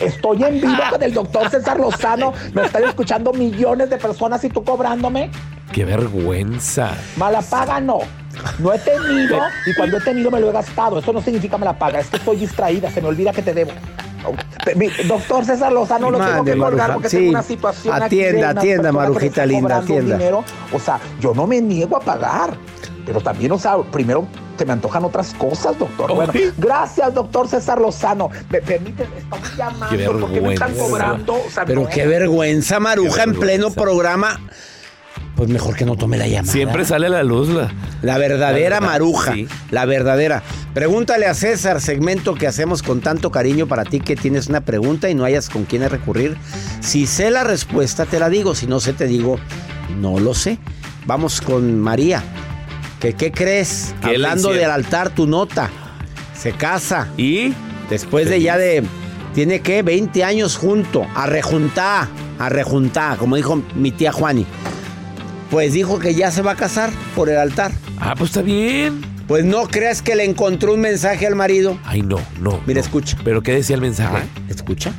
estoy 0.00 0.42
en 0.42 0.60
vivo 0.60 0.82
con 0.90 1.02
el 1.02 1.14
doctor 1.14 1.50
César 1.50 1.78
Lozano. 1.78 2.32
Me 2.52 2.62
están 2.62 2.84
escuchando 2.84 3.32
millones 3.32 3.90
de 3.90 3.96
personas 3.96 4.42
y 4.44 4.48
tú 4.48 4.64
cobrándome. 4.64 5.30
¡Qué 5.72 5.84
vergüenza! 5.84 6.92
Mala 7.16 7.40
paga 7.42 7.80
no. 7.80 8.00
No 8.58 8.72
he 8.72 8.78
tenido 8.78 9.38
y 9.66 9.74
cuando 9.74 9.98
he 9.98 10.00
tenido 10.00 10.30
me 10.30 10.40
lo 10.40 10.50
he 10.50 10.52
gastado. 10.52 10.98
Eso 10.98 11.12
no 11.12 11.22
significa 11.22 11.58
me 11.58 11.64
la 11.64 11.78
paga, 11.78 12.00
es 12.00 12.08
que 12.08 12.16
estoy 12.16 12.36
distraída, 12.36 12.90
se 12.90 13.00
me 13.00 13.08
olvida 13.08 13.32
que 13.32 13.42
te 13.42 13.54
debo. 13.54 13.72
doctor 15.06 15.44
César 15.44 15.72
Lozano 15.72 16.10
lo 16.10 16.18
tengo 16.18 16.44
que 16.44 16.56
colgar 16.56 16.94
porque 16.94 17.08
tengo 17.08 17.30
una 17.30 17.42
situación 17.42 18.02
atienda, 18.02 18.50
aquí 18.50 18.58
Atienda, 18.58 18.92
Marujita 18.92 19.46
linda, 19.46 19.78
atienda. 19.78 20.18
O 20.72 20.78
sea, 20.78 20.98
yo 21.20 21.34
no 21.34 21.46
me 21.46 21.60
niego 21.60 21.96
a 21.96 22.00
pagar, 22.00 22.56
pero 23.04 23.20
también, 23.20 23.52
o 23.52 23.58
sea, 23.58 23.78
primero 23.90 24.26
se 24.58 24.64
me 24.64 24.72
antojan 24.72 25.04
otras 25.04 25.34
cosas, 25.34 25.78
doctor. 25.78 26.14
Bueno, 26.14 26.32
gracias, 26.58 27.14
doctor 27.14 27.48
César 27.48 27.80
Lozano. 27.80 28.30
Me 28.50 28.60
permiten, 28.60 29.08
estamos 29.16 29.56
llamando 29.56 30.20
porque 30.20 30.40
me 30.40 30.54
están 30.54 30.74
cobrando. 30.74 31.36
pero 31.66 31.86
qué 31.88 32.06
vergüenza, 32.06 32.78
Maruja, 32.80 33.24
en 33.24 33.34
pleno 33.34 33.70
programa 33.70 34.38
pues 35.36 35.48
mejor 35.48 35.74
que 35.74 35.84
no 35.84 35.96
tome 35.96 36.18
la 36.18 36.28
llamada. 36.28 36.52
Siempre 36.52 36.84
sale 36.84 37.06
a 37.06 37.10
la 37.10 37.22
luz 37.22 37.48
la, 37.48 37.72
la 38.02 38.18
verdadera 38.18 38.80
maruja, 38.80 39.34
la 39.70 39.84
verdadera. 39.86 40.42
Pregúntale 40.74 41.26
a 41.26 41.34
César, 41.34 41.80
segmento 41.80 42.34
que 42.34 42.46
hacemos 42.46 42.82
con 42.82 43.00
tanto 43.00 43.30
cariño 43.30 43.66
para 43.66 43.84
ti 43.84 43.98
que 43.98 44.14
tienes 44.14 44.46
una 44.46 44.60
pregunta 44.60 45.10
y 45.10 45.14
no 45.14 45.24
hayas 45.24 45.48
con 45.48 45.64
quién 45.64 45.88
recurrir. 45.88 46.36
Si 46.80 47.06
sé 47.06 47.30
la 47.30 47.44
respuesta, 47.44 48.06
te 48.06 48.20
la 48.20 48.28
digo. 48.28 48.54
Si 48.54 48.66
no 48.66 48.78
sé, 48.78 48.92
te 48.92 49.06
digo, 49.06 49.38
no 49.98 50.20
lo 50.20 50.34
sé. 50.34 50.58
Vamos 51.06 51.40
con 51.40 51.80
María. 51.80 52.22
¿Qué, 53.02 53.14
qué 53.14 53.32
crees? 53.32 53.96
Hablando 54.00 54.52
del 54.52 54.70
altar, 54.70 55.10
tu 55.10 55.26
nota. 55.26 55.68
Se 56.36 56.52
casa. 56.52 57.08
¿Y? 57.16 57.52
Después 57.90 58.30
de 58.30 58.40
ya 58.40 58.56
de... 58.56 58.84
Tiene 59.34 59.60
que 59.60 59.82
20 59.82 60.22
años 60.22 60.56
junto, 60.56 61.04
a 61.16 61.26
rejuntar, 61.26 62.06
a 62.38 62.48
rejuntar, 62.48 63.18
como 63.18 63.34
dijo 63.34 63.60
mi 63.74 63.90
tía 63.90 64.12
Juani. 64.12 64.46
Pues 65.50 65.72
dijo 65.72 65.98
que 65.98 66.14
ya 66.14 66.30
se 66.30 66.42
va 66.42 66.52
a 66.52 66.54
casar 66.54 66.90
por 67.16 67.28
el 67.28 67.38
altar. 67.38 67.72
Ah, 67.98 68.14
pues 68.16 68.30
está 68.30 68.42
bien. 68.42 69.00
Pues 69.26 69.44
no 69.44 69.66
creas 69.66 70.00
que 70.00 70.14
le 70.14 70.24
encontró 70.24 70.74
un 70.74 70.80
mensaje 70.80 71.26
al 71.26 71.34
marido. 71.34 71.78
Ay, 71.84 72.02
no, 72.02 72.20
no. 72.40 72.60
Mira, 72.66 72.80
escucha. 72.80 73.16
¿Pero 73.24 73.42
qué 73.42 73.52
decía 73.52 73.74
el 73.74 73.82
mensaje? 73.82 74.28
escucha, 74.48 74.92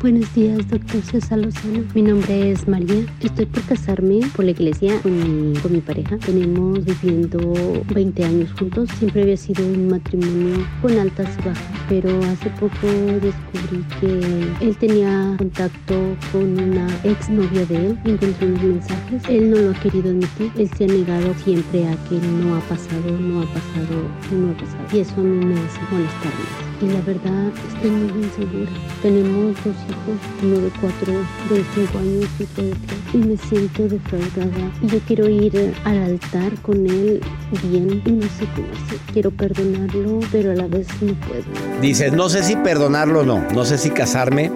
Buenos 0.00 0.32
días, 0.32 0.68
doctor 0.68 1.02
César 1.02 1.38
Lozano. 1.38 1.82
Mi 1.92 2.02
nombre 2.02 2.52
es 2.52 2.68
María. 2.68 3.04
Estoy 3.20 3.46
por 3.46 3.64
casarme 3.64 4.20
por 4.36 4.44
la 4.44 4.52
iglesia 4.52 5.00
con 5.02 5.12
mi, 5.18 5.58
con 5.58 5.72
mi 5.72 5.80
pareja. 5.80 6.18
Tenemos 6.18 6.84
viviendo 6.84 7.52
20 7.92 8.24
años 8.24 8.52
juntos. 8.56 8.88
Siempre 8.98 9.22
había 9.22 9.36
sido 9.36 9.66
un 9.66 9.88
matrimonio 9.88 10.64
con 10.80 10.96
altas 10.96 11.36
y 11.36 11.48
bajas. 11.48 11.64
Pero 11.88 12.16
hace 12.26 12.48
poco 12.60 12.86
descubrí 13.20 13.84
que 14.00 14.64
él 14.64 14.76
tenía 14.76 15.34
contacto 15.36 16.16
con 16.30 16.56
una 16.56 16.86
ex 17.02 17.28
novia 17.28 17.66
de 17.66 17.88
él. 17.88 17.98
Encontré 18.04 18.46
unos 18.46 18.62
mensajes. 18.62 19.22
Él 19.28 19.50
no 19.50 19.56
lo 19.56 19.70
ha 19.70 19.80
querido 19.80 20.10
admitir. 20.10 20.52
Él 20.56 20.70
se 20.78 20.84
ha 20.84 20.86
negado 20.86 21.34
siempre 21.42 21.88
a 21.88 21.96
que 22.04 22.14
no 22.14 22.54
ha 22.54 22.60
pasado, 22.60 23.18
no 23.18 23.42
ha 23.42 23.46
pasado, 23.46 24.08
no 24.30 24.52
ha 24.52 24.54
pasado. 24.54 24.84
Y 24.92 25.00
eso 25.00 25.14
a 25.16 25.24
mí 25.24 25.44
me 25.44 25.54
hace 25.54 25.80
molestarme. 25.90 26.69
Y 26.82 26.86
la 26.86 27.00
verdad, 27.02 27.52
estoy 27.74 27.90
muy 27.90 28.24
insegura. 28.24 28.70
Tenemos 29.02 29.54
dos 29.64 29.74
hijos, 29.88 30.18
uno 30.42 30.58
de 30.60 30.70
cuatro, 30.80 31.12
de 31.50 31.64
cinco 31.74 31.98
años 31.98 32.30
y 32.38 32.42
otro 32.44 32.64
de 32.64 32.70
tres. 32.70 32.98
Y 33.12 33.18
me 33.18 33.36
siento 33.36 33.82
defraudada. 33.88 34.72
Yo 34.82 34.98
quiero 35.06 35.28
ir 35.28 35.74
al 35.84 36.02
altar 36.02 36.52
con 36.62 36.86
él 36.86 37.20
bien 37.64 38.02
y 38.06 38.12
no 38.12 38.22
sé 38.22 38.46
cómo 38.54 38.66
hacer. 38.72 38.98
Quiero 39.12 39.30
perdonarlo, 39.30 40.20
pero 40.32 40.52
a 40.52 40.54
la 40.54 40.66
vez 40.68 40.86
no 41.02 41.12
puedo. 41.26 41.44
Dices, 41.82 42.12
no 42.12 42.28
sé 42.30 42.42
si 42.42 42.56
perdonarlo 42.56 43.20
o 43.20 43.24
no. 43.24 43.44
No 43.54 43.64
sé 43.66 43.76
si 43.76 43.90
casarme 43.90 44.50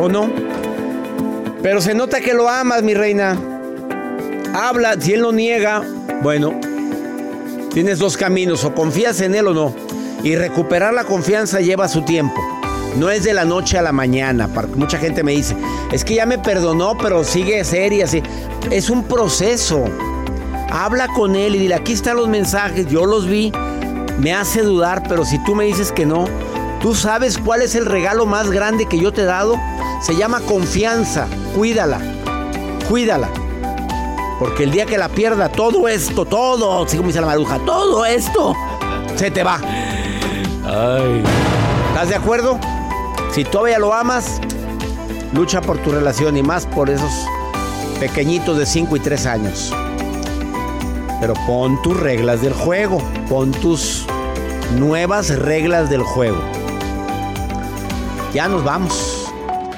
o 0.00 0.08
no. 0.08 0.30
Pero 1.62 1.82
se 1.82 1.94
nota 1.94 2.20
que 2.20 2.32
lo 2.32 2.48
amas, 2.48 2.82
mi 2.82 2.94
reina. 2.94 3.38
Habla, 4.54 4.98
si 4.98 5.12
él 5.12 5.20
lo 5.20 5.32
niega, 5.32 5.82
bueno, 6.22 6.58
Tienes 7.76 7.98
dos 7.98 8.16
caminos, 8.16 8.64
o 8.64 8.74
confías 8.74 9.20
en 9.20 9.34
él 9.34 9.48
o 9.48 9.52
no. 9.52 9.85
Y 10.26 10.34
recuperar 10.34 10.92
la 10.92 11.04
confianza 11.04 11.60
lleva 11.60 11.86
su 11.86 12.02
tiempo. 12.02 12.34
No 12.96 13.10
es 13.10 13.22
de 13.22 13.32
la 13.32 13.44
noche 13.44 13.78
a 13.78 13.82
la 13.82 13.92
mañana. 13.92 14.48
Mucha 14.74 14.98
gente 14.98 15.22
me 15.22 15.30
dice, 15.30 15.56
es 15.92 16.04
que 16.04 16.16
ya 16.16 16.26
me 16.26 16.36
perdonó, 16.36 16.98
pero 16.98 17.22
sigue 17.22 17.62
seria. 17.62 18.06
Así. 18.06 18.24
Es 18.68 18.90
un 18.90 19.04
proceso. 19.04 19.84
Habla 20.68 21.06
con 21.06 21.36
él 21.36 21.54
y 21.54 21.60
dile, 21.60 21.76
aquí 21.76 21.92
están 21.92 22.16
los 22.16 22.26
mensajes, 22.26 22.88
yo 22.88 23.06
los 23.06 23.28
vi, 23.28 23.52
me 24.18 24.34
hace 24.34 24.62
dudar, 24.62 25.04
pero 25.08 25.24
si 25.24 25.38
tú 25.44 25.54
me 25.54 25.62
dices 25.62 25.92
que 25.92 26.06
no, 26.06 26.24
¿tú 26.80 26.92
sabes 26.92 27.38
cuál 27.38 27.62
es 27.62 27.76
el 27.76 27.86
regalo 27.86 28.26
más 28.26 28.50
grande 28.50 28.86
que 28.86 28.98
yo 28.98 29.12
te 29.12 29.20
he 29.20 29.26
dado? 29.26 29.54
Se 30.02 30.16
llama 30.16 30.40
confianza, 30.40 31.28
cuídala, 31.54 32.00
cuídala. 32.88 33.28
Porque 34.40 34.64
el 34.64 34.72
día 34.72 34.86
que 34.86 34.98
la 34.98 35.08
pierda, 35.08 35.48
todo 35.48 35.86
esto, 35.86 36.24
todo, 36.24 36.82
así 36.82 36.96
como 36.96 37.10
dice 37.10 37.20
la 37.20 37.28
maruja, 37.28 37.60
todo 37.64 38.04
esto 38.04 38.56
se 39.14 39.30
te 39.30 39.44
va. 39.44 39.60
¿Estás 40.66 42.08
de 42.08 42.16
acuerdo? 42.16 42.58
Si 43.30 43.44
todavía 43.44 43.78
lo 43.78 43.94
amas, 43.94 44.40
lucha 45.32 45.60
por 45.60 45.78
tu 45.78 45.92
relación 45.92 46.36
y 46.36 46.42
más 46.42 46.66
por 46.66 46.90
esos 46.90 47.12
pequeñitos 48.00 48.58
de 48.58 48.66
5 48.66 48.96
y 48.96 49.00
3 49.00 49.26
años. 49.26 49.72
Pero 51.20 51.34
pon 51.46 51.80
tus 51.82 51.98
reglas 51.98 52.42
del 52.42 52.52
juego, 52.52 52.98
pon 53.28 53.52
tus 53.52 54.06
nuevas 54.76 55.28
reglas 55.38 55.88
del 55.88 56.02
juego. 56.02 56.38
Ya 58.34 58.48
nos 58.48 58.64
vamos. 58.64 59.32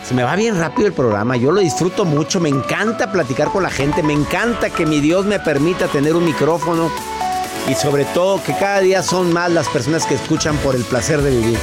Se 0.05 0.15
me 0.15 0.23
va 0.23 0.37
bien 0.37 0.59
rápido 0.59 0.89
el 0.89 0.95
programa, 0.95 1.37
yo 1.37 1.53
lo 1.53 1.61
disfruto 1.61 2.07
mucho, 2.07 2.41
me 2.41 2.49
encanta 2.49 3.13
platicar 3.13 3.49
con 3.49 3.63
la 3.63 3.69
gente, 3.69 4.03
me 4.03 4.15
encanta 4.15 4.71
que 4.71 4.87
mi 4.87 5.01
Dios 5.01 5.27
me 5.27 5.39
permita 5.39 5.87
tener 5.87 6.17
un 6.17 6.25
micrófono 6.25 6.91
y 7.69 7.75
sobre 7.75 8.05
todo 8.07 8.43
que 8.43 8.55
cada 8.57 8.81
día 8.81 9.03
son 9.03 9.33
más 9.33 9.51
las 9.51 9.69
personas 9.69 10.07
que 10.07 10.15
escuchan 10.15 10.57
por 10.59 10.75
el 10.75 10.85
placer 10.85 11.21
de 11.21 11.31
vivir. 11.31 11.59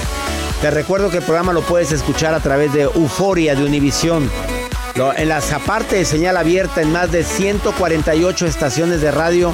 Te 0.62 0.70
recuerdo 0.70 1.10
que 1.10 1.18
el 1.18 1.24
programa 1.24 1.52
lo 1.52 1.62
puedes 1.62 1.92
escuchar 1.92 2.34
a 2.34 2.40
través 2.40 2.74
de 2.74 2.84
Euforia 2.84 3.56
de 3.56 3.66
Univisión. 3.66 4.30
En 5.18 5.30
las 5.30 5.52
aparte 5.52 5.98
de 5.98 6.06
señal 6.06 6.38
abierta 6.38 6.82
en 6.82 6.92
más 6.92 7.12
de 7.12 7.24
148 7.24 8.46
estaciones 8.46 9.02
de 9.02 9.12
radio 9.12 9.54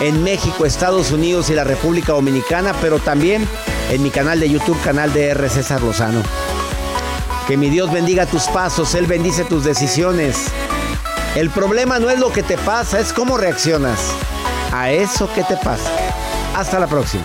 en 0.00 0.22
México, 0.22 0.66
Estados 0.66 1.12
Unidos 1.12 1.48
y 1.48 1.54
la 1.54 1.64
República 1.64 2.12
Dominicana, 2.12 2.74
pero 2.82 2.98
también 2.98 3.48
en 3.90 4.02
mi 4.02 4.10
canal 4.10 4.40
de 4.40 4.50
YouTube, 4.50 4.80
canal 4.82 5.12
de 5.12 5.28
R. 5.28 5.48
César 5.48 5.80
Lozano. 5.82 6.22
Que 7.46 7.56
mi 7.56 7.70
Dios 7.70 7.92
bendiga 7.92 8.26
tus 8.26 8.44
pasos, 8.48 8.94
Él 8.94 9.06
bendice 9.06 9.44
tus 9.44 9.64
decisiones. 9.64 10.36
El 11.36 11.48
problema 11.50 11.98
no 11.98 12.10
es 12.10 12.18
lo 12.18 12.32
que 12.32 12.42
te 12.42 12.58
pasa, 12.58 12.98
es 12.98 13.12
cómo 13.12 13.38
reaccionas 13.38 14.00
a 14.80 14.90
eso 14.90 15.28
que 15.34 15.42
te 15.42 15.56
pasa. 15.56 15.90
Hasta 16.54 16.78
la 16.78 16.86
próxima. 16.86 17.24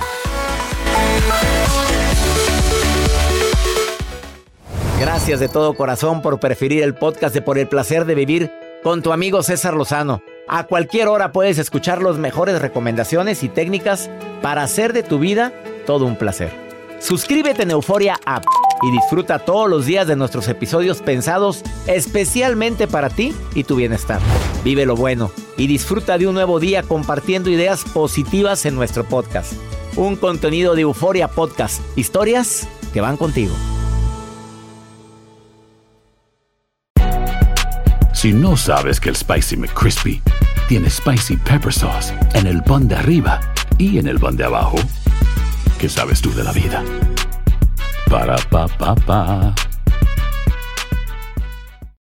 Gracias 4.99 5.39
de 5.39 5.49
todo 5.49 5.73
corazón 5.73 6.21
por 6.21 6.39
preferir 6.39 6.83
el 6.83 6.93
podcast 6.93 7.33
de 7.33 7.41
Por 7.41 7.57
el 7.57 7.67
placer 7.67 8.05
de 8.05 8.15
vivir 8.15 8.51
con 8.83 9.01
tu 9.01 9.11
amigo 9.11 9.43
César 9.43 9.73
Lozano. 9.73 10.21
A 10.47 10.65
cualquier 10.65 11.07
hora 11.07 11.31
puedes 11.31 11.57
escuchar 11.57 12.01
las 12.01 12.17
mejores 12.17 12.61
recomendaciones 12.61 13.43
y 13.43 13.49
técnicas 13.49 14.09
para 14.41 14.63
hacer 14.63 14.93
de 14.93 15.03
tu 15.03 15.19
vida 15.19 15.51
todo 15.85 16.05
un 16.05 16.15
placer. 16.15 16.51
Suscríbete 16.99 17.63
en 17.63 17.71
Euforia 17.71 18.19
App 18.25 18.45
y 18.81 18.91
disfruta 18.91 19.39
todos 19.39 19.69
los 19.69 19.85
días 19.85 20.07
de 20.07 20.15
nuestros 20.15 20.47
episodios 20.47 21.01
pensados 21.01 21.63
especialmente 21.87 22.87
para 22.87 23.09
ti 23.09 23.33
y 23.55 23.63
tu 23.63 23.75
bienestar. 23.75 24.19
Vive 24.63 24.85
lo 24.85 24.95
bueno 24.95 25.31
y 25.57 25.67
disfruta 25.67 26.17
de 26.17 26.27
un 26.27 26.33
nuevo 26.33 26.59
día 26.59 26.83
compartiendo 26.83 27.49
ideas 27.49 27.83
positivas 27.83 28.65
en 28.65 28.75
nuestro 28.75 29.03
podcast. 29.03 29.53
Un 29.95 30.15
contenido 30.15 30.75
de 30.75 30.81
Euforia 30.81 31.27
Podcast. 31.27 31.81
Historias 31.97 32.67
que 32.93 33.01
van 33.01 33.17
contigo. 33.17 33.53
Si 38.13 38.33
no 38.33 38.55
sabes 38.55 38.99
que 38.99 39.09
el 39.09 39.15
Spicy 39.15 39.57
McCrispy 39.57 40.21
tiene 40.67 40.89
Spicy 40.89 41.37
Pepper 41.37 41.73
Sauce 41.73 42.13
en 42.33 42.45
el 42.45 42.61
pan 42.63 42.87
de 42.87 42.95
arriba 42.95 43.41
y 43.77 43.97
en 43.97 44.07
el 44.07 44.19
pan 44.19 44.37
de 44.37 44.43
abajo, 44.43 44.77
¿qué 45.79 45.89
sabes 45.89 46.21
tú 46.21 46.31
de 46.33 46.43
la 46.43 46.51
vida? 46.51 46.83
Para, 48.11 48.35
pa, 48.51 48.67
pa, 48.67 48.93
pa. 49.07 49.70